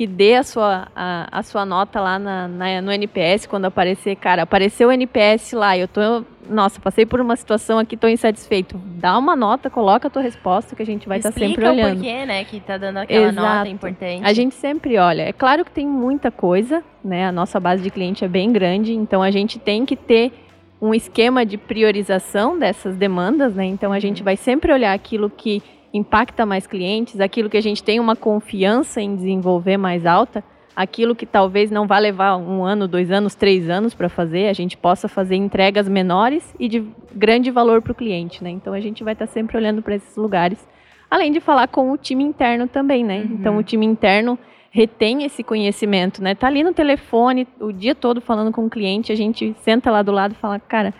que 0.00 0.06
dê 0.06 0.36
a 0.36 0.42
sua, 0.42 0.88
a, 0.96 1.28
a 1.30 1.42
sua 1.42 1.66
nota 1.66 2.00
lá 2.00 2.18
na, 2.18 2.48
na, 2.48 2.80
no 2.80 2.90
NPS 2.90 3.44
quando 3.44 3.66
aparecer. 3.66 4.16
Cara, 4.16 4.44
apareceu 4.44 4.88
o 4.88 4.92
NPS 4.92 5.52
lá, 5.52 5.76
eu 5.76 5.86
tô. 5.86 6.24
Nossa, 6.48 6.80
passei 6.80 7.04
por 7.04 7.20
uma 7.20 7.36
situação 7.36 7.78
aqui, 7.78 7.96
estou 7.96 8.08
insatisfeito. 8.08 8.80
Dá 8.82 9.18
uma 9.18 9.36
nota, 9.36 9.68
coloca 9.68 10.08
a 10.08 10.10
tua 10.10 10.22
resposta 10.22 10.74
que 10.74 10.80
a 10.80 10.86
gente 10.86 11.06
vai 11.06 11.18
estar 11.18 11.30
tá 11.30 11.38
sempre 11.38 11.68
olhando. 11.68 11.92
o 11.92 11.94
porquê, 11.96 12.24
né, 12.24 12.44
que 12.44 12.60
tá 12.60 12.78
dando 12.78 12.96
aquela 12.96 13.28
Exato. 13.28 13.58
nota 13.58 13.68
importante. 13.68 14.24
A 14.24 14.32
gente 14.32 14.54
sempre 14.54 14.96
olha. 14.96 15.24
É 15.24 15.34
claro 15.34 15.66
que 15.66 15.70
tem 15.70 15.86
muita 15.86 16.30
coisa, 16.30 16.82
né? 17.04 17.26
A 17.26 17.32
nossa 17.32 17.60
base 17.60 17.82
de 17.82 17.90
cliente 17.90 18.24
é 18.24 18.28
bem 18.28 18.50
grande, 18.50 18.94
então 18.94 19.22
a 19.22 19.30
gente 19.30 19.58
tem 19.58 19.84
que 19.84 19.96
ter 19.96 20.32
um 20.80 20.94
esquema 20.94 21.44
de 21.44 21.58
priorização 21.58 22.58
dessas 22.58 22.96
demandas, 22.96 23.54
né? 23.54 23.66
Então 23.66 23.92
a 23.92 24.00
gente 24.00 24.22
vai 24.22 24.38
sempre 24.38 24.72
olhar 24.72 24.94
aquilo 24.94 25.28
que 25.28 25.62
impacta 25.92 26.46
mais 26.46 26.66
clientes, 26.66 27.20
aquilo 27.20 27.50
que 27.50 27.56
a 27.56 27.62
gente 27.62 27.82
tem 27.82 27.98
uma 27.98 28.14
confiança 28.14 29.00
em 29.00 29.14
desenvolver 29.16 29.76
mais 29.76 30.06
alta, 30.06 30.44
aquilo 30.74 31.14
que 31.14 31.26
talvez 31.26 31.70
não 31.70 31.86
vá 31.86 31.98
levar 31.98 32.36
um 32.36 32.64
ano, 32.64 32.86
dois 32.86 33.10
anos, 33.10 33.34
três 33.34 33.68
anos 33.68 33.92
para 33.92 34.08
fazer, 34.08 34.48
a 34.48 34.52
gente 34.52 34.76
possa 34.76 35.08
fazer 35.08 35.34
entregas 35.34 35.88
menores 35.88 36.54
e 36.58 36.68
de 36.68 36.86
grande 37.14 37.50
valor 37.50 37.82
para 37.82 37.92
o 37.92 37.94
cliente, 37.94 38.42
né? 38.42 38.50
Então 38.50 38.72
a 38.72 38.80
gente 38.80 39.02
vai 39.02 39.12
estar 39.12 39.26
tá 39.26 39.32
sempre 39.32 39.56
olhando 39.56 39.82
para 39.82 39.96
esses 39.96 40.16
lugares, 40.16 40.66
além 41.10 41.32
de 41.32 41.40
falar 41.40 41.68
com 41.68 41.90
o 41.90 41.96
time 41.96 42.22
interno 42.22 42.68
também, 42.68 43.04
né? 43.04 43.18
Uhum. 43.18 43.36
Então 43.38 43.56
o 43.56 43.62
time 43.62 43.84
interno 43.84 44.38
retém 44.70 45.24
esse 45.24 45.42
conhecimento, 45.42 46.22
né? 46.22 46.34
Tá 46.34 46.46
ali 46.46 46.62
no 46.62 46.72
telefone 46.72 47.46
o 47.58 47.72
dia 47.72 47.94
todo 47.94 48.20
falando 48.20 48.52
com 48.52 48.64
o 48.64 48.70
cliente, 48.70 49.10
a 49.10 49.16
gente 49.16 49.54
senta 49.62 49.90
lá 49.90 50.02
do 50.02 50.12
lado 50.12 50.32
e 50.32 50.36
fala, 50.36 50.60
cara, 50.60 50.94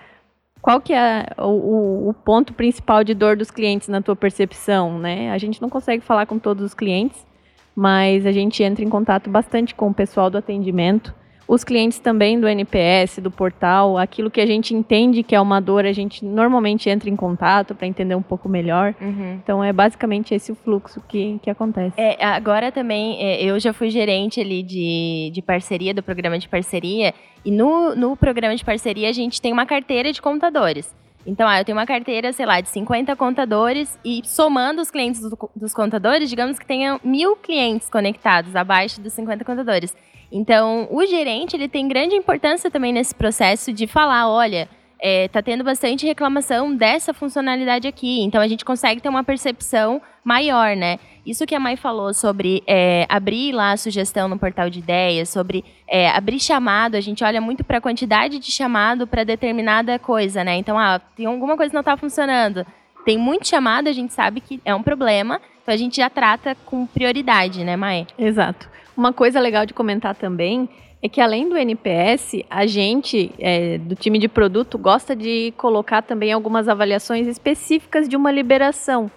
qual 0.61 0.81
que 0.81 0.93
é 0.93 1.27
o, 1.39 2.11
o, 2.11 2.15
ponto 2.15 2.53
principal 2.53 3.03
de 3.03 3.15
dor 3.15 3.37
dos 3.37 3.51
clientes 3.51 3.89
na 3.89 4.03
tua 4.03 4.15
percepção, 4.15 4.99
né? 4.99 5.31
A 5.31 5.39
gente 5.39 5.61
não 5.61 5.69
consegue 5.69 6.05
falar 6.05 6.27
com 6.27 6.39
todos 6.39 6.63
os 6.63 6.75
clientes, 6.75 7.27
mas 7.75 8.27
a 8.27 8.33
gente 8.33 8.63
entra 8.63 8.85
em 8.85 8.89
contato 8.89 9.31
bastante 9.31 9.75
com 9.75 9.89
o 9.89 9.95
pessoal 9.95 10.29
do 10.29 10.39
atendimento 10.39 11.15
os 11.51 11.65
clientes 11.65 11.99
também 11.99 12.39
do 12.39 12.47
NPS, 12.47 13.19
do 13.19 13.29
portal, 13.29 13.99
aquilo 13.99 14.31
que 14.31 14.41
a 14.41 14.47
gente 14.47 14.73
entende 14.73 15.25
que 15.25 15.35
é 15.35 15.41
uma 15.41 15.61
dor, 15.61 15.85
a 15.85 15.93
gente 15.93 16.25
normalmente 16.25 16.89
entra 16.89 17.11
em 17.11 17.17
contato 17.17 17.75
para 17.75 17.89
entender 17.89 18.15
um 18.15 18.23
pouco 18.23 18.49
melhor. 18.49 18.95
Uhum. 19.01 19.41
Então 19.43 19.65
é 19.65 19.73
basicamente 19.73 20.33
esse 20.33 20.53
o 20.53 20.55
fluxo 20.55 21.03
que, 21.09 21.41
que 21.43 21.51
acontece. 21.51 22.01
É, 22.01 22.25
agora 22.25 22.71
também, 22.71 23.21
é, 23.21 23.43
eu 23.43 23.59
já 23.59 23.73
fui 23.73 23.91
gerente 23.91 24.41
ali 24.41 24.63
de, 24.63 25.33
de 25.35 25.43
parceria, 25.43 25.93
do 25.93 26.05
programa 26.05 26.39
de 26.39 26.49
parceria, 26.49 27.13
e 27.45 27.51
no, 27.51 27.97
no 27.97 28.17
programa 28.17 28.55
de 28.55 28.65
parceria 28.65 29.09
a 29.09 29.13
gente 29.13 29.43
tem 29.43 29.53
uma 29.53 29.67
carteira 29.67 30.13
de 30.13 30.23
contadores. 30.23 30.95
Então, 31.27 31.49
ah, 31.49 31.59
eu 31.59 31.65
tenho 31.65 31.77
uma 31.77 31.85
carteira, 31.85 32.33
sei 32.33 32.47
lá, 32.47 32.61
de 32.61 32.69
50 32.69 33.15
contadores 33.17 33.99
e 34.05 34.23
somando 34.25 34.81
os 34.81 34.91
clientes 34.91 35.21
do, 35.21 35.37
dos 35.57 35.75
contadores, 35.75 36.31
digamos 36.31 36.61
que 36.61 36.65
tenha 36.65 37.01
mil 37.03 37.35
clientes 37.35 37.91
conectados 37.91 38.55
abaixo 38.55 39.01
dos 39.01 39.13
50 39.15 39.45
contadores. 39.45 39.95
Então, 40.31 40.89
o 40.91 41.05
gerente 41.07 41.57
ele 41.57 41.69
tem 41.69 41.89
grande 41.89 42.15
importância 42.15 42.71
também 42.71 42.93
nesse 42.93 43.15
processo 43.15 43.73
de 43.73 43.87
falar, 43.87 44.29
olha, 44.31 44.69
é, 45.01 45.29
tá 45.29 45.43
tendo 45.43 45.65
bastante 45.65 46.07
reclamação 46.07 46.75
dessa 46.75 47.15
funcionalidade 47.15 47.89
aqui. 47.89 48.23
Então 48.23 48.41
a 48.41 48.47
gente 48.47 48.65
consegue 48.65 49.01
ter 49.01 49.09
uma 49.09 49.25
percepção 49.25 50.01
maior, 50.23 50.77
né? 50.77 50.99
Isso 51.25 51.47
que 51.47 51.55
a 51.55 51.61
Mai 51.61 51.77
falou 51.77 52.13
sobre 52.13 52.63
é, 52.67 53.07
abrir 53.09 53.53
lá 53.53 53.73
a 53.73 53.77
sugestão 53.77 54.29
no 54.29 54.39
portal 54.39 54.69
de 54.69 54.79
ideias, 54.79 55.29
sobre 55.29 55.65
é, 55.89 56.09
abrir 56.11 56.39
chamado, 56.39 56.97
a 56.97 57.01
gente 57.01 57.25
olha 57.25 57.41
muito 57.41 57.65
para 57.65 57.79
a 57.79 57.81
quantidade 57.81 58.39
de 58.39 58.53
chamado 58.53 59.07
para 59.07 59.25
determinada 59.25 59.99
coisa, 59.99 60.45
né? 60.45 60.57
Então, 60.57 60.79
ah, 60.79 60.99
tem 60.99 61.27
alguma 61.27 61.57
coisa 61.57 61.71
que 61.71 61.75
não 61.75 61.81
está 61.81 61.97
funcionando. 61.97 62.67
Tem 63.05 63.17
muito 63.17 63.49
chamado, 63.49 63.89
a 63.89 63.93
gente 63.93 64.13
sabe 64.13 64.41
que 64.41 64.61
é 64.65 64.75
um 64.75 64.83
problema, 64.83 65.41
então 65.63 65.73
a 65.73 65.77
gente 65.77 65.97
já 65.97 66.11
trata 66.11 66.55
com 66.67 66.87
prioridade, 66.87 67.65
né, 67.65 67.77
Mai? 67.77 68.07
Exato. 68.19 68.69
Uma 69.01 69.15
coisa 69.15 69.41
legal 69.41 69.65
de 69.65 69.73
comentar 69.73 70.15
também 70.15 70.69
é 71.01 71.09
que 71.09 71.23
além 71.23 71.49
do 71.49 71.57
NPS, 71.57 72.43
a 72.51 72.67
gente 72.67 73.33
é, 73.39 73.79
do 73.79 73.95
time 73.95 74.19
de 74.19 74.29
produto 74.29 74.77
gosta 74.77 75.17
de 75.17 75.55
colocar 75.57 76.03
também 76.03 76.31
algumas 76.35 76.69
avaliações 76.69 77.27
específicas 77.27 78.07
de 78.07 78.15
uma 78.15 78.31
liberação. 78.31 79.11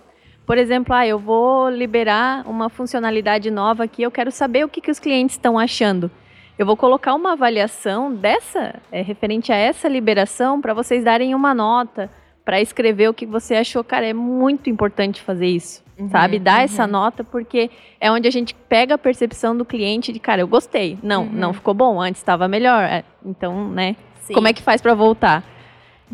Por 0.45 0.57
exemplo, 0.57 0.95
ah, 0.95 1.05
eu 1.05 1.19
vou 1.19 1.69
liberar 1.69 2.47
uma 2.47 2.69
funcionalidade 2.69 3.51
nova 3.51 3.83
aqui, 3.83 4.01
eu 4.01 4.09
quero 4.09 4.31
saber 4.31 4.63
o 4.63 4.69
que, 4.69 4.79
que 4.79 4.89
os 4.89 4.99
clientes 4.99 5.35
estão 5.35 5.59
achando. 5.59 6.09
Eu 6.57 6.65
vou 6.65 6.77
colocar 6.77 7.13
uma 7.13 7.33
avaliação 7.33 8.09
dessa, 8.09 8.75
é, 8.89 9.01
referente 9.01 9.51
a 9.51 9.57
essa 9.57 9.89
liberação, 9.89 10.61
para 10.61 10.73
vocês 10.73 11.03
darem 11.03 11.35
uma 11.35 11.53
nota, 11.53 12.09
para 12.45 12.61
escrever 12.61 13.09
o 13.09 13.13
que 13.13 13.25
você 13.25 13.55
achou. 13.55 13.83
Cara, 13.83 14.05
é 14.05 14.13
muito 14.13 14.69
importante 14.69 15.21
fazer 15.21 15.47
isso. 15.47 15.82
Uhum, 15.97 16.09
sabe? 16.09 16.39
Dar 16.39 16.59
uhum. 16.59 16.63
essa 16.63 16.87
nota 16.87 17.23
porque 17.23 17.69
é 17.99 18.11
onde 18.11 18.27
a 18.27 18.31
gente 18.31 18.55
pega 18.67 18.95
a 18.95 18.97
percepção 18.97 19.55
do 19.55 19.63
cliente 19.63 20.11
de, 20.11 20.19
cara, 20.19 20.41
eu 20.41 20.47
gostei. 20.47 20.97
Não, 21.03 21.23
uhum. 21.23 21.31
não 21.31 21.53
ficou 21.53 21.73
bom, 21.73 22.01
antes 22.01 22.19
estava 22.19 22.47
melhor. 22.47 22.83
É, 22.83 23.03
então, 23.25 23.69
né? 23.69 23.95
Sim. 24.21 24.33
Como 24.33 24.47
é 24.47 24.53
que 24.53 24.61
faz 24.61 24.81
para 24.81 24.93
voltar? 24.93 25.43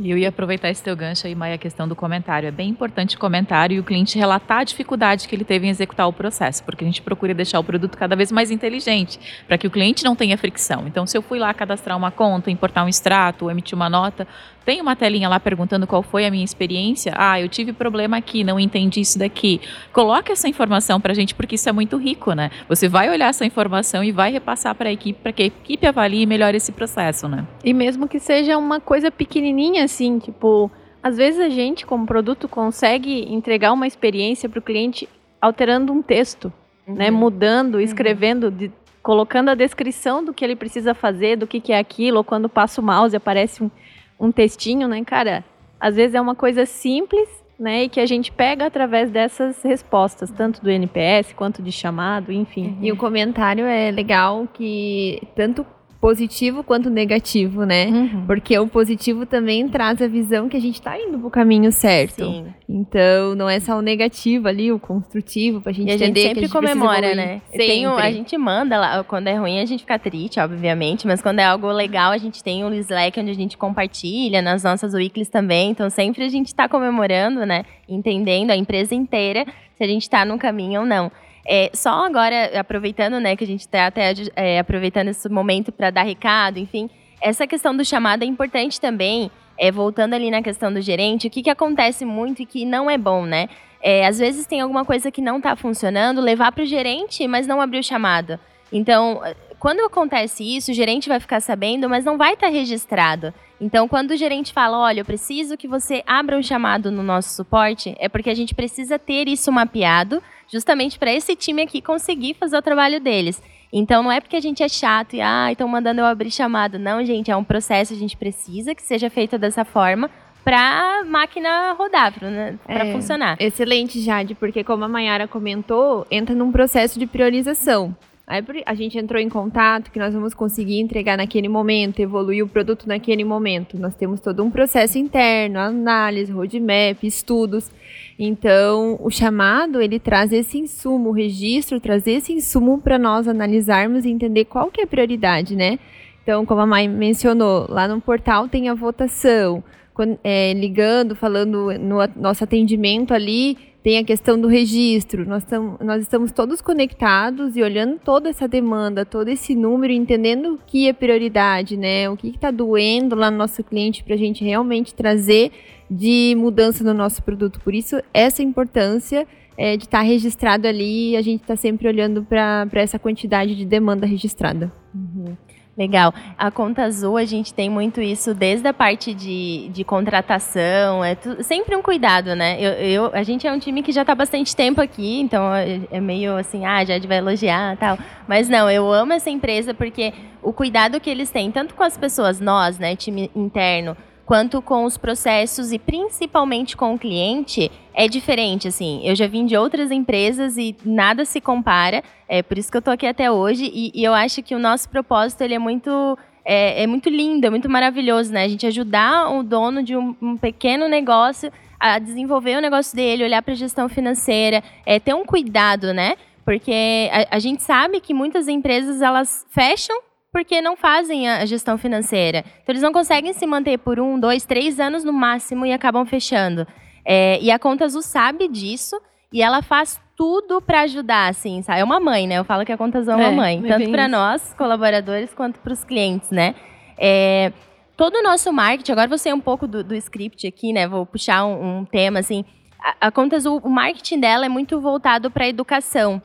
E 0.01 0.11
eu 0.11 0.17
ia 0.17 0.29
aproveitar 0.29 0.69
esse 0.69 0.81
teu 0.81 0.95
gancho 0.95 1.27
aí, 1.27 1.35
Maia, 1.35 1.55
a 1.55 1.57
questão 1.57 1.85
do 1.85 1.95
comentário. 1.95 2.47
É 2.47 2.51
bem 2.51 2.69
importante 2.69 3.17
o 3.17 3.19
comentário 3.19 3.75
e 3.75 3.79
o 3.79 3.83
cliente 3.83 4.17
relatar 4.17 4.59
a 4.59 4.63
dificuldade 4.63 5.27
que 5.27 5.35
ele 5.35 5.43
teve 5.43 5.67
em 5.67 5.69
executar 5.69 6.07
o 6.07 6.13
processo, 6.13 6.63
porque 6.63 6.85
a 6.85 6.87
gente 6.87 7.01
procura 7.01 7.33
deixar 7.33 7.59
o 7.59 7.63
produto 7.63 7.97
cada 7.97 8.15
vez 8.15 8.31
mais 8.31 8.49
inteligente, 8.49 9.19
para 9.45 9.57
que 9.57 9.67
o 9.67 9.69
cliente 9.69 10.05
não 10.05 10.15
tenha 10.15 10.37
fricção. 10.37 10.85
Então, 10.87 11.05
se 11.05 11.17
eu 11.17 11.21
fui 11.21 11.37
lá 11.37 11.53
cadastrar 11.53 11.97
uma 11.97 12.11
conta, 12.11 12.49
importar 12.49 12.85
um 12.85 12.87
extrato, 12.87 13.51
emitir 13.51 13.75
uma 13.75 13.89
nota, 13.89 14.25
tem 14.69 14.82
uma 14.82 14.95
telinha 14.95 15.27
lá 15.27 15.39
perguntando 15.39 15.88
qual 15.88 16.03
foi 16.03 16.27
a 16.27 16.29
minha 16.29 16.45
experiência. 16.45 17.12
Ah, 17.17 17.41
eu 17.41 17.49
tive 17.49 17.73
problema 17.73 18.17
aqui, 18.17 18.43
não 18.43 18.60
entendi 18.60 19.01
isso 19.01 19.17
daqui. 19.17 19.60
Coloque 19.91 20.32
essa 20.32 20.47
informação 20.47 21.01
para 21.01 21.12
a 21.12 21.15
gente, 21.15 21.34
porque 21.34 21.55
isso 21.55 21.67
é 21.67 21.71
muito 21.71 21.97
rico, 21.97 22.34
né? 22.34 22.51
Você 22.67 22.88
vai 22.88 23.10
olhar 23.10 23.29
essa 23.29 23.43
informação 23.43 24.03
e 24.03 24.12
vai 24.12 24.32
repassar 24.32 24.75
para 24.75 24.89
a 24.89 24.91
equipe, 24.91 25.19
para 25.23 25.32
que 25.32 25.41
a 25.41 25.45
equipe 25.47 25.88
avalie 25.88 26.23
melhor 26.27 26.53
esse 26.53 26.71
processo, 26.71 27.27
né? 27.27 27.47
E 27.63 27.73
mesmo 27.73 28.08
que 28.08 28.19
seja 28.19 28.60
uma 28.60 28.79
coisa 28.79 29.10
pequenininha 29.10 29.86
assim, 29.86 30.19
tipo, 30.19 30.69
às 31.01 31.17
vezes 31.17 31.39
a 31.39 31.49
gente, 31.49 31.84
como 31.84 32.05
produto, 32.05 32.47
consegue 32.47 33.25
entregar 33.34 33.73
uma 33.73 33.88
experiência 33.88 34.47
para 34.47 34.60
o 34.60 34.62
cliente 34.62 35.10
alterando 35.41 35.91
um 35.91 36.03
texto, 36.03 36.53
né? 36.86 36.91
uhum. 36.91 36.95
né? 36.95 37.10
Mudando, 37.10 37.75
uhum. 37.75 37.82
escrevendo, 37.82 38.43
uhum. 38.43 38.55
de, 38.55 38.71
colocando 39.01 39.49
a 39.49 39.55
descrição 39.55 40.23
do 40.23 40.32
que 40.32 40.45
ele 40.45 40.55
precisa 40.55 40.93
fazer, 40.93 41.38
do 41.38 41.47
que, 41.47 41.60
que 41.60 41.73
é 41.73 41.79
aquilo, 41.79 42.19
ou 42.19 42.23
quando 42.23 42.47
passa 42.47 42.79
o 42.79 42.84
mouse 42.84 43.15
aparece 43.15 43.63
um, 43.63 43.71
um 44.19 44.32
textinho, 44.32 44.88
né, 44.88 45.03
cara? 45.03 45.43
Às 45.79 45.95
vezes 45.95 46.15
é 46.15 46.21
uma 46.21 46.36
coisa 46.36 46.65
simples, 46.65 47.29
né, 47.60 47.84
e 47.84 47.89
que 47.89 47.99
a 47.99 48.05
gente 48.05 48.32
pega 48.32 48.65
através 48.65 49.12
dessas 49.12 49.62
respostas, 49.63 50.32
tanto 50.32 50.62
do 50.62 50.69
NPS 50.69 51.34
quanto 51.34 51.62
de 51.62 51.71
chamado, 51.71 52.32
enfim. 52.32 52.77
E 52.82 52.91
o 52.91 52.95
comentário 52.95 53.65
é 53.65 53.91
legal 53.91 54.47
que 54.53 55.21
tanto 55.36 55.65
positivo 55.99 56.63
quanto 56.63 56.89
negativo, 56.89 57.65
né? 57.65 57.88
Uhum. 57.88 58.25
Porque 58.25 58.57
o 58.57 58.67
positivo 58.67 59.25
também 59.25 59.67
traz 59.67 60.01
a 60.01 60.07
visão 60.07 60.47
que 60.47 60.55
a 60.55 60.59
gente 60.59 60.75
está 60.75 60.99
indo 60.99 61.19
pro 61.19 61.29
caminho 61.29 61.71
certo. 61.71 62.23
Sim. 62.23 62.47
Então, 62.67 63.35
não 63.35 63.49
é 63.49 63.59
só 63.59 63.77
o 63.77 63.81
negativo 63.81 64.47
ali, 64.47 64.71
o 64.71 64.79
construtivo, 64.79 65.59
pra 65.59 65.73
gente 65.73 65.89
e 65.89 65.93
entender 65.93 66.01
a 66.01 66.05
gente 66.05 66.27
sempre 66.27 66.33
que 66.33 66.57
a 66.57 66.62
gente 66.62 66.73
comemora, 66.73 67.15
né? 67.15 67.41
Tem 67.51 67.88
um, 67.88 67.97
a 67.97 68.12
gente 68.12 68.38
manda 68.38 68.79
lá, 68.79 69.03
quando 69.03 69.27
é 69.27 69.35
ruim 69.35 69.59
a 69.59 69.65
gente 69.65 69.81
fica 69.81 69.99
triste, 69.99 70.39
obviamente, 70.39 71.05
mas 71.05 71.21
quando 71.21 71.39
é 71.39 71.43
algo 71.43 71.67
legal, 71.67 72.12
a 72.12 72.17
gente 72.17 72.41
tem 72.43 72.63
um 72.63 72.73
Slack 72.73 73.19
onde 73.19 73.31
a 73.31 73.35
gente 73.35 73.57
compartilha, 73.57 74.41
nas 74.41 74.63
nossas 74.63 74.93
weeklies 74.93 75.27
também, 75.27 75.71
então 75.71 75.89
sempre 75.89 76.23
a 76.23 76.29
gente 76.29 76.47
está 76.47 76.69
comemorando, 76.69 77.45
né? 77.45 77.65
Entendendo 77.88 78.51
a 78.51 78.55
empresa 78.55 78.95
inteira 78.95 79.45
se 79.75 79.83
a 79.83 79.88
gente 79.88 80.03
está 80.03 80.23
no 80.23 80.38
caminho 80.38 80.81
ou 80.81 80.85
não. 80.85 81.12
É, 81.51 81.71
só 81.73 82.05
agora, 82.05 82.59
aproveitando, 82.59 83.19
né, 83.19 83.35
que 83.35 83.43
a 83.43 83.47
gente 83.47 83.62
está 83.62 83.88
até 83.88 84.13
é, 84.35 84.59
aproveitando 84.59 85.07
esse 85.07 85.27
momento 85.27 85.71
para 85.71 85.89
dar 85.89 86.03
recado, 86.03 86.59
enfim, 86.59 86.88
essa 87.19 87.47
questão 87.47 87.75
do 87.75 87.83
chamado 87.83 88.21
é 88.21 88.27
importante 88.27 88.79
também, 88.79 89.31
é, 89.57 89.71
voltando 89.71 90.13
ali 90.13 90.29
na 90.29 90.43
questão 90.43 90.71
do 90.71 90.79
gerente, 90.79 91.25
o 91.25 91.29
que, 91.31 91.41
que 91.41 91.49
acontece 91.49 92.05
muito 92.05 92.43
e 92.43 92.45
que 92.45 92.65
não 92.65 92.88
é 92.88 92.99
bom, 92.99 93.25
né? 93.25 93.49
É, 93.81 94.05
às 94.05 94.19
vezes 94.19 94.45
tem 94.45 94.62
alguma 94.62 94.85
coisa 94.85 95.09
que 95.09 95.23
não 95.23 95.38
está 95.38 95.55
funcionando, 95.55 96.21
levar 96.21 96.51
para 96.51 96.63
o 96.63 96.67
gerente, 96.67 97.27
mas 97.27 97.47
não 97.47 97.59
abrir 97.59 97.79
o 97.79 97.83
chamado. 97.83 98.39
Então, 98.71 99.19
quando 99.59 99.81
acontece 99.81 100.43
isso, 100.43 100.71
o 100.71 100.73
gerente 100.73 101.09
vai 101.09 101.19
ficar 101.19 101.41
sabendo, 101.41 101.89
mas 101.89 102.05
não 102.05 102.17
vai 102.17 102.33
estar 102.33 102.47
tá 102.47 102.53
registrado. 102.53 103.33
Então, 103.59 103.87
quando 103.89 104.11
o 104.11 104.15
gerente 104.15 104.53
fala, 104.53 104.77
olha, 104.77 105.01
eu 105.01 105.05
preciso 105.05 105.57
que 105.57 105.67
você 105.67 106.01
abra 106.07 106.37
um 106.37 106.41
chamado 106.41 106.89
no 106.89 107.03
nosso 107.03 107.35
suporte, 107.35 107.93
é 107.99 108.07
porque 108.07 108.29
a 108.29 108.35
gente 108.35 108.55
precisa 108.55 108.97
ter 108.97 109.27
isso 109.27 109.51
mapeado 109.51 110.23
justamente 110.51 110.97
para 110.97 111.11
esse 111.11 111.35
time 111.35 111.61
aqui 111.61 111.81
conseguir 111.81 112.35
fazer 112.35 112.57
o 112.57 112.61
trabalho 112.61 113.01
deles. 113.01 113.41
Então 113.71 114.01
não 114.01 114.11
é 114.11 114.19
porque 114.19 114.35
a 114.35 114.41
gente 114.41 114.63
é 114.63 114.69
chato 114.69 115.15
e 115.15 115.21
ah, 115.21 115.51
estão 115.51 115.67
mandando 115.67 116.01
eu 116.01 116.05
abrir 116.05 116.31
chamado. 116.31 116.79
Não, 116.79 117.03
gente, 117.03 117.29
é 117.29 117.35
um 117.35 117.43
processo, 117.43 117.93
a 117.93 117.97
gente 117.97 118.17
precisa 118.17 118.73
que 118.73 118.81
seja 118.81 119.09
feito 119.09 119.37
dessa 119.37 119.63
forma 119.63 120.09
para 120.43 121.01
a 121.01 121.05
máquina 121.05 121.73
rodar, 121.73 122.13
para 122.13 122.29
né, 122.29 122.59
é, 122.67 122.91
funcionar. 122.91 123.37
Excelente, 123.39 124.01
Jade, 124.01 124.33
porque 124.33 124.63
como 124.63 124.85
a 124.85 124.87
Mayara 124.87 125.27
comentou, 125.27 126.07
entra 126.09 126.33
num 126.33 126.51
processo 126.51 126.97
de 126.97 127.05
priorização. 127.05 127.95
Aí 128.29 128.43
a 128.63 128.75
gente 128.75 128.95
entrou 128.95 129.19
em 129.19 129.27
contato 129.27 129.89
que 129.89 129.97
nós 129.97 130.13
vamos 130.13 130.35
conseguir 130.35 130.79
entregar 130.79 131.17
naquele 131.17 131.49
momento, 131.49 131.99
evoluir 131.99 132.45
o 132.45 132.47
produto 132.47 132.87
naquele 132.87 133.23
momento. 133.23 133.79
Nós 133.79 133.95
temos 133.95 134.19
todo 134.19 134.43
um 134.43 134.51
processo 134.51 134.99
interno, 134.99 135.57
análise, 135.57 136.31
roadmap, 136.31 137.03
estudos. 137.03 137.71
Então, 138.19 138.99
o 139.01 139.09
chamado, 139.09 139.81
ele 139.81 139.99
traz 139.99 140.31
esse 140.31 140.59
insumo, 140.59 141.09
o 141.09 141.11
registro, 141.11 141.79
trazer 141.79 142.11
esse 142.11 142.31
insumo 142.31 142.79
para 142.79 142.99
nós 142.99 143.27
analisarmos 143.27 144.05
e 144.05 144.11
entender 144.11 144.45
qual 144.45 144.69
que 144.69 144.81
é 144.81 144.83
a 144.83 144.87
prioridade, 144.87 145.55
né? 145.55 145.79
Então, 146.21 146.45
como 146.45 146.61
a 146.61 146.67
Mai 146.67 146.87
mencionou, 146.87 147.65
lá 147.67 147.87
no 147.87 147.99
portal 147.99 148.47
tem 148.47 148.69
a 148.69 148.75
votação, 148.75 149.63
quando, 149.91 150.19
é, 150.23 150.53
ligando, 150.53 151.15
falando 151.15 151.71
no 151.79 151.97
nosso 152.15 152.43
atendimento 152.43 153.11
ali, 153.11 153.57
tem 153.81 153.97
a 153.97 154.03
questão 154.03 154.39
do 154.39 154.47
registro. 154.47 155.27
Nós, 155.27 155.43
tam, 155.45 155.77
nós 155.81 156.01
estamos 156.01 156.31
todos 156.31 156.61
conectados 156.61 157.55
e 157.55 157.63
olhando 157.63 157.97
toda 157.99 158.29
essa 158.29 158.47
demanda, 158.47 159.05
todo 159.05 159.29
esse 159.29 159.55
número, 159.55 159.93
entendendo 159.93 160.55
o 160.55 160.59
que 160.65 160.87
é 160.87 160.93
prioridade, 160.93 161.77
né? 161.77 162.09
O 162.09 162.17
que 162.17 162.27
está 162.27 162.51
doendo 162.51 163.15
lá 163.15 163.31
no 163.31 163.37
nosso 163.37 163.63
cliente 163.63 164.03
para 164.03 164.15
a 164.15 164.17
gente 164.17 164.43
realmente 164.43 164.93
trazer 164.93 165.51
de 165.89 166.35
mudança 166.37 166.83
no 166.83 166.93
nosso 166.93 167.23
produto. 167.23 167.59
Por 167.61 167.73
isso, 167.73 168.01
essa 168.13 168.43
importância 168.43 169.25
é, 169.57 169.75
de 169.75 169.85
estar 169.85 169.99
tá 169.99 170.03
registrado 170.03 170.67
ali, 170.67 171.15
a 171.15 171.21
gente 171.21 171.41
está 171.41 171.55
sempre 171.55 171.87
olhando 171.87 172.23
para 172.23 172.67
essa 172.73 172.99
quantidade 172.99 173.55
de 173.55 173.65
demanda 173.65 174.05
registrada. 174.05 174.71
Uhum. 174.93 175.35
Legal. 175.79 176.13
A 176.37 176.51
Conta 176.51 176.83
Azul, 176.83 177.15
a 177.15 177.23
gente 177.23 177.53
tem 177.53 177.69
muito 177.69 178.01
isso 178.01 178.33
desde 178.33 178.67
a 178.67 178.73
parte 178.73 179.13
de, 179.13 179.69
de 179.69 179.85
contratação, 179.85 181.01
é 181.01 181.15
tu, 181.15 181.41
sempre 181.41 181.73
um 181.73 181.81
cuidado, 181.81 182.35
né? 182.35 182.57
Eu, 182.59 182.71
eu, 182.73 183.11
a 183.13 183.23
gente 183.23 183.47
é 183.47 183.51
um 183.53 183.57
time 183.57 183.81
que 183.81 183.93
já 183.93 184.01
está 184.01 184.13
bastante 184.13 184.53
tempo 184.53 184.81
aqui, 184.81 185.21
então 185.21 185.55
é, 185.55 185.79
é 185.89 186.01
meio 186.01 186.35
assim, 186.35 186.65
ah, 186.65 186.83
já 186.83 186.99
vai 187.07 187.19
elogiar 187.19 187.77
tal. 187.77 187.97
Mas 188.27 188.49
não, 188.49 188.69
eu 188.69 188.91
amo 188.91 189.13
essa 189.13 189.29
empresa 189.29 189.73
porque 189.73 190.13
o 190.43 190.51
cuidado 190.51 190.99
que 190.99 191.09
eles 191.09 191.29
têm, 191.29 191.49
tanto 191.49 191.73
com 191.73 191.83
as 191.83 191.97
pessoas, 191.97 192.41
nós, 192.41 192.77
né, 192.77 192.93
time 192.97 193.31
interno, 193.33 193.95
quanto 194.29 194.61
com 194.61 194.85
os 194.85 194.95
processos 194.95 195.71
e 195.71 195.79
principalmente 195.79 196.77
com 196.77 196.93
o 196.93 196.99
cliente, 196.99 197.71
é 197.95 198.07
diferente, 198.07 198.67
assim. 198.67 199.01
Eu 199.03 199.15
já 199.15 199.25
vim 199.25 199.43
de 199.43 199.57
outras 199.57 199.89
empresas 199.89 200.55
e 200.55 200.75
nada 200.85 201.25
se 201.25 201.41
compara, 201.41 202.03
é 202.27 202.43
por 202.43 202.55
isso 202.55 202.69
que 202.69 202.77
eu 202.77 202.81
tô 202.83 202.91
aqui 202.91 203.07
até 203.07 203.31
hoje, 203.31 203.71
e, 203.73 203.91
e 203.91 204.03
eu 204.03 204.13
acho 204.13 204.43
que 204.43 204.53
o 204.53 204.59
nosso 204.59 204.87
propósito, 204.87 205.41
ele 205.41 205.55
é 205.55 205.59
muito... 205.59 206.15
É, 206.45 206.83
é, 206.83 206.87
muito 206.87 207.09
lindo, 207.09 207.47
é 207.47 207.49
muito 207.49 207.67
maravilhoso, 207.67 208.31
né? 208.31 208.43
A 208.43 208.47
gente 208.47 208.67
ajudar 208.67 209.31
o 209.31 209.41
dono 209.41 209.81
de 209.81 209.95
um, 209.95 210.15
um 210.21 210.37
pequeno 210.37 210.87
negócio 210.87 211.51
a 211.79 211.97
desenvolver 211.97 212.57
o 212.57 212.61
negócio 212.61 212.95
dele, 212.95 213.23
olhar 213.23 213.41
para 213.41 213.53
a 213.53 213.57
gestão 213.57 213.89
financeira, 213.89 214.63
é, 214.85 214.99
ter 214.99 215.13
um 215.15 215.25
cuidado, 215.25 215.91
né? 215.91 216.15
Porque 216.45 217.09
a, 217.11 217.35
a, 217.35 217.39
gente 217.39 217.63
sabe 217.63 217.99
que 217.99 218.13
muitas 218.13 218.47
empresas 218.47 219.01
elas 219.01 219.45
fecham 219.49 219.99
porque 220.31 220.61
não 220.61 220.75
fazem 220.75 221.27
a 221.29 221.45
gestão 221.45 221.77
financeira. 221.77 222.43
Então, 222.61 222.73
eles 222.73 222.81
não 222.81 222.93
conseguem 222.93 223.33
se 223.33 223.45
manter 223.47 223.77
por 223.79 223.99
um, 223.99 224.19
dois, 224.19 224.45
três 224.45 224.79
anos 224.79 225.03
no 225.03 225.13
máximo 225.13 225.65
e 225.65 225.73
acabam 225.73 226.05
fechando. 226.05 226.67
É, 227.03 227.39
e 227.41 227.49
a 227.49 227.57
Conta 227.57 227.85
Azul 227.85 228.01
sabe 228.01 228.47
disso 228.47 228.99
e 229.31 229.41
ela 229.41 229.61
faz 229.61 229.99
tudo 230.15 230.61
para 230.61 230.81
ajudar, 230.81 231.29
assim, 231.29 231.61
sabe? 231.61 231.79
É 231.79 231.83
uma 231.83 231.99
mãe, 231.99 232.27
né? 232.27 232.35
Eu 232.35 232.43
falo 232.43 232.65
que 232.65 232.71
a 232.71 232.77
Conta 232.77 232.99
Azul 232.99 233.13
é 233.13 233.17
uma 233.17 233.31
é, 233.31 233.35
mãe, 233.35 233.61
tanto 233.61 233.89
para 233.89 234.07
nós, 234.07 234.53
colaboradores, 234.55 235.33
quanto 235.33 235.59
para 235.59 235.73
os 235.73 235.83
clientes, 235.83 236.29
né? 236.29 236.55
É, 236.97 237.53
todo 237.95 238.15
o 238.15 238.23
nosso 238.23 238.51
marketing, 238.51 238.91
agora 238.91 239.07
vou 239.07 239.17
ser 239.17 239.33
um 239.33 239.39
pouco 239.39 239.65
do, 239.65 239.83
do 239.83 239.95
script 239.95 240.45
aqui, 240.45 240.73
né? 240.73 240.87
Vou 240.87 241.05
puxar 241.05 241.45
um, 241.45 241.79
um 241.79 241.85
tema, 241.85 242.19
assim. 242.19 242.43
A, 242.79 243.07
a 243.07 243.11
Conta 243.11 243.37
Azul, 243.37 243.61
o 243.63 243.69
marketing 243.69 244.19
dela 244.19 244.45
é 244.45 244.49
muito 244.49 244.79
voltado 244.81 245.31
para 245.31 245.45
a 245.45 245.47
educação. 245.47 246.21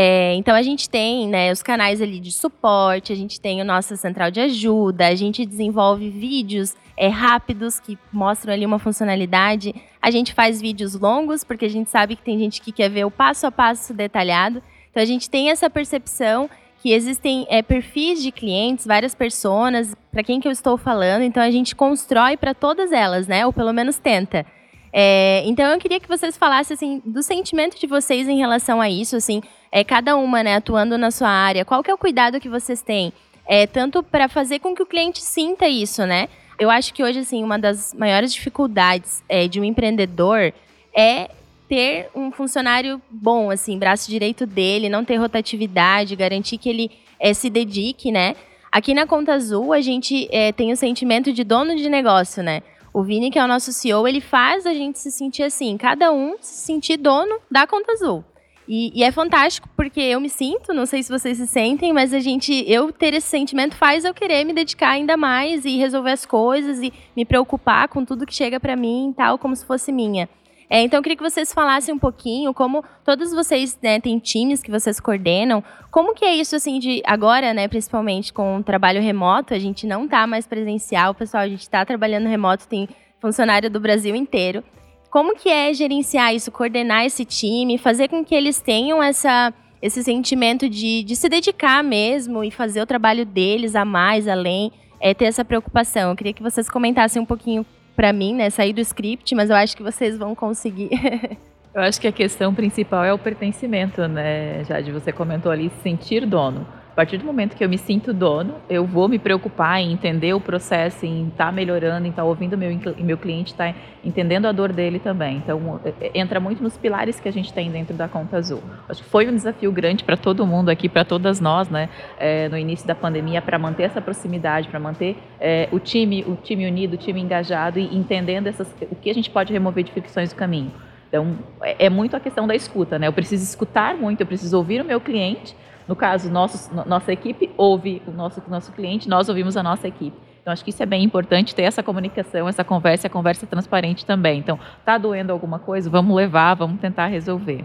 É, 0.00 0.32
então 0.34 0.54
a 0.54 0.62
gente 0.62 0.88
tem 0.88 1.26
né, 1.26 1.50
os 1.50 1.60
canais 1.60 2.00
ali 2.00 2.20
de 2.20 2.30
suporte, 2.30 3.12
a 3.12 3.16
gente 3.16 3.40
tem 3.40 3.60
a 3.60 3.64
nossa 3.64 3.96
central 3.96 4.30
de 4.30 4.38
ajuda, 4.38 5.08
a 5.08 5.14
gente 5.16 5.44
desenvolve 5.44 6.08
vídeos 6.08 6.76
é, 6.96 7.08
rápidos 7.08 7.80
que 7.80 7.98
mostram 8.12 8.54
ali 8.54 8.64
uma 8.64 8.78
funcionalidade. 8.78 9.74
A 10.00 10.08
gente 10.12 10.32
faz 10.32 10.60
vídeos 10.60 10.94
longos, 10.94 11.42
porque 11.42 11.64
a 11.64 11.68
gente 11.68 11.90
sabe 11.90 12.14
que 12.14 12.22
tem 12.22 12.38
gente 12.38 12.60
que 12.60 12.70
quer 12.70 12.88
ver 12.88 13.06
o 13.06 13.10
passo 13.10 13.44
a 13.44 13.50
passo 13.50 13.92
detalhado. 13.92 14.62
Então 14.88 15.02
a 15.02 15.06
gente 15.06 15.28
tem 15.28 15.50
essa 15.50 15.68
percepção 15.68 16.48
que 16.80 16.92
existem 16.92 17.44
é, 17.50 17.60
perfis 17.60 18.22
de 18.22 18.30
clientes, 18.30 18.86
várias 18.86 19.16
pessoas, 19.16 19.96
para 20.12 20.22
quem 20.22 20.38
que 20.38 20.46
eu 20.46 20.52
estou 20.52 20.78
falando, 20.78 21.22
então 21.22 21.42
a 21.42 21.50
gente 21.50 21.74
constrói 21.74 22.36
para 22.36 22.54
todas 22.54 22.92
elas, 22.92 23.26
né? 23.26 23.44
Ou 23.44 23.52
pelo 23.52 23.72
menos 23.72 23.98
tenta. 23.98 24.46
É, 24.92 25.42
então 25.46 25.66
eu 25.66 25.78
queria 25.78 26.00
que 26.00 26.08
vocês 26.08 26.36
falassem 26.36 26.74
assim, 26.74 27.02
do 27.04 27.22
sentimento 27.22 27.78
de 27.78 27.86
vocês 27.86 28.26
em 28.26 28.38
relação 28.38 28.80
a 28.80 28.88
isso, 28.88 29.16
assim, 29.16 29.42
é, 29.70 29.84
cada 29.84 30.16
uma 30.16 30.42
né, 30.42 30.56
atuando 30.56 30.96
na 30.96 31.10
sua 31.10 31.28
área, 31.28 31.64
qual 31.64 31.82
que 31.82 31.90
é 31.90 31.94
o 31.94 31.98
cuidado 31.98 32.40
que 32.40 32.48
vocês 32.48 32.82
têm? 32.82 33.12
É, 33.46 33.66
tanto 33.66 34.02
para 34.02 34.28
fazer 34.28 34.58
com 34.58 34.74
que 34.74 34.82
o 34.82 34.86
cliente 34.86 35.22
sinta 35.22 35.66
isso, 35.66 36.04
né? 36.04 36.28
Eu 36.58 36.70
acho 36.70 36.92
que 36.92 37.02
hoje, 37.02 37.20
assim, 37.20 37.42
uma 37.42 37.58
das 37.58 37.94
maiores 37.94 38.32
dificuldades 38.32 39.22
é, 39.28 39.46
de 39.46 39.60
um 39.60 39.64
empreendedor 39.64 40.52
é 40.94 41.30
ter 41.68 42.10
um 42.14 42.32
funcionário 42.32 43.00
bom, 43.10 43.50
assim, 43.50 43.78
braço 43.78 44.10
direito 44.10 44.44
dele, 44.44 44.88
não 44.88 45.04
ter 45.04 45.16
rotatividade, 45.16 46.16
garantir 46.16 46.58
que 46.58 46.68
ele 46.68 46.90
é, 47.20 47.32
se 47.32 47.48
dedique, 47.48 48.10
né? 48.10 48.34
Aqui 48.72 48.92
na 48.92 49.06
Conta 49.06 49.34
Azul, 49.34 49.72
a 49.72 49.80
gente 49.80 50.28
é, 50.30 50.52
tem 50.52 50.72
o 50.72 50.76
sentimento 50.76 51.32
de 51.32 51.44
dono 51.44 51.76
de 51.76 51.88
negócio, 51.88 52.42
né? 52.42 52.62
O 52.98 53.02
Vini, 53.04 53.30
que 53.30 53.38
é 53.38 53.44
o 53.44 53.46
nosso 53.46 53.72
CEO, 53.72 54.08
ele 54.08 54.20
faz 54.20 54.66
a 54.66 54.74
gente 54.74 54.98
se 54.98 55.12
sentir 55.12 55.44
assim, 55.44 55.76
cada 55.76 56.10
um 56.10 56.34
se 56.40 56.66
sentir 56.66 56.96
dono 56.96 57.38
da 57.48 57.64
conta 57.64 57.92
azul. 57.92 58.24
E, 58.66 58.90
e, 58.92 59.04
é 59.04 59.12
fantástico 59.12 59.68
porque 59.76 60.00
eu 60.00 60.20
me 60.20 60.28
sinto, 60.28 60.74
não 60.74 60.84
sei 60.84 61.04
se 61.04 61.08
vocês 61.08 61.38
se 61.38 61.46
sentem, 61.46 61.92
mas 61.92 62.12
a 62.12 62.18
gente, 62.18 62.52
eu 62.66 62.90
ter 62.90 63.14
esse 63.14 63.28
sentimento 63.28 63.76
faz 63.76 64.04
eu 64.04 64.12
querer 64.12 64.42
me 64.42 64.52
dedicar 64.52 64.90
ainda 64.90 65.16
mais 65.16 65.64
e 65.64 65.76
resolver 65.76 66.10
as 66.10 66.26
coisas 66.26 66.82
e 66.82 66.92
me 67.14 67.24
preocupar 67.24 67.86
com 67.86 68.04
tudo 68.04 68.26
que 68.26 68.34
chega 68.34 68.58
para 68.58 68.74
mim, 68.74 69.14
tal 69.16 69.38
como 69.38 69.54
se 69.54 69.64
fosse 69.64 69.92
minha. 69.92 70.28
É, 70.70 70.82
então, 70.82 70.98
eu 70.98 71.02
queria 71.02 71.16
que 71.16 71.22
vocês 71.22 71.52
falassem 71.52 71.94
um 71.94 71.98
pouquinho 71.98 72.52
como 72.52 72.84
todos 73.02 73.32
vocês 73.32 73.78
né, 73.82 73.98
têm 74.00 74.18
times 74.18 74.62
que 74.62 74.70
vocês 74.70 75.00
coordenam. 75.00 75.64
Como 75.90 76.14
que 76.14 76.24
é 76.24 76.34
isso, 76.34 76.54
assim, 76.54 76.78
de 76.78 77.02
agora, 77.06 77.54
né, 77.54 77.66
principalmente 77.68 78.32
com 78.32 78.58
o 78.58 78.62
trabalho 78.62 79.00
remoto, 79.00 79.54
a 79.54 79.58
gente 79.58 79.86
não 79.86 80.04
está 80.04 80.26
mais 80.26 80.46
presencial, 80.46 81.14
pessoal, 81.14 81.44
a 81.44 81.48
gente 81.48 81.62
está 81.62 81.84
trabalhando 81.86 82.28
remoto, 82.28 82.68
tem 82.68 82.86
funcionário 83.18 83.70
do 83.70 83.80
Brasil 83.80 84.14
inteiro. 84.14 84.62
Como 85.10 85.34
que 85.34 85.48
é 85.48 85.72
gerenciar 85.72 86.34
isso, 86.34 86.52
coordenar 86.52 87.06
esse 87.06 87.24
time, 87.24 87.78
fazer 87.78 88.08
com 88.08 88.22
que 88.22 88.34
eles 88.34 88.60
tenham 88.60 89.02
essa, 89.02 89.54
esse 89.80 90.04
sentimento 90.04 90.68
de, 90.68 91.02
de 91.02 91.16
se 91.16 91.30
dedicar 91.30 91.82
mesmo 91.82 92.44
e 92.44 92.50
fazer 92.50 92.82
o 92.82 92.86
trabalho 92.86 93.24
deles 93.24 93.74
a 93.74 93.86
mais, 93.86 94.28
além, 94.28 94.70
é, 95.00 95.14
ter 95.14 95.24
essa 95.24 95.46
preocupação. 95.46 96.10
Eu 96.10 96.16
queria 96.16 96.34
que 96.34 96.42
vocês 96.42 96.68
comentassem 96.68 97.22
um 97.22 97.26
pouquinho 97.26 97.64
para 97.98 98.12
mim, 98.12 98.32
né, 98.32 98.48
sair 98.48 98.72
do 98.72 98.80
script, 98.80 99.34
mas 99.34 99.50
eu 99.50 99.56
acho 99.56 99.76
que 99.76 99.82
vocês 99.82 100.16
vão 100.16 100.32
conseguir. 100.32 100.88
eu 101.74 101.82
acho 101.82 102.00
que 102.00 102.06
a 102.06 102.12
questão 102.12 102.54
principal 102.54 103.04
é 103.04 103.12
o 103.12 103.18
pertencimento, 103.18 104.06
né, 104.06 104.62
Jade? 104.62 104.92
Você 104.92 105.10
comentou 105.10 105.50
ali, 105.50 105.68
sentir 105.82 106.24
dono 106.24 106.64
partir 106.98 107.16
do 107.16 107.24
momento 107.24 107.54
que 107.54 107.62
eu 107.64 107.68
me 107.68 107.78
sinto 107.78 108.12
dono, 108.12 108.56
eu 108.68 108.84
vou 108.84 109.08
me 109.08 109.20
preocupar 109.20 109.80
em 109.80 109.92
entender 109.92 110.34
o 110.34 110.40
processo, 110.40 111.06
em 111.06 111.28
estar 111.28 111.46
tá 111.46 111.52
melhorando, 111.52 112.04
em 112.08 112.10
estar 112.10 112.22
tá 112.22 112.28
ouvindo 112.28 112.58
meu 112.58 112.76
meu 112.98 113.16
cliente, 113.16 113.52
estar 113.52 113.72
tá 113.72 113.78
entendendo 114.04 114.46
a 114.46 114.50
dor 114.50 114.72
dele 114.72 114.98
também. 114.98 115.36
Então 115.36 115.78
é, 115.84 115.92
é, 116.00 116.18
entra 116.18 116.40
muito 116.40 116.60
nos 116.60 116.76
pilares 116.76 117.20
que 117.20 117.28
a 117.28 117.32
gente 117.32 117.52
tem 117.52 117.70
dentro 117.70 117.94
da 117.94 118.08
conta 118.08 118.36
azul. 118.36 118.60
Acho 118.88 119.04
que 119.04 119.08
foi 119.08 119.28
um 119.28 119.32
desafio 119.32 119.70
grande 119.70 120.02
para 120.02 120.16
todo 120.16 120.44
mundo 120.44 120.70
aqui, 120.70 120.88
para 120.88 121.04
todas 121.04 121.40
nós, 121.40 121.68
né? 121.68 121.88
É, 122.18 122.48
no 122.48 122.58
início 122.58 122.84
da 122.84 122.96
pandemia, 122.96 123.40
para 123.40 123.60
manter 123.60 123.84
essa 123.84 124.00
proximidade, 124.00 124.66
para 124.66 124.80
manter 124.80 125.16
é, 125.38 125.68
o 125.70 125.78
time, 125.78 126.24
o 126.26 126.34
time 126.34 126.66
unido, 126.66 126.94
o 126.94 126.96
time 126.96 127.20
engajado 127.20 127.78
e 127.78 127.96
entendendo 127.96 128.48
essas, 128.48 128.74
o 128.90 128.96
que 128.96 129.08
a 129.08 129.14
gente 129.14 129.30
pode 129.30 129.52
remover 129.52 129.84
de 129.84 129.92
fricções 129.92 130.32
do 130.32 130.34
caminho. 130.34 130.72
Então, 131.08 131.38
é, 131.62 131.86
é 131.86 131.88
muito 131.88 132.16
a 132.16 132.20
questão 132.20 132.44
da 132.44 132.56
escuta, 132.56 132.98
né? 132.98 133.06
Eu 133.06 133.12
preciso 133.12 133.44
escutar 133.44 133.94
muito, 133.94 134.20
eu 134.20 134.26
preciso 134.26 134.56
ouvir 134.56 134.80
o 134.80 134.84
meu 134.84 135.00
cliente 135.00 135.54
no 135.88 135.96
caso, 135.96 136.30
nosso, 136.30 136.70
nossa 136.86 137.12
equipe 137.12 137.50
ouve 137.56 138.02
o 138.06 138.10
nosso, 138.10 138.42
nosso 138.46 138.70
cliente, 138.72 139.08
nós 139.08 139.28
ouvimos 139.28 139.56
a 139.56 139.62
nossa 139.62 139.88
equipe. 139.88 140.16
Então, 140.40 140.52
acho 140.52 140.62
que 140.62 140.70
isso 140.70 140.82
é 140.82 140.86
bem 140.86 141.02
importante, 141.02 141.54
ter 141.54 141.62
essa 141.62 141.82
comunicação, 141.82 142.48
essa 142.48 142.62
conversa, 142.62 143.06
a 143.06 143.10
conversa 143.10 143.46
transparente 143.46 144.06
também. 144.06 144.38
Então, 144.38 144.58
tá 144.84 144.96
doendo 144.96 145.32
alguma 145.32 145.58
coisa? 145.58 145.90
Vamos 145.90 146.14
levar, 146.14 146.54
vamos 146.54 146.80
tentar 146.80 147.06
resolver. 147.06 147.64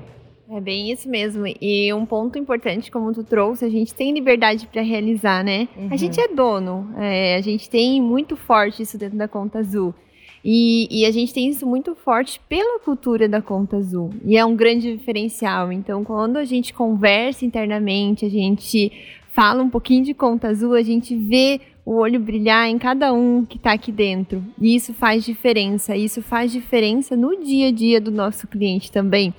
É 0.49 0.59
bem 0.59 0.91
isso 0.91 1.09
mesmo. 1.09 1.45
E 1.61 1.93
um 1.93 2.05
ponto 2.05 2.37
importante, 2.37 2.91
como 2.91 3.13
tu 3.13 3.23
trouxe, 3.23 3.65
a 3.65 3.69
gente 3.69 3.93
tem 3.93 4.13
liberdade 4.13 4.67
para 4.67 4.81
realizar, 4.81 5.43
né? 5.43 5.67
Uhum. 5.75 5.89
A 5.91 5.97
gente 5.97 6.19
é 6.19 6.27
dono, 6.27 6.89
é, 6.97 7.35
a 7.35 7.41
gente 7.41 7.69
tem 7.69 8.01
muito 8.01 8.35
forte 8.35 8.83
isso 8.83 8.97
dentro 8.97 9.17
da 9.17 9.27
conta 9.27 9.59
azul. 9.59 9.95
E, 10.43 10.87
e, 10.91 11.05
a 11.05 11.11
gente 11.11 11.33
tem 11.33 11.47
isso 11.47 11.65
muito 11.65 11.95
forte 11.95 12.41
pela 12.49 12.79
cultura 12.79 13.29
da 13.29 13.41
conta 13.41 13.77
azul. 13.77 14.09
E 14.25 14.37
é 14.37 14.43
um 14.43 14.55
grande 14.55 14.91
diferencial. 14.91 15.71
Então, 15.71 16.03
quando 16.03 16.35
a 16.35 16.43
gente 16.43 16.73
conversa 16.73 17.45
internamente, 17.45 18.25
a 18.25 18.29
gente 18.29 18.91
fala 19.31 19.63
um 19.63 19.69
pouquinho 19.69 20.03
de 20.03 20.13
conta 20.13 20.49
azul, 20.49 20.73
a 20.73 20.83
gente 20.83 21.15
vê 21.15 21.61
o 21.85 21.95
olho 21.95 22.19
brilhar 22.19 22.67
em 22.69 22.77
cada 22.77 23.13
um 23.13 23.45
que 23.45 23.55
está 23.55 23.71
aqui 23.71 23.91
dentro. 23.91 24.43
E 24.59 24.75
isso 24.75 24.93
faz 24.93 25.23
diferença. 25.23 25.95
Isso 25.95 26.21
faz 26.21 26.51
diferença 26.51 27.15
no 27.15 27.41
dia 27.41 27.69
a 27.69 27.71
dia 27.71 28.01
do 28.01 28.11
nosso 28.11 28.45
cliente 28.45 28.91
também. 28.91 29.33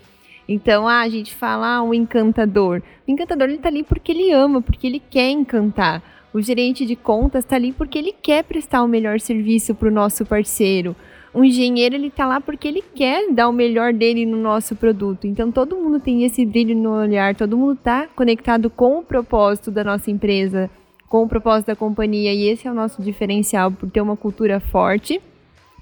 Então, 0.48 0.86
ah, 0.86 1.00
a 1.00 1.08
gente 1.08 1.34
fala 1.34 1.76
ah, 1.76 1.82
o 1.82 1.94
encantador. 1.94 2.82
O 3.06 3.10
encantador 3.10 3.48
ele 3.48 3.58
tá 3.58 3.68
ali 3.68 3.82
porque 3.82 4.12
ele 4.12 4.30
ama, 4.30 4.60
porque 4.60 4.86
ele 4.86 5.00
quer 5.00 5.30
encantar. 5.30 6.02
O 6.34 6.42
gerente 6.42 6.84
de 6.84 6.96
contas 6.96 7.44
está 7.44 7.54
ali 7.54 7.70
porque 7.72 7.96
ele 7.96 8.12
quer 8.12 8.42
prestar 8.42 8.82
o 8.82 8.88
melhor 8.88 9.20
serviço 9.20 9.72
para 9.72 9.86
o 9.86 9.92
nosso 9.92 10.26
parceiro. 10.26 10.96
O 11.32 11.44
engenheiro 11.44 11.94
ele 11.94 12.08
está 12.08 12.26
lá 12.26 12.40
porque 12.40 12.66
ele 12.66 12.82
quer 12.92 13.32
dar 13.32 13.48
o 13.48 13.52
melhor 13.52 13.92
dele 13.92 14.26
no 14.26 14.36
nosso 14.36 14.74
produto. 14.74 15.28
Então 15.28 15.52
todo 15.52 15.76
mundo 15.76 16.00
tem 16.00 16.24
esse 16.24 16.44
brilho 16.44 16.74
no 16.74 16.90
olhar, 16.90 17.36
todo 17.36 17.56
mundo 17.56 17.74
está 17.74 18.08
conectado 18.16 18.68
com 18.68 18.98
o 18.98 19.04
propósito 19.04 19.70
da 19.70 19.84
nossa 19.84 20.10
empresa, 20.10 20.68
com 21.08 21.22
o 21.22 21.28
propósito 21.28 21.68
da 21.68 21.76
companhia 21.76 22.34
e 22.34 22.48
esse 22.48 22.66
é 22.66 22.70
o 22.70 22.74
nosso 22.74 23.00
diferencial 23.00 23.70
por 23.70 23.88
ter 23.88 24.00
uma 24.00 24.16
cultura 24.16 24.58
forte 24.58 25.22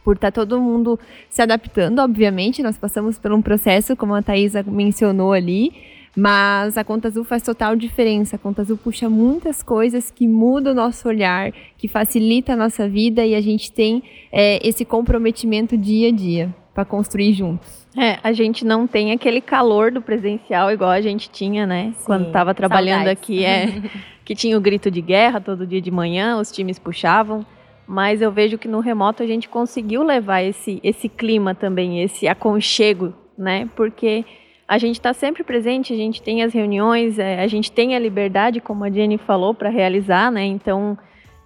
por 0.05 0.17
estar 0.17 0.33
tá 0.33 0.41
todo 0.41 0.61
mundo 0.61 0.99
se 1.31 1.41
adaptando, 1.41 2.01
obviamente. 2.01 2.63
Nós 2.63 2.77
passamos 2.77 3.19
por 3.19 3.33
um 3.33 3.41
processo, 3.41 3.97
como 3.97 4.15
a 4.15 4.23
Thaisa 4.23 4.63
mencionou 4.63 5.33
ali, 5.33 5.73
mas 6.17 6.77
a 6.77 6.85
Conta 6.85 7.09
Azul 7.09 7.25
faz 7.25 7.43
total 7.43 7.75
diferença. 7.75 8.37
A 8.37 8.39
Conta 8.39 8.63
Azul 8.63 8.77
puxa 8.77 9.09
muitas 9.09 9.63
coisas 9.63 10.11
que 10.11 10.29
mudam 10.29 10.73
o 10.73 10.77
nosso 10.77 11.09
olhar, 11.09 11.53
que 11.79 11.89
facilita 11.89 12.53
a 12.53 12.57
nossa 12.57 12.89
vida 12.89 13.25
e 13.25 13.35
a 13.35 13.41
gente 13.41 13.73
tem 13.73 14.03
é, 14.31 14.67
esse 14.67 14.85
comprometimento 14.85 15.77
dia 15.77 16.09
a 16.09 16.13
dia 16.13 16.55
para 16.75 16.85
construir 16.85 17.33
juntos. 17.33 17.87
É, 17.97 18.19
a 18.23 18.33
gente 18.33 18.65
não 18.65 18.87
tem 18.87 19.13
aquele 19.13 19.41
calor 19.41 19.91
do 19.91 20.01
presencial 20.01 20.71
igual 20.71 20.91
a 20.91 21.01
gente 21.01 21.31
tinha, 21.31 21.67
né? 21.67 21.93
Sim, 21.97 22.07
Quando 22.07 22.27
estava 22.27 22.55
trabalhando 22.55 23.05
saudades. 23.05 23.23
aqui, 23.23 23.45
é 23.45 23.83
que 24.25 24.35
tinha 24.35 24.57
o 24.57 24.61
grito 24.61 24.91
de 24.91 25.01
guerra 25.01 25.41
todo 25.41 25.67
dia 25.67 25.81
de 25.81 25.91
manhã, 25.91 26.39
os 26.39 26.51
times 26.51 26.79
puxavam 26.79 27.45
mas 27.87 28.23
eu 28.23 28.33
vejo 28.33 28.57
que 28.57 28.69
no 28.69 28.81
remoto 28.81 29.23
a 29.23 29.27
gente 29.27 29.51
conseguiu 29.51 30.03
levar 30.03 30.41
esse, 30.41 30.81
esse 30.83 31.09
clima 31.09 31.55
também, 31.55 32.03
esse 32.03 32.27
aconchego, 32.27 33.13
né? 33.37 33.69
Porque 33.77 34.25
a 34.73 34.79
gente 34.79 34.95
está 34.95 35.13
sempre 35.13 35.45
presente, 35.45 35.93
a 35.93 35.97
gente 35.97 36.23
tem 36.23 36.43
as 36.43 36.55
reuniões, 36.55 37.19
é, 37.19 37.43
a 37.43 37.47
gente 37.47 37.71
tem 37.71 37.95
a 37.95 37.99
liberdade, 37.99 38.59
como 38.59 38.85
a 38.85 38.91
Jenny 38.91 39.19
falou, 39.19 39.53
para 39.53 39.69
realizar, 39.69 40.33
né? 40.33 40.45
Então, 40.45 40.97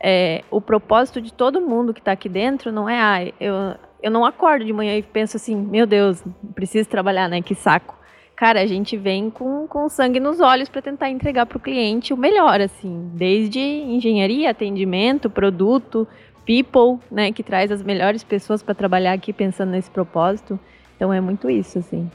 é, 0.00 0.44
o 0.48 0.60
propósito 0.60 1.20
de 1.20 1.32
todo 1.32 1.60
mundo 1.60 1.92
que 1.92 1.98
está 1.98 2.12
aqui 2.12 2.28
dentro 2.28 2.70
não 2.70 2.88
é, 2.88 3.00
ah, 3.00 3.32
eu, 3.40 3.74
eu 4.00 4.12
não 4.12 4.24
acordo 4.24 4.64
de 4.64 4.72
manhã 4.72 4.96
e 4.96 5.02
penso 5.02 5.36
assim, 5.36 5.56
meu 5.56 5.88
Deus, 5.88 6.22
preciso 6.54 6.88
trabalhar, 6.88 7.28
né? 7.28 7.42
Que 7.42 7.56
saco. 7.56 7.98
Cara, 8.36 8.60
a 8.60 8.66
gente 8.66 8.96
vem 8.96 9.28
com, 9.28 9.66
com 9.66 9.88
sangue 9.88 10.20
nos 10.20 10.38
olhos 10.38 10.68
para 10.68 10.80
tentar 10.80 11.10
entregar 11.10 11.46
para 11.46 11.58
o 11.58 11.60
cliente 11.60 12.14
o 12.14 12.16
melhor, 12.16 12.60
assim, 12.60 13.10
desde 13.12 13.58
engenharia, 13.58 14.50
atendimento, 14.50 15.28
produto, 15.28 16.06
people, 16.46 17.04
né, 17.10 17.32
que 17.32 17.42
traz 17.42 17.72
as 17.72 17.82
melhores 17.82 18.22
pessoas 18.22 18.62
para 18.62 18.72
trabalhar 18.72 19.14
aqui 19.14 19.32
pensando 19.32 19.72
nesse 19.72 19.90
propósito. 19.90 20.60
Então 20.94 21.12
é 21.12 21.20
muito 21.20 21.50
isso, 21.50 21.80
assim. 21.80 22.08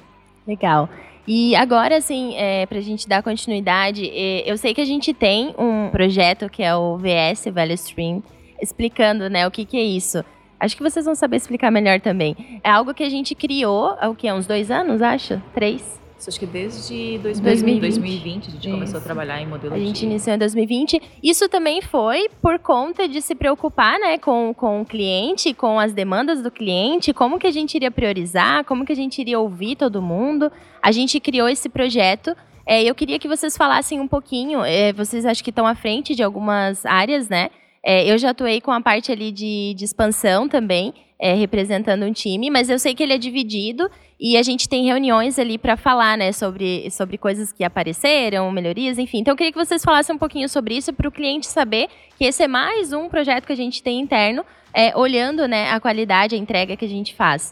Legal. 0.48 0.90
E 1.28 1.56
agora, 1.56 1.98
assim, 1.98 2.36
é, 2.36 2.66
para 2.66 2.80
a 2.80 2.82
gente 2.82 3.08
dar 3.08 3.22
continuidade, 3.22 4.10
é, 4.10 4.44
eu 4.50 4.58
sei 4.58 4.74
que 4.74 4.82
a 4.82 4.86
gente 4.86 5.14
tem 5.14 5.54
um 5.58 5.90
projeto 5.90 6.50
que 6.50 6.64
é 6.64 6.76
o 6.76 6.98
VS 6.98 7.46
Value 7.54 7.74
Stream, 7.74 8.24
explicando, 8.62 9.30
né, 9.30 9.48
o 9.48 9.52
que, 9.52 9.66
que 9.66 9.78
é 9.78 9.84
isso. 9.84 10.24
Acho 10.60 10.78
que 10.78 10.84
vocês 10.84 11.06
vão 11.06 11.16
saber 11.16 11.38
explicar 11.38 11.72
melhor 11.72 12.00
também. 12.00 12.36
É 12.64 12.70
algo 12.70 12.94
que 12.94 13.04
a 13.04 13.10
gente 13.10 13.34
criou 13.34 13.96
há 14.00 14.10
o 14.10 14.16
que, 14.16 14.32
uns 14.32 14.46
dois 14.46 14.70
anos, 14.70 15.02
acho? 15.02 15.42
Três? 15.54 16.00
Isso 16.22 16.30
acho 16.30 16.40
que 16.40 16.46
desde 16.46 17.18
2020, 17.18 17.82
2020 17.82 18.48
a 18.48 18.52
gente 18.52 18.68
Isso. 18.68 18.72
começou 18.76 19.00
a 19.00 19.04
trabalhar 19.04 19.42
em 19.42 19.48
modelo 19.48 19.74
A 19.74 19.80
gente 19.80 20.02
de... 20.02 20.06
iniciou 20.06 20.36
em 20.36 20.38
2020. 20.38 21.02
Isso 21.24 21.50
também 21.50 21.82
foi 21.82 22.30
por 22.40 22.60
conta 22.60 23.08
de 23.08 23.20
se 23.24 23.34
preocupar 23.34 24.00
né, 24.00 24.20
com, 24.20 24.54
com 24.54 24.82
o 24.82 24.86
cliente, 24.86 25.52
com 25.52 25.80
as 25.80 25.94
demandas 25.94 26.44
do 26.44 26.52
cliente, 26.52 27.12
como 27.12 27.40
que 27.40 27.48
a 27.48 27.52
gente 27.52 27.74
iria 27.74 27.90
priorizar, 27.90 28.64
como 28.66 28.86
que 28.86 28.92
a 28.92 28.96
gente 28.96 29.20
iria 29.20 29.40
ouvir 29.40 29.76
todo 29.76 30.00
mundo. 30.00 30.52
A 30.80 30.92
gente 30.92 31.20
criou 31.20 31.50
esse 31.50 31.68
projeto. 31.68 32.36
É, 32.68 32.84
eu 32.84 32.94
queria 32.94 33.18
que 33.18 33.28
vocês 33.28 33.58
falassem 33.58 34.00
um 34.00 34.08
pouquinho, 34.08 34.64
é, 34.64 34.94
vocês 34.94 35.26
acho 35.26 35.44
que 35.44 35.50
estão 35.50 35.66
à 35.66 35.74
frente 35.74 36.14
de 36.14 36.22
algumas 36.22 36.86
áreas, 36.86 37.30
né? 37.30 37.50
É, 37.84 38.06
eu 38.06 38.16
já 38.20 38.30
atuei 38.30 38.62
com 38.62 38.72
a 38.72 38.80
parte 38.80 39.12
ali 39.12 39.32
de, 39.32 39.74
de 39.76 39.86
expansão 39.86 40.48
também, 40.48 40.94
é, 41.20 41.34
representando 41.34 42.04
um 42.04 42.14
time, 42.14 42.52
mas 42.52 42.70
eu 42.70 42.78
sei 42.78 42.94
que 42.94 43.02
ele 43.02 43.14
é 43.14 43.18
dividido 43.18 43.90
e 44.24 44.38
a 44.38 44.44
gente 44.44 44.70
tem 44.70 44.86
reuniões 44.86 45.40
ali 45.40 45.58
para 45.58 45.76
falar, 45.76 46.16
né, 46.16 46.32
sobre, 46.32 46.92
sobre 46.92 47.18
coisas 47.18 47.52
que 47.52 47.64
apareceram, 47.64 48.52
melhorias, 48.52 49.00
enfim. 49.00 49.18
Então 49.18 49.32
eu 49.32 49.36
queria 49.36 49.52
que 49.52 49.58
vocês 49.58 49.84
falassem 49.84 50.16
um 50.16 50.20
pouquinho 50.20 50.48
sobre 50.48 50.78
isso 50.78 50.94
para 50.94 51.08
o 51.08 51.12
cliente 51.12 51.48
saber 51.48 51.88
que 52.20 52.26
esse 52.26 52.44
é 52.44 52.48
mais 52.48 52.94
um 52.94 53.10
projeto 53.10 53.48
que 53.48 53.52
a 53.52 53.56
gente 53.56 53.82
tem 53.82 54.00
interno, 54.00 54.46
é, 54.72 54.96
olhando, 54.96 55.48
né, 55.48 55.72
a 55.72 55.80
qualidade, 55.80 56.36
a 56.36 56.38
entrega 56.38 56.78
que 56.78 56.86
a 56.86 56.88
gente 56.88 57.16
faz. 57.16 57.52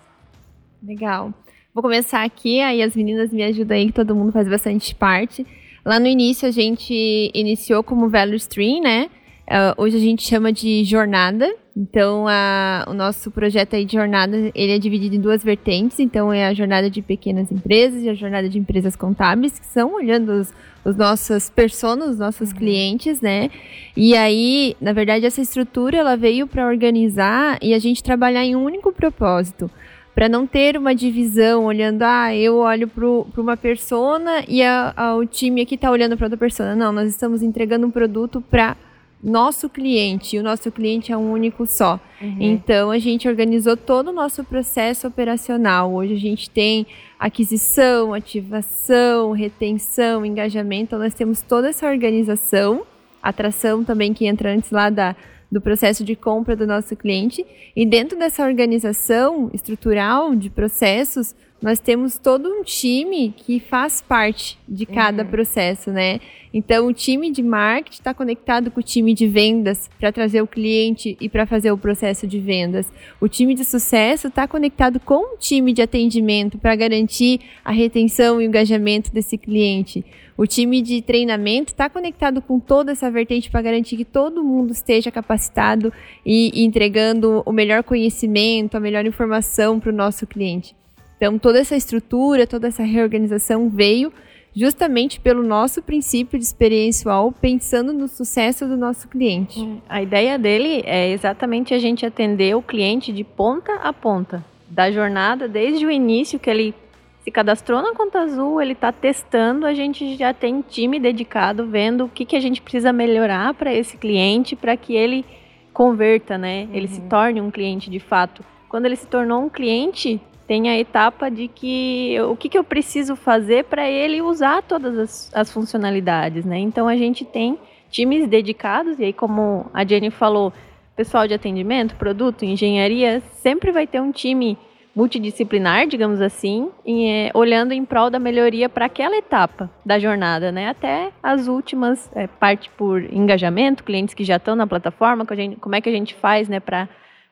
Legal. 0.83 1.33
Vou 1.73 1.81
começar 1.81 2.23
aqui, 2.23 2.61
aí 2.61 2.83
as 2.83 2.95
meninas 2.95 3.33
me 3.33 3.41
ajudam 3.41 3.75
aí, 3.75 3.87
que 3.87 3.93
todo 3.93 4.15
mundo 4.15 4.31
faz 4.31 4.47
bastante 4.47 4.93
parte. 4.93 5.47
Lá 5.83 5.99
no 5.99 6.05
início 6.05 6.47
a 6.47 6.51
gente 6.51 7.31
iniciou 7.33 7.81
como 7.81 8.09
Value 8.09 8.35
Stream, 8.35 8.83
né? 8.83 9.09
Uh, 9.49 9.73
hoje 9.81 9.97
a 9.97 9.99
gente 9.99 10.21
chama 10.21 10.53
de 10.53 10.83
jornada. 10.83 11.51
Então, 11.75 12.27
a, 12.27 12.85
o 12.87 12.93
nosso 12.93 13.31
projeto 13.31 13.75
aí 13.75 13.83
de 13.83 13.93
jornada, 13.93 14.37
ele 14.53 14.73
é 14.73 14.77
dividido 14.77 15.15
em 15.15 15.19
duas 15.19 15.43
vertentes. 15.43 15.99
Então, 15.99 16.31
é 16.31 16.45
a 16.45 16.53
jornada 16.53 16.87
de 16.87 17.01
pequenas 17.01 17.51
empresas 17.51 18.03
e 18.03 18.09
a 18.09 18.13
jornada 18.13 18.47
de 18.47 18.59
empresas 18.59 18.95
contábeis, 18.95 19.57
que 19.57 19.65
são 19.65 19.95
olhando 19.95 20.33
os, 20.33 20.53
os 20.85 20.95
nossos 20.95 21.49
personas, 21.49 22.09
os 22.09 22.19
nossos 22.19 22.51
uhum. 22.51 22.57
clientes, 22.57 23.21
né? 23.21 23.49
E 23.97 24.15
aí, 24.15 24.75
na 24.79 24.93
verdade, 24.93 25.25
essa 25.25 25.41
estrutura, 25.41 25.97
ela 25.97 26.15
veio 26.15 26.45
para 26.45 26.67
organizar 26.67 27.57
e 27.59 27.73
a 27.73 27.79
gente 27.79 28.03
trabalhar 28.03 28.43
em 28.43 28.55
um 28.55 28.63
único 28.63 28.91
propósito 28.91 29.71
para 30.13 30.29
não 30.29 30.45
ter 30.45 30.77
uma 30.77 30.93
divisão 30.93 31.65
olhando, 31.65 32.03
ah, 32.03 32.35
eu 32.35 32.57
olho 32.57 32.87
para 32.87 33.41
uma 33.41 33.55
persona 33.55 34.43
e 34.47 34.61
a, 34.61 34.93
a, 34.95 35.15
o 35.15 35.25
time 35.25 35.61
aqui 35.61 35.75
está 35.75 35.89
olhando 35.89 36.17
para 36.17 36.25
outra 36.25 36.37
persona. 36.37 36.75
Não, 36.75 36.91
nós 36.91 37.09
estamos 37.09 37.41
entregando 37.41 37.87
um 37.87 37.91
produto 37.91 38.41
para 38.41 38.75
nosso 39.21 39.69
cliente, 39.69 40.35
e 40.35 40.39
o 40.39 40.43
nosso 40.43 40.71
cliente 40.71 41.11
é 41.11 41.17
um 41.17 41.31
único 41.31 41.65
só. 41.65 41.99
Uhum. 42.21 42.37
Então, 42.39 42.89
a 42.89 42.97
gente 42.97 43.27
organizou 43.27 43.75
todo 43.75 44.09
o 44.09 44.13
nosso 44.13 44.43
processo 44.43 45.07
operacional. 45.07 45.93
Hoje 45.93 46.13
a 46.13 46.19
gente 46.19 46.49
tem 46.49 46.87
aquisição, 47.19 48.13
ativação, 48.13 49.31
retenção, 49.31 50.25
engajamento. 50.25 50.83
Então, 50.83 50.99
nós 50.99 51.13
temos 51.13 51.41
toda 51.41 51.69
essa 51.69 51.87
organização, 51.87 52.85
atração 53.21 53.83
também 53.83 54.13
que 54.13 54.25
entra 54.25 54.53
antes 54.53 54.71
lá 54.71 54.89
da, 54.89 55.15
do 55.51 55.59
processo 55.59 56.03
de 56.03 56.15
compra 56.15 56.55
do 56.55 56.65
nosso 56.65 56.95
cliente. 56.95 57.45
E 57.75 57.85
dentro 57.85 58.17
dessa 58.17 58.45
organização 58.45 59.49
estrutural 59.53 60.33
de 60.33 60.49
processos, 60.49 61.35
nós 61.61 61.79
temos 61.79 62.17
todo 62.17 62.47
um 62.47 62.63
time 62.63 63.33
que 63.35 63.59
faz 63.59 64.01
parte 64.01 64.57
de 64.67 64.85
cada 64.85 65.23
uhum. 65.23 65.29
processo, 65.29 65.91
né? 65.91 66.19
Então, 66.53 66.87
o 66.87 66.93
time 66.93 67.31
de 67.31 67.43
marketing 67.43 67.97
está 67.97 68.13
conectado 68.13 68.71
com 68.71 68.79
o 68.79 68.83
time 68.83 69.13
de 69.13 69.27
vendas 69.27 69.89
para 69.99 70.11
trazer 70.11 70.41
o 70.41 70.47
cliente 70.47 71.17
e 71.19 71.29
para 71.29 71.45
fazer 71.45 71.71
o 71.71 71.77
processo 71.77 72.25
de 72.25 72.39
vendas. 72.39 72.91
O 73.21 73.27
time 73.27 73.53
de 73.53 73.63
sucesso 73.63 74.27
está 74.27 74.47
conectado 74.47 74.99
com 74.99 75.35
o 75.35 75.37
time 75.37 75.73
de 75.73 75.81
atendimento 75.81 76.57
para 76.57 76.75
garantir 76.75 77.41
a 77.63 77.71
retenção 77.71 78.41
e 78.41 78.45
o 78.45 78.47
engajamento 78.47 79.13
desse 79.13 79.37
cliente. 79.37 80.03
O 80.35 80.47
time 80.47 80.81
de 80.81 81.01
treinamento 81.01 81.73
está 81.73 81.89
conectado 81.89 82.41
com 82.41 82.59
toda 82.59 82.93
essa 82.93 83.11
vertente 83.11 83.51
para 83.51 83.61
garantir 83.61 83.97
que 83.97 84.05
todo 84.05 84.43
mundo 84.43 84.71
esteja 84.71 85.11
capacitado 85.11 85.91
e, 86.25 86.49
e 86.53 86.65
entregando 86.65 87.43
o 87.45 87.51
melhor 87.51 87.83
conhecimento, 87.83 88.75
a 88.75 88.79
melhor 88.79 89.05
informação 89.05 89.79
para 89.79 89.91
o 89.91 89.95
nosso 89.95 90.25
cliente. 90.25 90.78
Então, 91.19 91.37
toda 91.37 91.59
essa 91.59 91.75
estrutura, 91.75 92.47
toda 92.47 92.69
essa 92.69 92.81
reorganização 92.81 93.69
veio 93.69 94.11
justamente 94.55 95.19
pelo 95.19 95.43
nosso 95.43 95.81
princípio 95.81 96.39
de 96.39 96.45
experiencial, 96.45 97.29
pensando 97.29 97.91
no 97.91 98.07
sucesso 98.07 98.65
do 98.65 98.77
nosso 98.77 99.09
cliente. 99.09 99.59
Hum, 99.59 99.81
a 99.87 100.01
ideia 100.01 100.39
dele 100.39 100.81
é 100.85 101.11
exatamente 101.11 101.73
a 101.73 101.77
gente 101.77 102.05
atender 102.05 102.55
o 102.55 102.61
cliente 102.61 103.11
de 103.11 103.25
ponta 103.25 103.73
a 103.75 103.91
ponta, 103.91 104.43
da 104.69 104.89
jornada, 104.89 105.45
desde 105.45 105.85
o 105.85 105.91
início 105.91 106.39
que 106.39 106.49
ele 106.49 106.73
se 107.21 107.29
cadastrou 107.29 107.81
na 107.81 107.93
conta 107.93 108.21
azul, 108.21 108.61
ele 108.61 108.71
está 108.71 108.93
testando, 108.93 109.65
a 109.65 109.73
gente 109.73 110.15
já 110.15 110.33
tem 110.33 110.61
time 110.61 110.99
dedicado 110.99 111.67
vendo 111.67 112.05
o 112.05 112.09
que, 112.09 112.23
que 112.23 112.35
a 112.37 112.39
gente 112.39 112.61
precisa 112.61 112.93
melhorar 112.93 113.53
para 113.53 113.73
esse 113.73 113.97
cliente, 113.97 114.55
para 114.55 114.77
que 114.77 114.95
ele 114.95 115.25
converta, 115.73 116.37
né? 116.37 116.63
Uhum. 116.63 116.75
Ele 116.75 116.87
se 116.87 117.01
uhum. 117.01 117.09
torne 117.09 117.41
um 117.41 117.51
cliente 117.51 117.89
de 117.89 117.99
fato. 117.99 118.41
Quando 118.69 118.85
ele 118.85 118.95
se 118.95 119.05
tornou 119.05 119.43
um 119.43 119.49
cliente, 119.49 120.21
tem 120.49 120.67
a 120.67 120.79
etapa 120.79 121.29
de 121.29 121.47
que 121.47 122.17
o 122.21 122.35
que, 122.35 122.49
que 122.49 122.57
eu 122.57 122.63
preciso 122.63 123.15
fazer 123.15 123.65
para 123.65 123.87
ele 123.87 124.19
usar 124.19 124.63
todas 124.63 124.97
as, 124.97 125.31
as, 125.31 125.53
funcionalidades, 125.53 126.43
né? 126.43 126.57
Então 126.57 126.87
a 126.87 126.95
gente 126.95 127.23
tem 127.23 127.55
times 127.91 128.27
dedicados, 128.27 128.97
e 128.97 129.03
aí 129.03 129.13
como 129.13 129.69
a 129.71 129.85
Jenny 129.85 130.09
falou, 130.09 130.51
pessoal 130.95 131.27
de 131.27 131.35
atendimento, 131.35 131.95
produto, 131.97 132.45
engenharia, 132.45 133.21
sempre 133.43 133.71
vai 133.71 133.85
ter 133.85 134.01
um 134.01 134.11
time 134.11 134.57
multidisciplinar, 134.95 135.85
digamos 135.85 136.19
assim, 136.19 136.69
é, 136.83 137.29
olhando 137.35 137.71
em 137.71 137.85
prol 137.85 138.09
da 138.09 138.17
melhoria 138.17 138.67
para 138.67 138.87
aquela 138.87 139.17
etapa 139.17 139.69
da 139.85 139.99
jornada, 139.99 140.51
né? 140.51 140.67
Até 140.67 141.11
as 141.21 141.47
últimas, 141.47 142.09
é, 142.15 142.25
parte 142.25 142.71
por 142.71 143.03
engajamento, 143.13 143.83
clientes 143.83 144.15
que 144.15 144.23
já 144.23 144.37
estão 144.37 144.55
na 144.55 144.65
plataforma, 144.65 145.27
como 145.61 145.75
é 145.75 145.79
que 145.79 145.89
a 145.89 145.93
gente 145.93 146.15
faz, 146.15 146.49
né, 146.49 146.59
para 146.59 146.89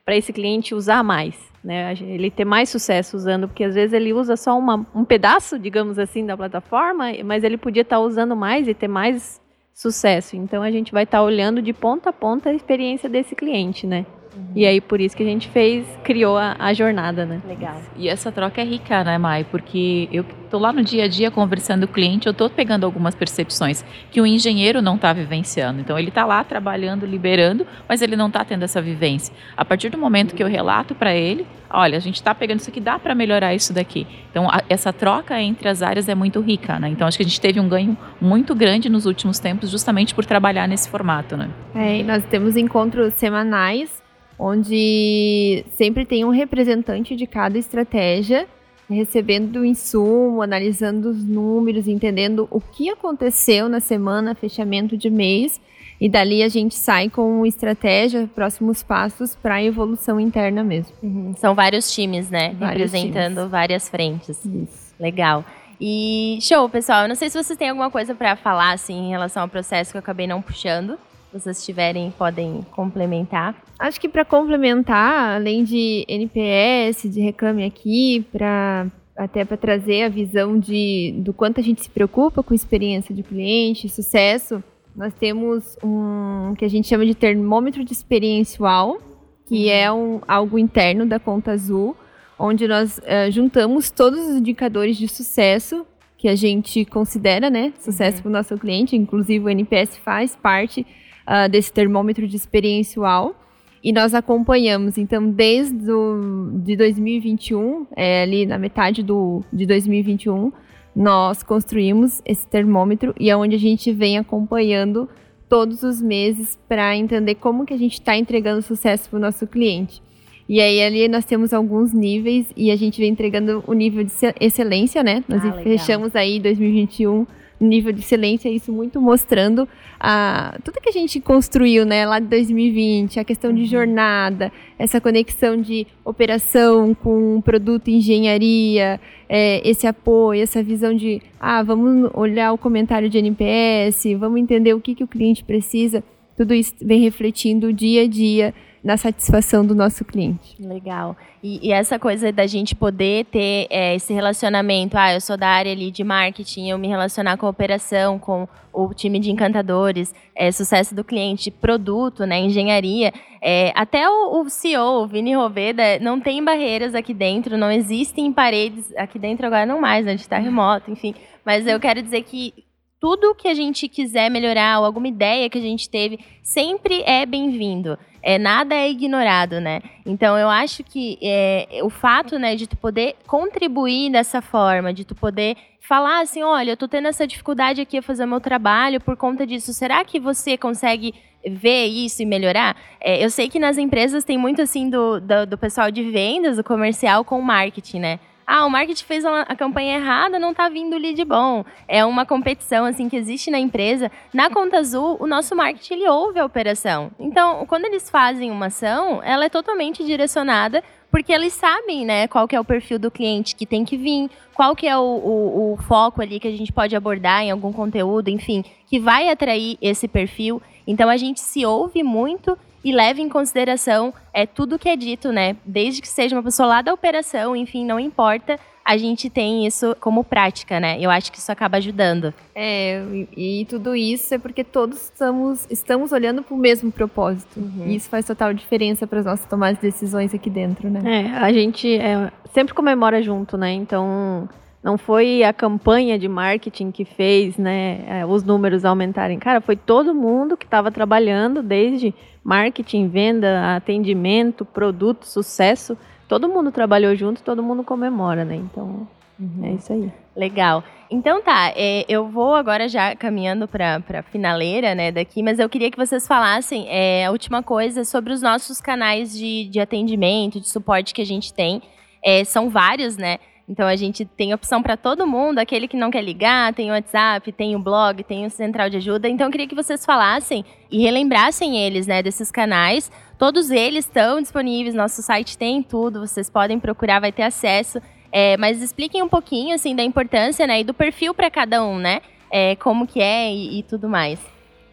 para 0.08 0.16
esse 0.16 0.32
cliente 0.32 0.74
usar 0.74 1.04
mais, 1.04 1.36
né? 1.62 1.92
Ele 2.00 2.30
ter 2.30 2.46
mais 2.46 2.70
sucesso 2.70 3.14
usando, 3.14 3.46
porque 3.46 3.62
às 3.62 3.74
vezes 3.74 3.92
ele 3.92 4.14
usa 4.14 4.38
só 4.38 4.58
uma, 4.58 4.86
um 4.94 5.04
pedaço, 5.04 5.58
digamos 5.58 5.98
assim, 5.98 6.24
da 6.24 6.34
plataforma, 6.34 7.12
mas 7.26 7.44
ele 7.44 7.58
podia 7.58 7.82
estar 7.82 7.96
tá 7.96 8.00
usando 8.00 8.34
mais 8.34 8.66
e 8.66 8.72
ter 8.72 8.88
mais 8.88 9.38
sucesso. 9.74 10.34
Então 10.34 10.62
a 10.62 10.70
gente 10.70 10.92
vai 10.92 11.04
estar 11.04 11.18
tá 11.18 11.22
olhando 11.22 11.60
de 11.60 11.74
ponta 11.74 12.08
a 12.08 12.12
ponta 12.14 12.48
a 12.48 12.54
experiência 12.54 13.06
desse 13.06 13.36
cliente, 13.36 13.86
né? 13.86 14.06
E 14.54 14.66
aí 14.66 14.80
por 14.80 15.00
isso 15.00 15.16
que 15.16 15.22
a 15.22 15.26
gente 15.26 15.48
fez, 15.48 15.86
criou 16.02 16.36
a, 16.36 16.56
a, 16.58 16.72
jornada, 16.72 17.24
né? 17.24 17.40
Legal. 17.46 17.80
E 17.96 18.08
essa 18.08 18.32
troca 18.32 18.60
é 18.60 18.64
rica, 18.64 19.04
né, 19.04 19.18
Mai? 19.18 19.44
Porque 19.44 20.08
eu 20.10 20.24
tô 20.50 20.58
lá 20.58 20.72
no 20.72 20.82
dia 20.82 21.04
a 21.04 21.08
dia 21.08 21.30
conversando 21.30 21.86
com 21.86 21.92
o 21.92 21.94
cliente, 21.94 22.26
eu 22.26 22.34
tô 22.34 22.48
pegando 22.48 22.84
algumas 22.84 23.14
percepções 23.14 23.84
que 24.10 24.20
o 24.20 24.26
engenheiro 24.26 24.80
não 24.80 24.96
está 24.96 25.12
vivenciando. 25.12 25.80
Então 25.80 25.98
ele 25.98 26.08
está 26.08 26.24
lá 26.24 26.42
trabalhando, 26.42 27.06
liberando, 27.06 27.66
mas 27.88 28.02
ele 28.02 28.16
não 28.16 28.28
está 28.28 28.44
tendo 28.44 28.64
essa 28.64 28.80
vivência. 28.80 29.34
A 29.56 29.64
partir 29.64 29.90
do 29.90 29.98
momento 29.98 30.34
que 30.34 30.42
eu 30.42 30.48
relato 30.48 30.94
para 30.94 31.14
ele, 31.14 31.46
olha, 31.70 31.96
a 31.96 32.00
gente 32.00 32.16
está 32.16 32.34
pegando 32.34 32.60
isso 32.60 32.70
aqui, 32.70 32.80
dá 32.80 32.98
para 32.98 33.14
melhorar 33.14 33.54
isso 33.54 33.72
daqui. 33.72 34.06
Então 34.30 34.48
a, 34.48 34.62
essa 34.68 34.92
troca 34.92 35.40
entre 35.40 35.68
as 35.68 35.82
áreas 35.82 36.08
é 36.08 36.14
muito 36.14 36.40
rica, 36.40 36.78
né? 36.78 36.88
Então 36.88 37.06
acho 37.06 37.16
que 37.16 37.22
a 37.22 37.26
gente 37.26 37.40
teve 37.40 37.60
um 37.60 37.68
ganho 37.68 37.96
muito 38.20 38.54
grande 38.54 38.88
nos 38.88 39.06
últimos 39.06 39.38
tempos, 39.38 39.70
justamente 39.70 40.14
por 40.14 40.24
trabalhar 40.24 40.66
nesse 40.66 40.88
formato, 40.88 41.36
né? 41.36 41.48
É, 41.74 41.98
e 41.98 42.02
nós 42.02 42.24
temos 42.24 42.56
encontros 42.56 43.14
semanais 43.14 44.07
onde 44.38 45.64
sempre 45.70 46.04
tem 46.04 46.24
um 46.24 46.30
representante 46.30 47.16
de 47.16 47.26
cada 47.26 47.58
estratégia 47.58 48.46
recebendo 48.94 49.56
o 49.60 49.64
insumo, 49.64 50.40
analisando 50.40 51.10
os 51.10 51.22
números, 51.22 51.86
entendendo 51.86 52.48
o 52.50 52.60
que 52.60 52.88
aconteceu 52.88 53.68
na 53.68 53.80
semana, 53.80 54.34
fechamento 54.34 54.96
de 54.96 55.10
mês, 55.10 55.60
e 56.00 56.08
dali 56.08 56.42
a 56.42 56.48
gente 56.48 56.74
sai 56.74 57.10
com 57.10 57.44
estratégia, 57.44 58.28
próximos 58.34 58.82
passos 58.82 59.34
para 59.34 59.56
a 59.56 59.62
evolução 59.62 60.18
interna 60.18 60.62
mesmo. 60.62 60.94
Uhum. 61.02 61.34
São 61.36 61.54
vários 61.54 61.92
times, 61.92 62.30
né? 62.30 62.54
Vários 62.58 62.92
Representando 62.92 63.36
times. 63.36 63.50
várias 63.50 63.88
frentes. 63.88 64.44
Isso. 64.44 64.94
Legal. 64.98 65.44
E 65.80 66.38
show, 66.40 66.68
pessoal. 66.68 67.02
Eu 67.02 67.08
não 67.08 67.14
sei 67.14 67.28
se 67.28 67.42
vocês 67.42 67.58
têm 67.58 67.68
alguma 67.68 67.90
coisa 67.90 68.14
para 68.14 68.36
falar 68.36 68.72
assim 68.72 69.06
em 69.06 69.10
relação 69.10 69.42
ao 69.42 69.48
processo 69.48 69.90
que 69.90 69.96
eu 69.96 70.00
acabei 70.00 70.26
não 70.26 70.40
puxando 70.40 70.96
vocês 71.32 71.64
tiverem, 71.64 72.10
podem 72.10 72.62
complementar. 72.70 73.54
Acho 73.78 74.00
que 74.00 74.08
para 74.08 74.24
complementar, 74.24 75.36
além 75.36 75.64
de 75.64 76.04
NPS, 76.08 77.10
de 77.10 77.20
Reclame 77.20 77.64
Aqui, 77.64 78.26
para 78.32 78.86
até 79.16 79.44
para 79.44 79.56
trazer 79.56 80.04
a 80.04 80.08
visão 80.08 80.56
de, 80.56 81.12
do 81.18 81.32
quanto 81.32 81.58
a 81.58 81.62
gente 81.62 81.82
se 81.82 81.90
preocupa 81.90 82.40
com 82.40 82.54
experiência 82.54 83.12
de 83.12 83.24
cliente, 83.24 83.88
sucesso, 83.88 84.62
nós 84.94 85.12
temos 85.12 85.76
um 85.82 86.54
que 86.56 86.64
a 86.64 86.68
gente 86.68 86.86
chama 86.86 87.04
de 87.04 87.16
termômetro 87.16 87.84
de 87.84 87.92
experiência 87.92 88.62
UAU, 88.62 89.00
que 89.46 89.64
uhum. 89.64 89.70
é 89.70 89.92
um, 89.92 90.20
algo 90.26 90.56
interno 90.56 91.04
da 91.04 91.18
Conta 91.18 91.50
Azul, 91.50 91.96
onde 92.38 92.68
nós 92.68 92.98
uh, 92.98 93.30
juntamos 93.30 93.90
todos 93.90 94.20
os 94.20 94.36
indicadores 94.36 94.96
de 94.96 95.08
sucesso 95.08 95.84
que 96.16 96.28
a 96.28 96.36
gente 96.36 96.84
considera, 96.84 97.50
né, 97.50 97.72
sucesso 97.80 98.18
uhum. 98.18 98.22
para 98.22 98.28
o 98.28 98.32
nosso 98.32 98.56
cliente, 98.56 98.94
inclusive 98.94 99.44
o 99.44 99.48
NPS 99.48 99.96
faz 99.98 100.36
parte 100.36 100.86
uh, 101.28 101.48
desse 101.48 101.72
termômetro 101.72 102.26
de 102.26 102.34
experiência 102.34 103.00
UAU. 103.00 103.36
E 103.84 103.92
nós 103.92 104.12
acompanhamos, 104.12 104.98
então, 104.98 105.30
desde 105.30 105.92
o, 105.92 106.50
de 106.64 106.74
2021, 106.74 107.86
é, 107.94 108.22
ali 108.22 108.44
na 108.44 108.58
metade 108.58 109.04
do, 109.04 109.44
de 109.52 109.66
2021, 109.66 110.50
nós 110.96 111.44
construímos 111.44 112.20
esse 112.24 112.44
termômetro 112.46 113.14
e 113.20 113.30
é 113.30 113.36
onde 113.36 113.54
a 113.54 113.58
gente 113.58 113.92
vem 113.92 114.18
acompanhando 114.18 115.08
todos 115.48 115.84
os 115.84 116.02
meses 116.02 116.58
para 116.68 116.96
entender 116.96 117.36
como 117.36 117.64
que 117.64 117.72
a 117.72 117.78
gente 117.78 117.94
está 117.94 118.16
entregando 118.16 118.62
sucesso 118.62 119.08
para 119.08 119.16
o 119.16 119.20
nosso 119.20 119.46
cliente. 119.46 120.02
E 120.48 120.60
aí 120.60 120.82
ali 120.82 121.06
nós 121.08 121.24
temos 121.24 121.52
alguns 121.52 121.92
níveis 121.92 122.46
e 122.56 122.70
a 122.70 122.76
gente 122.76 123.00
vem 123.00 123.10
entregando 123.10 123.62
o 123.66 123.72
nível 123.74 124.02
de 124.02 124.12
excelência, 124.40 125.02
né? 125.02 125.22
Nós 125.28 125.44
ah, 125.44 125.52
fechamos 125.62 126.16
aí 126.16 126.40
2021 126.40 127.26
nível 127.64 127.92
de 127.92 128.00
excelência, 128.00 128.48
isso 128.48 128.72
muito 128.72 129.00
mostrando 129.00 129.68
a, 129.98 130.56
tudo 130.64 130.80
que 130.80 130.88
a 130.88 130.92
gente 130.92 131.20
construiu 131.20 131.84
né, 131.84 132.06
lá 132.06 132.18
de 132.20 132.26
2020, 132.26 133.18
a 133.18 133.24
questão 133.24 133.52
de 133.52 133.62
uhum. 133.62 133.66
jornada, 133.66 134.52
essa 134.78 135.00
conexão 135.00 135.60
de 135.60 135.86
operação 136.04 136.94
com 136.94 137.40
produto 137.40 137.88
engenharia, 137.88 139.00
é, 139.28 139.68
esse 139.68 139.86
apoio, 139.86 140.42
essa 140.42 140.62
visão 140.62 140.94
de 140.94 141.20
ah, 141.40 141.62
vamos 141.62 142.10
olhar 142.14 142.52
o 142.52 142.58
comentário 142.58 143.08
de 143.08 143.18
NPS, 143.18 144.04
vamos 144.18 144.40
entender 144.40 144.74
o 144.74 144.80
que, 144.80 144.94
que 144.94 145.04
o 145.04 145.08
cliente 145.08 145.42
precisa, 145.42 146.02
tudo 146.38 146.54
isso 146.54 146.72
vem 146.80 147.00
refletindo 147.00 147.72
dia 147.72 148.04
a 148.04 148.06
dia 148.06 148.54
na 148.82 148.96
satisfação 148.96 149.66
do 149.66 149.74
nosso 149.74 150.04
cliente. 150.04 150.54
Legal. 150.60 151.16
E, 151.42 151.66
e 151.66 151.72
essa 151.72 151.98
coisa 151.98 152.30
da 152.30 152.46
gente 152.46 152.76
poder 152.76 153.24
ter 153.24 153.66
é, 153.70 153.96
esse 153.96 154.12
relacionamento, 154.12 154.96
ah, 154.96 155.12
eu 155.12 155.20
sou 155.20 155.36
da 155.36 155.48
área 155.48 155.72
ali 155.72 155.90
de 155.90 156.04
marketing, 156.04 156.68
eu 156.68 156.78
me 156.78 156.86
relacionar 156.86 157.36
com 157.36 157.44
a 157.44 157.50
operação, 157.50 158.20
com 158.20 158.46
o 158.72 158.94
time 158.94 159.18
de 159.18 159.32
encantadores, 159.32 160.14
é, 160.32 160.52
sucesso 160.52 160.94
do 160.94 161.02
cliente, 161.02 161.50
produto, 161.50 162.24
né, 162.24 162.38
engenharia, 162.38 163.12
é, 163.42 163.72
até 163.74 164.08
o, 164.08 164.40
o 164.40 164.48
CEO, 164.48 165.02
o 165.02 165.06
Vini 165.08 165.34
Roveda, 165.34 165.98
não 166.00 166.20
tem 166.20 166.42
barreiras 166.44 166.94
aqui 166.94 167.12
dentro, 167.12 167.58
não 167.58 167.72
existem 167.72 168.32
paredes 168.32 168.94
aqui 168.96 169.18
dentro 169.18 169.44
agora 169.44 169.66
não 169.66 169.80
mais, 169.80 170.04
né, 170.04 170.12
a 170.12 170.14
gente 170.14 170.22
está 170.22 170.38
remoto, 170.38 170.88
enfim. 170.88 171.16
Mas 171.44 171.66
eu 171.66 171.80
quero 171.80 172.00
dizer 172.00 172.22
que 172.22 172.54
tudo 173.00 173.34
que 173.34 173.48
a 173.48 173.54
gente 173.54 173.88
quiser 173.88 174.30
melhorar 174.30 174.80
ou 174.80 174.84
alguma 174.86 175.08
ideia 175.08 175.48
que 175.48 175.58
a 175.58 175.62
gente 175.62 175.88
teve 175.88 176.18
sempre 176.42 177.02
é 177.02 177.24
bem-vindo. 177.24 177.98
É, 178.20 178.38
nada 178.38 178.74
é 178.74 178.90
ignorado, 178.90 179.60
né? 179.60 179.80
Então 180.04 180.36
eu 180.36 180.48
acho 180.48 180.82
que 180.82 181.16
é, 181.22 181.80
o 181.82 181.88
fato, 181.88 182.38
né, 182.38 182.56
de 182.56 182.66
tu 182.66 182.76
poder 182.76 183.14
contribuir 183.26 184.10
dessa 184.10 184.42
forma, 184.42 184.92
de 184.92 185.04
tu 185.04 185.14
poder 185.14 185.56
falar 185.80 186.20
assim, 186.20 186.42
olha, 186.42 186.72
eu 186.72 186.76
tô 186.76 186.88
tendo 186.88 187.08
essa 187.08 187.26
dificuldade 187.26 187.80
aqui 187.80 187.98
a 187.98 188.02
fazer 188.02 188.26
meu 188.26 188.40
trabalho 188.40 189.00
por 189.00 189.16
conta 189.16 189.46
disso. 189.46 189.72
Será 189.72 190.04
que 190.04 190.18
você 190.18 190.58
consegue 190.58 191.14
ver 191.46 191.86
isso 191.86 192.20
e 192.20 192.26
melhorar? 192.26 192.76
É, 193.00 193.24
eu 193.24 193.30
sei 193.30 193.48
que 193.48 193.60
nas 193.60 193.78
empresas 193.78 194.24
tem 194.24 194.36
muito 194.36 194.60
assim 194.60 194.90
do, 194.90 195.20
do, 195.20 195.46
do 195.46 195.56
pessoal 195.56 195.90
de 195.90 196.02
vendas, 196.10 196.56
do 196.56 196.64
comercial 196.64 197.24
com 197.24 197.40
marketing, 197.40 198.00
né? 198.00 198.20
Ah, 198.50 198.64
o 198.64 198.70
marketing 198.70 199.04
fez 199.04 199.26
a 199.26 199.54
campanha 199.54 199.98
errada, 199.98 200.38
não 200.38 200.52
está 200.52 200.70
vindo 200.70 200.96
lead 200.96 201.22
bom. 201.26 201.66
É 201.86 202.02
uma 202.02 202.24
competição 202.24 202.86
assim 202.86 203.06
que 203.06 203.14
existe 203.14 203.50
na 203.50 203.58
empresa. 203.58 204.10
Na 204.32 204.48
Conta 204.48 204.78
Azul, 204.78 205.18
o 205.20 205.26
nosso 205.26 205.54
marketing 205.54 205.92
ele 205.92 206.08
ouve 206.08 206.38
a 206.38 206.46
operação. 206.46 207.10
Então, 207.20 207.66
quando 207.66 207.84
eles 207.84 208.08
fazem 208.08 208.50
uma 208.50 208.68
ação, 208.68 209.22
ela 209.22 209.44
é 209.44 209.50
totalmente 209.50 210.02
direcionada 210.02 210.82
porque 211.10 211.30
eles 211.30 211.52
sabem, 211.52 212.06
né, 212.06 212.26
qual 212.26 212.48
que 212.48 212.56
é 212.56 212.60
o 212.60 212.64
perfil 212.64 212.98
do 212.98 213.10
cliente 213.10 213.54
que 213.54 213.66
tem 213.66 213.84
que 213.84 213.98
vir, 213.98 214.30
qual 214.54 214.74
que 214.74 214.86
é 214.86 214.96
o, 214.96 215.02
o, 215.02 215.72
o, 215.72 215.76
foco 215.82 216.22
ali 216.22 216.40
que 216.40 216.48
a 216.48 216.56
gente 216.56 216.72
pode 216.72 216.96
abordar 216.96 217.42
em 217.42 217.50
algum 217.50 217.72
conteúdo, 217.72 218.28
enfim, 218.28 218.64
que 218.86 218.98
vai 218.98 219.28
atrair 219.28 219.76
esse 219.80 220.08
perfil. 220.08 220.60
Então 220.86 221.10
a 221.10 221.18
gente 221.18 221.40
se 221.40 221.66
ouve 221.66 222.02
muito 222.02 222.58
e 222.84 222.92
leve 222.92 223.20
em 223.20 223.28
consideração 223.28 224.12
é, 224.32 224.46
tudo 224.46 224.78
que 224.78 224.88
é 224.88 224.96
dito, 224.96 225.32
né? 225.32 225.56
Desde 225.64 226.00
que 226.00 226.08
seja 226.08 226.36
uma 226.36 226.42
pessoa 226.42 226.68
lá 226.68 226.82
da 226.82 226.92
operação, 226.92 227.56
enfim, 227.56 227.84
não 227.84 227.98
importa, 227.98 228.58
a 228.88 228.96
gente 228.96 229.28
tem 229.28 229.66
isso 229.66 229.94
como 230.00 230.24
prática, 230.24 230.80
né? 230.80 230.96
Eu 230.98 231.10
acho 231.10 231.30
que 231.30 231.36
isso 231.36 231.52
acaba 231.52 231.76
ajudando. 231.76 232.32
É, 232.54 233.02
e, 233.36 233.60
e 233.60 233.64
tudo 233.66 233.94
isso 233.94 234.34
é 234.34 234.38
porque 234.38 234.64
todos 234.64 235.04
estamos, 235.04 235.66
estamos 235.68 236.10
olhando 236.10 236.42
para 236.42 236.54
o 236.54 236.58
mesmo 236.58 236.90
propósito. 236.90 237.60
Uhum. 237.60 237.84
E 237.86 237.96
isso 237.96 238.08
faz 238.08 238.24
total 238.24 238.54
diferença 238.54 239.06
para 239.06 239.18
as 239.18 239.26
nossas 239.26 239.44
tomadas 239.44 239.76
de 239.76 239.82
decisões 239.82 240.32
aqui 240.32 240.48
dentro, 240.48 240.88
né? 240.88 241.00
É, 241.04 241.36
a 241.36 241.52
gente 241.52 241.98
é, 241.98 242.32
sempre 242.54 242.72
comemora 242.72 243.22
junto, 243.22 243.58
né? 243.58 243.72
Então 243.72 244.48
não 244.88 244.96
foi 244.96 245.42
a 245.42 245.52
campanha 245.52 246.18
de 246.18 246.26
marketing 246.26 246.90
que 246.90 247.04
fez 247.04 247.58
né, 247.58 248.00
é, 248.08 248.24
os 248.24 248.42
números 248.42 248.86
aumentarem. 248.86 249.38
Cara, 249.38 249.60
foi 249.60 249.76
todo 249.76 250.14
mundo 250.14 250.56
que 250.56 250.64
estava 250.64 250.90
trabalhando, 250.90 251.62
desde 251.62 252.14
marketing, 252.42 253.06
venda, 253.08 253.76
atendimento, 253.76 254.64
produto, 254.64 255.26
sucesso. 255.26 255.94
Todo 256.26 256.48
mundo 256.48 256.72
trabalhou 256.72 257.14
junto, 257.14 257.42
todo 257.42 257.62
mundo 257.62 257.84
comemora, 257.84 258.46
né? 258.46 258.56
Então, 258.56 259.06
uhum. 259.38 259.64
é 259.64 259.72
isso 259.72 259.92
aí. 259.92 260.10
Legal. 260.34 260.82
Então 261.10 261.42
tá, 261.42 261.70
é, 261.76 262.06
eu 262.08 262.26
vou 262.26 262.54
agora 262.54 262.88
já 262.88 263.14
caminhando 263.14 263.68
para 263.68 264.02
a 264.14 264.22
finaleira 264.22 264.94
né, 264.94 265.12
daqui, 265.12 265.42
mas 265.42 265.58
eu 265.58 265.68
queria 265.68 265.90
que 265.90 265.98
vocês 265.98 266.26
falassem 266.26 266.86
é, 266.88 267.26
a 267.26 267.30
última 267.30 267.62
coisa 267.62 268.04
sobre 268.04 268.32
os 268.32 268.40
nossos 268.40 268.80
canais 268.80 269.36
de, 269.36 269.66
de 269.66 269.80
atendimento, 269.80 270.58
de 270.58 270.68
suporte 270.68 271.12
que 271.12 271.20
a 271.20 271.26
gente 271.26 271.52
tem. 271.52 271.82
É, 272.24 272.42
são 272.44 272.70
vários, 272.70 273.18
né? 273.18 273.38
Então 273.68 273.86
a 273.86 273.94
gente 273.96 274.24
tem 274.24 274.54
opção 274.54 274.82
para 274.82 274.96
todo 274.96 275.26
mundo, 275.26 275.58
aquele 275.58 275.86
que 275.86 275.96
não 275.96 276.10
quer 276.10 276.22
ligar, 276.22 276.72
tem 276.72 276.90
o 276.90 276.94
WhatsApp, 276.94 277.52
tem 277.52 277.76
o 277.76 277.78
blog, 277.78 278.24
tem 278.24 278.46
o 278.46 278.50
central 278.50 278.88
de 278.88 278.96
ajuda. 278.96 279.28
Então 279.28 279.46
eu 279.46 279.50
queria 279.50 279.66
que 279.66 279.74
vocês 279.74 280.06
falassem 280.06 280.64
e 280.90 281.02
relembrassem 281.02 281.76
eles, 281.76 282.06
né, 282.06 282.22
desses 282.22 282.50
canais. 282.50 283.12
Todos 283.36 283.70
eles 283.70 284.06
estão 284.06 284.40
disponíveis, 284.40 284.94
nosso 284.94 285.20
site 285.20 285.58
tem 285.58 285.82
tudo, 285.82 286.26
vocês 286.26 286.48
podem 286.48 286.80
procurar, 286.80 287.20
vai 287.20 287.30
ter 287.30 287.42
acesso. 287.42 288.00
É, 288.32 288.56
mas 288.56 288.80
expliquem 288.80 289.22
um 289.22 289.28
pouquinho 289.28 289.74
assim 289.74 289.94
da 289.94 290.02
importância, 290.02 290.66
né, 290.66 290.80
e 290.80 290.84
do 290.84 290.94
perfil 290.94 291.34
para 291.34 291.50
cada 291.50 291.84
um, 291.84 291.98
né? 291.98 292.22
É, 292.50 292.74
como 292.76 293.06
que 293.06 293.20
é 293.20 293.52
e, 293.52 293.80
e 293.80 293.82
tudo 293.82 294.08
mais. 294.08 294.40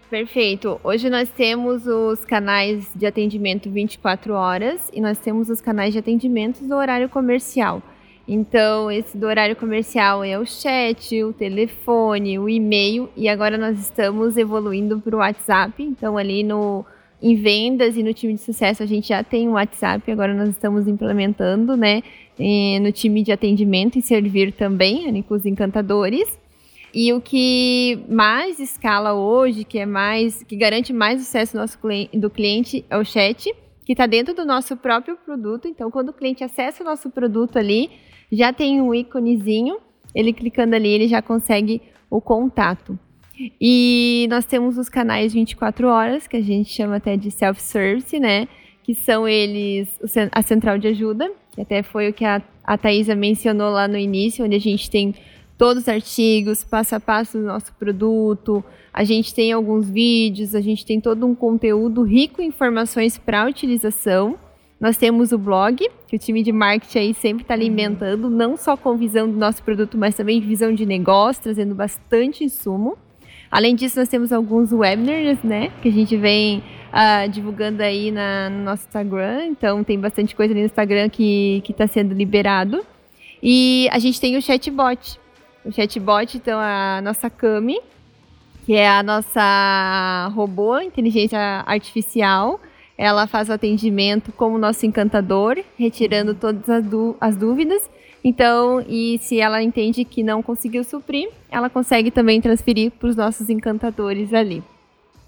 Perfeito. 0.10 0.80
Hoje 0.84 1.10
nós 1.10 1.30
temos 1.30 1.88
os 1.88 2.26
canais 2.26 2.90
de 2.94 3.06
atendimento 3.06 3.70
24 3.70 4.34
horas 4.34 4.92
e 4.94 5.00
nós 5.00 5.18
temos 5.18 5.50
os 5.50 5.62
canais 5.62 5.94
de 5.94 6.00
atendimento 6.00 6.64
do 6.64 6.76
horário 6.76 7.10
comercial. 7.10 7.82
Então, 8.28 8.90
esse 8.90 9.16
do 9.16 9.28
horário 9.28 9.56
comercial 9.56 10.24
é 10.24 10.38
o 10.38 10.46
chat, 10.46 11.24
o 11.24 11.32
telefone, 11.32 12.40
o 12.40 12.50
e-mail 12.50 13.08
e 13.16 13.30
agora 13.30 13.58
nós 13.58 13.80
estamos 13.80 14.36
evoluindo 14.36 15.00
para 15.00 15.16
o 15.16 15.20
WhatsApp. 15.20 15.84
Então, 15.84 16.18
ali 16.18 16.44
no 16.44 16.86
em 17.22 17.36
vendas 17.36 17.96
e 17.96 18.04
no 18.04 18.14
time 18.14 18.34
de 18.34 18.42
sucesso 18.42 18.84
a 18.84 18.86
gente 18.86 19.08
já 19.08 19.24
tem 19.24 19.48
o 19.48 19.54
WhatsApp, 19.54 20.12
agora 20.12 20.34
nós 20.34 20.50
estamos 20.50 20.88
implementando, 20.88 21.76
né, 21.78 22.04
no 22.82 22.92
time 22.92 23.24
de 23.24 23.32
atendimento 23.32 23.98
e 23.98 24.02
servir 24.02 24.52
também, 24.52 25.24
com 25.24 25.34
os 25.34 25.46
encantadores. 25.46 26.38
E 26.94 27.12
o 27.14 27.22
que 27.22 28.00
mais 28.10 28.60
escala 28.60 29.14
hoje, 29.14 29.64
que 29.64 29.80
é 29.80 29.86
mais, 29.86 30.44
que 30.44 30.56
garante 30.56 30.94
mais 30.94 31.22
sucesso 31.22 31.58
nosso 31.58 31.80
do 32.14 32.30
cliente 32.30 32.86
é 32.90 32.98
o 32.98 33.04
chat, 33.04 33.52
que 33.86 33.94
está 33.94 34.06
dentro 34.06 34.36
do 34.36 34.46
nosso 34.46 34.76
próprio 34.76 35.16
produto. 35.16 35.68
Então, 35.68 35.90
quando 35.90 36.10
o 36.10 36.14
cliente 36.14 36.44
acessa 36.44 36.84
o 36.84 36.86
nosso 36.86 37.10
produto 37.10 37.58
ali, 37.58 37.90
já 38.32 38.52
tem 38.52 38.82
um 38.82 38.94
íconezinho, 38.94 39.78
ele 40.14 40.34
clicando 40.34 40.76
ali, 40.76 40.90
ele 40.90 41.08
já 41.08 41.22
consegue 41.22 41.82
o 42.10 42.22
contato. 42.22 42.98
E 43.60 44.28
nós 44.30 44.46
temos 44.46 44.78
os 44.78 44.88
canais 44.88 45.34
24 45.34 45.88
horas, 45.88 46.28
que 46.28 46.38
a 46.38 46.42
gente 46.42 46.70
chama 46.70 46.98
até 46.98 47.18
de 47.18 47.30
self-service, 47.30 48.20
né? 48.20 48.48
Que 48.84 48.96
são 48.96 49.28
eles 49.28 50.00
a 50.32 50.42
central 50.42 50.78
de 50.78 50.88
ajuda, 50.88 51.30
que 51.52 51.62
até 51.62 51.84
foi 51.84 52.10
o 52.10 52.14
que 52.14 52.24
a, 52.24 52.42
a 52.64 52.78
Thaisa 52.78 53.16
mencionou 53.16 53.72
lá 53.72 53.88
no 53.88 53.98
início, 53.98 54.46
onde 54.46 54.56
a 54.56 54.60
gente 54.60 54.90
tem 54.90 55.14
todos 55.58 55.84
os 55.84 55.90
artigos, 55.90 56.64
passo 56.64 56.96
a 56.96 57.00
passo 57.00 57.38
do 57.38 57.46
nosso 57.46 57.74
produto, 57.76 58.64
a 58.94 59.04
gente 59.04 59.34
tem 59.34 59.52
alguns 59.52 59.90
vídeos, 59.90 60.56
a 60.56 60.62
gente 60.62 60.86
tem 60.86 61.02
todo 61.02 61.26
um 61.26 61.36
conteúdo 61.36 62.04
rico 62.04 62.42
em 62.42 62.48
informações 62.48 63.18
para 63.18 63.46
utilização. 63.46 64.38
Nós 64.80 64.98
temos 64.98 65.32
o 65.32 65.38
blog, 65.38 65.90
que 66.08 66.16
o 66.16 66.20
time 66.20 66.44
de 66.44 66.52
marketing 66.52 67.00
aí 67.00 67.14
sempre 67.14 67.44
está 67.44 67.54
alimentando, 67.54 68.30
não 68.30 68.58
só 68.58 68.76
com 68.76 68.98
visão 68.98 69.30
do 69.30 69.38
nosso 69.38 69.64
produto, 69.64 69.98
mas 69.98 70.16
também 70.16 70.42
visão 70.42 70.74
de 70.74 70.86
negócio, 70.86 71.44
trazendo 71.44 71.74
bastante 71.74 72.44
insumo. 72.44 72.98
Além 73.50 73.74
disso, 73.74 73.98
nós 73.98 74.10
temos 74.10 74.34
alguns 74.34 74.74
webinars, 74.74 75.42
né, 75.44 75.72
que 75.82 75.88
a 75.88 75.92
gente 75.92 76.18
vem 76.18 76.62
uh, 76.92 77.30
divulgando 77.30 77.82
aí 77.82 78.12
na, 78.12 78.50
no 78.50 78.66
nosso 78.66 78.86
Instagram. 78.86 79.46
Então, 79.46 79.84
tem 79.84 79.98
bastante 79.98 80.36
coisa 80.36 80.54
ali 80.54 80.62
no 80.62 80.66
Instagram 80.66 81.10
que 81.10 81.64
está 81.70 81.88
sendo 81.88 82.14
liberado. 82.14 82.86
E 83.42 83.88
a 83.92 84.00
gente 84.00 84.20
tem 84.20 84.36
o 84.36 84.42
chatbot. 84.42 85.20
O 85.64 85.72
chatbot, 85.72 86.36
então, 86.36 86.60
a 86.60 87.00
nossa 87.02 87.30
Cami, 87.30 87.80
que 88.66 88.74
é 88.74 88.90
a 88.90 89.04
nossa 89.04 90.32
robô, 90.34 90.80
inteligência 90.80 91.40
artificial. 91.66 92.60
Ela 92.98 93.28
faz 93.28 93.50
o 93.50 93.54
atendimento 93.54 94.32
como 94.32 94.58
nosso 94.58 94.86
encantador, 94.86 95.58
retirando 95.78 96.34
todas 96.34 96.70
as 97.20 97.36
dúvidas 97.36 97.90
então, 98.28 98.84
e 98.90 99.20
se 99.20 99.40
ela 99.40 99.62
entende 99.62 100.04
que 100.04 100.24
não 100.24 100.42
conseguiu 100.42 100.84
suprir, 100.84 101.30
ela 101.48 101.70
consegue 101.70 102.10
também 102.10 102.42
transferir 102.42 102.90
para 102.90 103.08
os 103.08 103.16
nossos 103.16 103.52
encantadores 103.52 104.34
ali. 104.34 104.64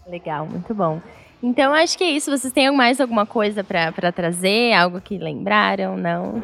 Legal, 0.08 0.48
muito 0.48 0.74
bom. 0.74 1.00
Então, 1.44 1.76
acho 1.76 1.96
que 1.96 2.04
é 2.04 2.10
isso. 2.10 2.36
Vocês 2.36 2.52
têm 2.52 2.72
mais 2.72 3.00
alguma 3.00 3.24
coisa 3.24 3.64
para 3.64 4.12
trazer? 4.12 4.74
Algo 4.74 5.00
que 5.00 5.16
lembraram? 5.16 5.96
Não? 5.96 6.42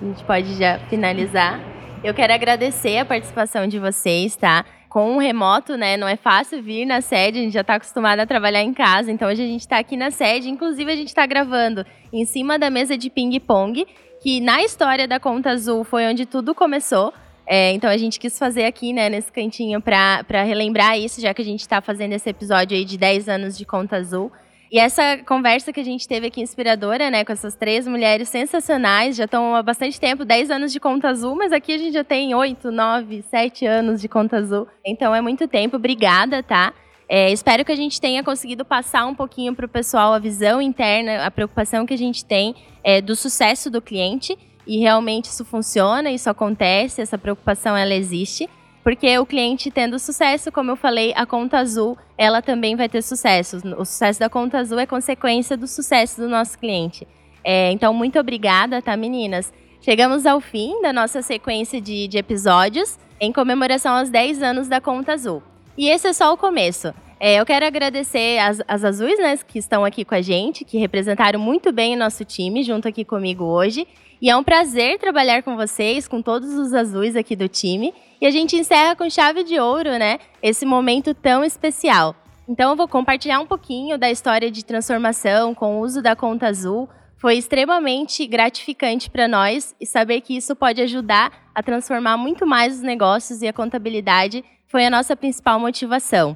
A 0.00 0.04
gente 0.06 0.24
pode 0.24 0.54
já 0.54 0.78
finalizar. 0.88 1.60
Eu 2.02 2.14
quero 2.14 2.32
agradecer 2.32 2.96
a 2.96 3.04
participação 3.04 3.66
de 3.66 3.78
vocês, 3.78 4.34
tá? 4.34 4.64
Com 4.90 5.16
o 5.16 5.18
remoto, 5.18 5.76
né? 5.76 5.96
Não 5.96 6.06
é 6.06 6.16
fácil 6.16 6.62
vir 6.62 6.84
na 6.84 7.00
sede, 7.00 7.38
a 7.38 7.42
gente 7.42 7.54
já 7.54 7.62
está 7.62 7.76
acostumado 7.76 8.20
a 8.20 8.26
trabalhar 8.26 8.62
em 8.62 8.74
casa. 8.74 9.10
Então, 9.10 9.28
hoje 9.28 9.42
a 9.42 9.46
gente 9.46 9.60
está 9.60 9.78
aqui 9.78 9.96
na 9.96 10.10
sede. 10.10 10.50
Inclusive, 10.50 10.92
a 10.92 10.96
gente 10.96 11.08
está 11.08 11.24
gravando 11.24 11.86
em 12.12 12.26
cima 12.26 12.58
da 12.58 12.68
mesa 12.68 12.98
de 12.98 13.08
ping-pong 13.08 13.86
que 14.20 14.40
na 14.40 14.62
história 14.62 15.08
da 15.08 15.18
Conta 15.18 15.50
Azul 15.50 15.82
foi 15.82 16.06
onde 16.06 16.26
tudo 16.26 16.54
começou. 16.54 17.12
É, 17.46 17.72
então 17.72 17.90
a 17.90 17.96
gente 17.96 18.20
quis 18.20 18.38
fazer 18.38 18.64
aqui, 18.64 18.92
né, 18.92 19.08
nesse 19.08 19.32
cantinho 19.32 19.80
para 19.80 20.42
relembrar 20.44 20.96
isso, 20.96 21.20
já 21.20 21.34
que 21.34 21.42
a 21.42 21.44
gente 21.44 21.60
está 21.60 21.80
fazendo 21.80 22.12
esse 22.12 22.28
episódio 22.28 22.76
aí 22.76 22.84
de 22.84 22.96
10 22.96 23.28
anos 23.28 23.58
de 23.58 23.64
Conta 23.64 23.96
Azul. 23.96 24.30
E 24.70 24.78
essa 24.78 25.18
conversa 25.26 25.72
que 25.72 25.80
a 25.80 25.84
gente 25.84 26.06
teve 26.06 26.28
aqui 26.28 26.40
inspiradora, 26.40 27.10
né, 27.10 27.24
com 27.24 27.32
essas 27.32 27.56
três 27.56 27.88
mulheres 27.88 28.28
sensacionais, 28.28 29.16
já 29.16 29.24
estão 29.24 29.56
há 29.56 29.62
bastante 29.64 29.98
tempo, 29.98 30.24
10 30.24 30.48
anos 30.48 30.72
de 30.72 30.78
Conta 30.78 31.08
Azul, 31.08 31.34
mas 31.34 31.50
aqui 31.50 31.72
a 31.72 31.78
gente 31.78 31.92
já 31.92 32.04
tem 32.04 32.32
8, 32.32 32.70
9, 32.70 33.22
7 33.22 33.66
anos 33.66 34.00
de 34.00 34.08
Conta 34.08 34.36
Azul. 34.36 34.68
Então 34.84 35.12
é 35.12 35.20
muito 35.20 35.48
tempo. 35.48 35.74
Obrigada, 35.74 36.40
tá? 36.40 36.72
É, 37.08 37.32
espero 37.32 37.64
que 37.64 37.72
a 37.72 37.76
gente 37.76 38.00
tenha 38.00 38.22
conseguido 38.22 38.64
passar 38.64 39.04
um 39.06 39.14
pouquinho 39.14 39.52
para 39.52 39.66
o 39.66 39.68
pessoal 39.68 40.12
a 40.12 40.20
visão 40.20 40.62
interna, 40.62 41.26
a 41.26 41.30
preocupação 41.32 41.84
que 41.84 41.94
a 41.94 41.98
gente 41.98 42.24
tem 42.24 42.54
é, 42.84 43.00
do 43.00 43.16
sucesso 43.16 43.68
do 43.68 43.82
cliente. 43.82 44.38
E 44.64 44.78
realmente 44.78 45.24
isso 45.24 45.44
funciona, 45.44 46.12
isso 46.12 46.30
acontece, 46.30 47.02
essa 47.02 47.18
preocupação 47.18 47.76
ela 47.76 47.92
existe. 47.92 48.48
Porque 48.82 49.18
o 49.18 49.26
cliente 49.26 49.70
tendo 49.70 49.98
sucesso, 49.98 50.50
como 50.50 50.70
eu 50.70 50.76
falei, 50.76 51.12
a 51.14 51.26
conta 51.26 51.58
azul, 51.58 51.98
ela 52.16 52.40
também 52.40 52.76
vai 52.76 52.88
ter 52.88 53.02
sucesso. 53.02 53.58
O 53.76 53.84
sucesso 53.84 54.18
da 54.18 54.28
conta 54.28 54.58
azul 54.58 54.78
é 54.78 54.86
consequência 54.86 55.56
do 55.56 55.66
sucesso 55.66 56.20
do 56.20 56.28
nosso 56.28 56.58
cliente. 56.58 57.06
É, 57.44 57.70
então, 57.72 57.92
muito 57.92 58.18
obrigada, 58.18 58.80
tá, 58.80 58.96
meninas? 58.96 59.52
Chegamos 59.80 60.26
ao 60.26 60.40
fim 60.40 60.80
da 60.82 60.92
nossa 60.92 61.22
sequência 61.22 61.80
de, 61.80 62.06
de 62.08 62.18
episódios 62.18 62.98
em 63.18 63.32
comemoração 63.32 63.96
aos 63.96 64.10
10 64.10 64.42
anos 64.42 64.68
da 64.68 64.80
conta 64.80 65.12
azul. 65.12 65.42
E 65.76 65.88
esse 65.88 66.08
é 66.08 66.12
só 66.12 66.32
o 66.32 66.36
começo. 66.36 66.92
É, 67.22 67.38
eu 67.38 67.44
quero 67.44 67.66
agradecer 67.66 68.38
as, 68.38 68.62
as 68.66 68.82
azuis, 68.82 69.18
né, 69.18 69.38
que 69.46 69.58
estão 69.58 69.84
aqui 69.84 70.06
com 70.06 70.14
a 70.14 70.22
gente, 70.22 70.64
que 70.64 70.78
representaram 70.78 71.38
muito 71.38 71.70
bem 71.70 71.94
o 71.94 71.98
nosso 71.98 72.24
time 72.24 72.62
junto 72.62 72.88
aqui 72.88 73.04
comigo 73.04 73.44
hoje. 73.44 73.86
E 74.22 74.30
é 74.30 74.36
um 74.36 74.42
prazer 74.42 74.98
trabalhar 74.98 75.42
com 75.42 75.54
vocês, 75.54 76.08
com 76.08 76.22
todos 76.22 76.54
os 76.54 76.72
azuis 76.72 77.14
aqui 77.16 77.36
do 77.36 77.46
time. 77.46 77.92
E 78.22 78.26
a 78.26 78.30
gente 78.30 78.56
encerra 78.56 78.96
com 78.96 79.10
chave 79.10 79.44
de 79.44 79.60
ouro, 79.60 79.90
né? 79.98 80.18
Esse 80.42 80.64
momento 80.64 81.12
tão 81.12 81.44
especial. 81.44 82.16
Então 82.48 82.70
eu 82.70 82.76
vou 82.76 82.88
compartilhar 82.88 83.38
um 83.38 83.46
pouquinho 83.46 83.98
da 83.98 84.10
história 84.10 84.50
de 84.50 84.64
transformação 84.64 85.54
com 85.54 85.76
o 85.76 85.80
uso 85.80 86.00
da 86.00 86.16
conta 86.16 86.46
azul. 86.46 86.88
Foi 87.18 87.36
extremamente 87.36 88.26
gratificante 88.26 89.10
para 89.10 89.28
nós 89.28 89.74
e 89.78 89.84
saber 89.84 90.22
que 90.22 90.34
isso 90.34 90.56
pode 90.56 90.80
ajudar 90.80 91.50
a 91.54 91.62
transformar 91.62 92.16
muito 92.16 92.46
mais 92.46 92.76
os 92.76 92.82
negócios 92.82 93.42
e 93.42 93.48
a 93.48 93.52
contabilidade 93.52 94.42
foi 94.66 94.86
a 94.86 94.90
nossa 94.90 95.14
principal 95.14 95.60
motivação. 95.60 96.34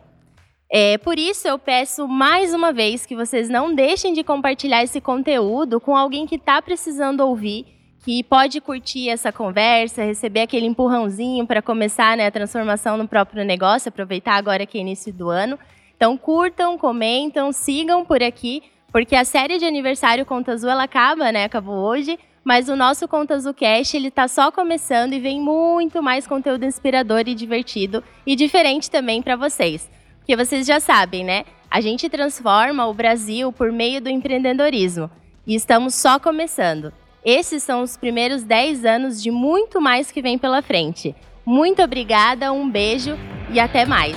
É, 0.70 0.98
por 0.98 1.18
isso, 1.18 1.46
eu 1.46 1.58
peço 1.58 2.08
mais 2.08 2.52
uma 2.52 2.72
vez 2.72 3.06
que 3.06 3.14
vocês 3.14 3.48
não 3.48 3.74
deixem 3.74 4.12
de 4.12 4.24
compartilhar 4.24 4.82
esse 4.82 5.00
conteúdo 5.00 5.80
com 5.80 5.96
alguém 5.96 6.26
que 6.26 6.36
está 6.36 6.60
precisando 6.60 7.20
ouvir, 7.20 7.66
que 8.04 8.22
pode 8.22 8.60
curtir 8.60 9.08
essa 9.08 9.32
conversa, 9.32 10.02
receber 10.02 10.42
aquele 10.42 10.66
empurrãozinho 10.66 11.46
para 11.46 11.62
começar 11.62 12.16
né, 12.16 12.26
a 12.26 12.30
transformação 12.30 12.96
no 12.96 13.08
próprio 13.08 13.44
negócio, 13.44 13.88
aproveitar 13.88 14.34
agora 14.34 14.66
que 14.66 14.76
é 14.76 14.80
início 14.80 15.12
do 15.12 15.30
ano. 15.30 15.58
Então, 15.96 16.16
curtam, 16.16 16.76
comentam, 16.76 17.52
sigam 17.52 18.04
por 18.04 18.22
aqui, 18.22 18.62
porque 18.92 19.16
a 19.16 19.24
série 19.24 19.58
de 19.58 19.64
aniversário 19.64 20.26
Conta 20.26 20.52
Azul 20.52 20.70
ela 20.70 20.84
acaba, 20.84 21.32
né? 21.32 21.44
Acabou 21.44 21.76
hoje, 21.76 22.18
mas 22.42 22.68
o 22.68 22.76
nosso 22.76 23.08
Conta 23.08 23.34
Azul 23.34 23.54
Cast, 23.54 23.96
ele 23.96 24.10
tá 24.10 24.28
só 24.28 24.50
começando 24.52 25.14
e 25.14 25.20
vem 25.20 25.40
muito 25.40 26.02
mais 26.02 26.26
conteúdo 26.26 26.64
inspirador 26.64 27.22
e 27.26 27.34
divertido 27.34 28.04
e 28.26 28.36
diferente 28.36 28.90
também 28.90 29.22
para 29.22 29.34
vocês. 29.34 29.88
Porque 30.24 30.36
vocês 30.36 30.66
já 30.66 30.80
sabem, 30.80 31.22
né? 31.22 31.44
A 31.70 31.82
gente 31.82 32.08
transforma 32.08 32.86
o 32.86 32.94
Brasil 32.94 33.52
por 33.52 33.70
meio 33.70 34.00
do 34.00 34.08
empreendedorismo 34.08 35.10
e 35.46 35.54
estamos 35.54 35.94
só 35.94 36.18
começando. 36.18 36.94
Esses 37.22 37.62
são 37.62 37.82
os 37.82 37.98
primeiros 37.98 38.42
10 38.42 38.86
anos 38.86 39.22
de 39.22 39.30
muito 39.30 39.82
mais 39.82 40.10
que 40.10 40.22
vem 40.22 40.38
pela 40.38 40.62
frente. 40.62 41.14
Muito 41.44 41.82
obrigada, 41.82 42.50
um 42.52 42.70
beijo 42.70 43.18
e 43.52 43.60
até 43.60 43.84
mais. 43.84 44.16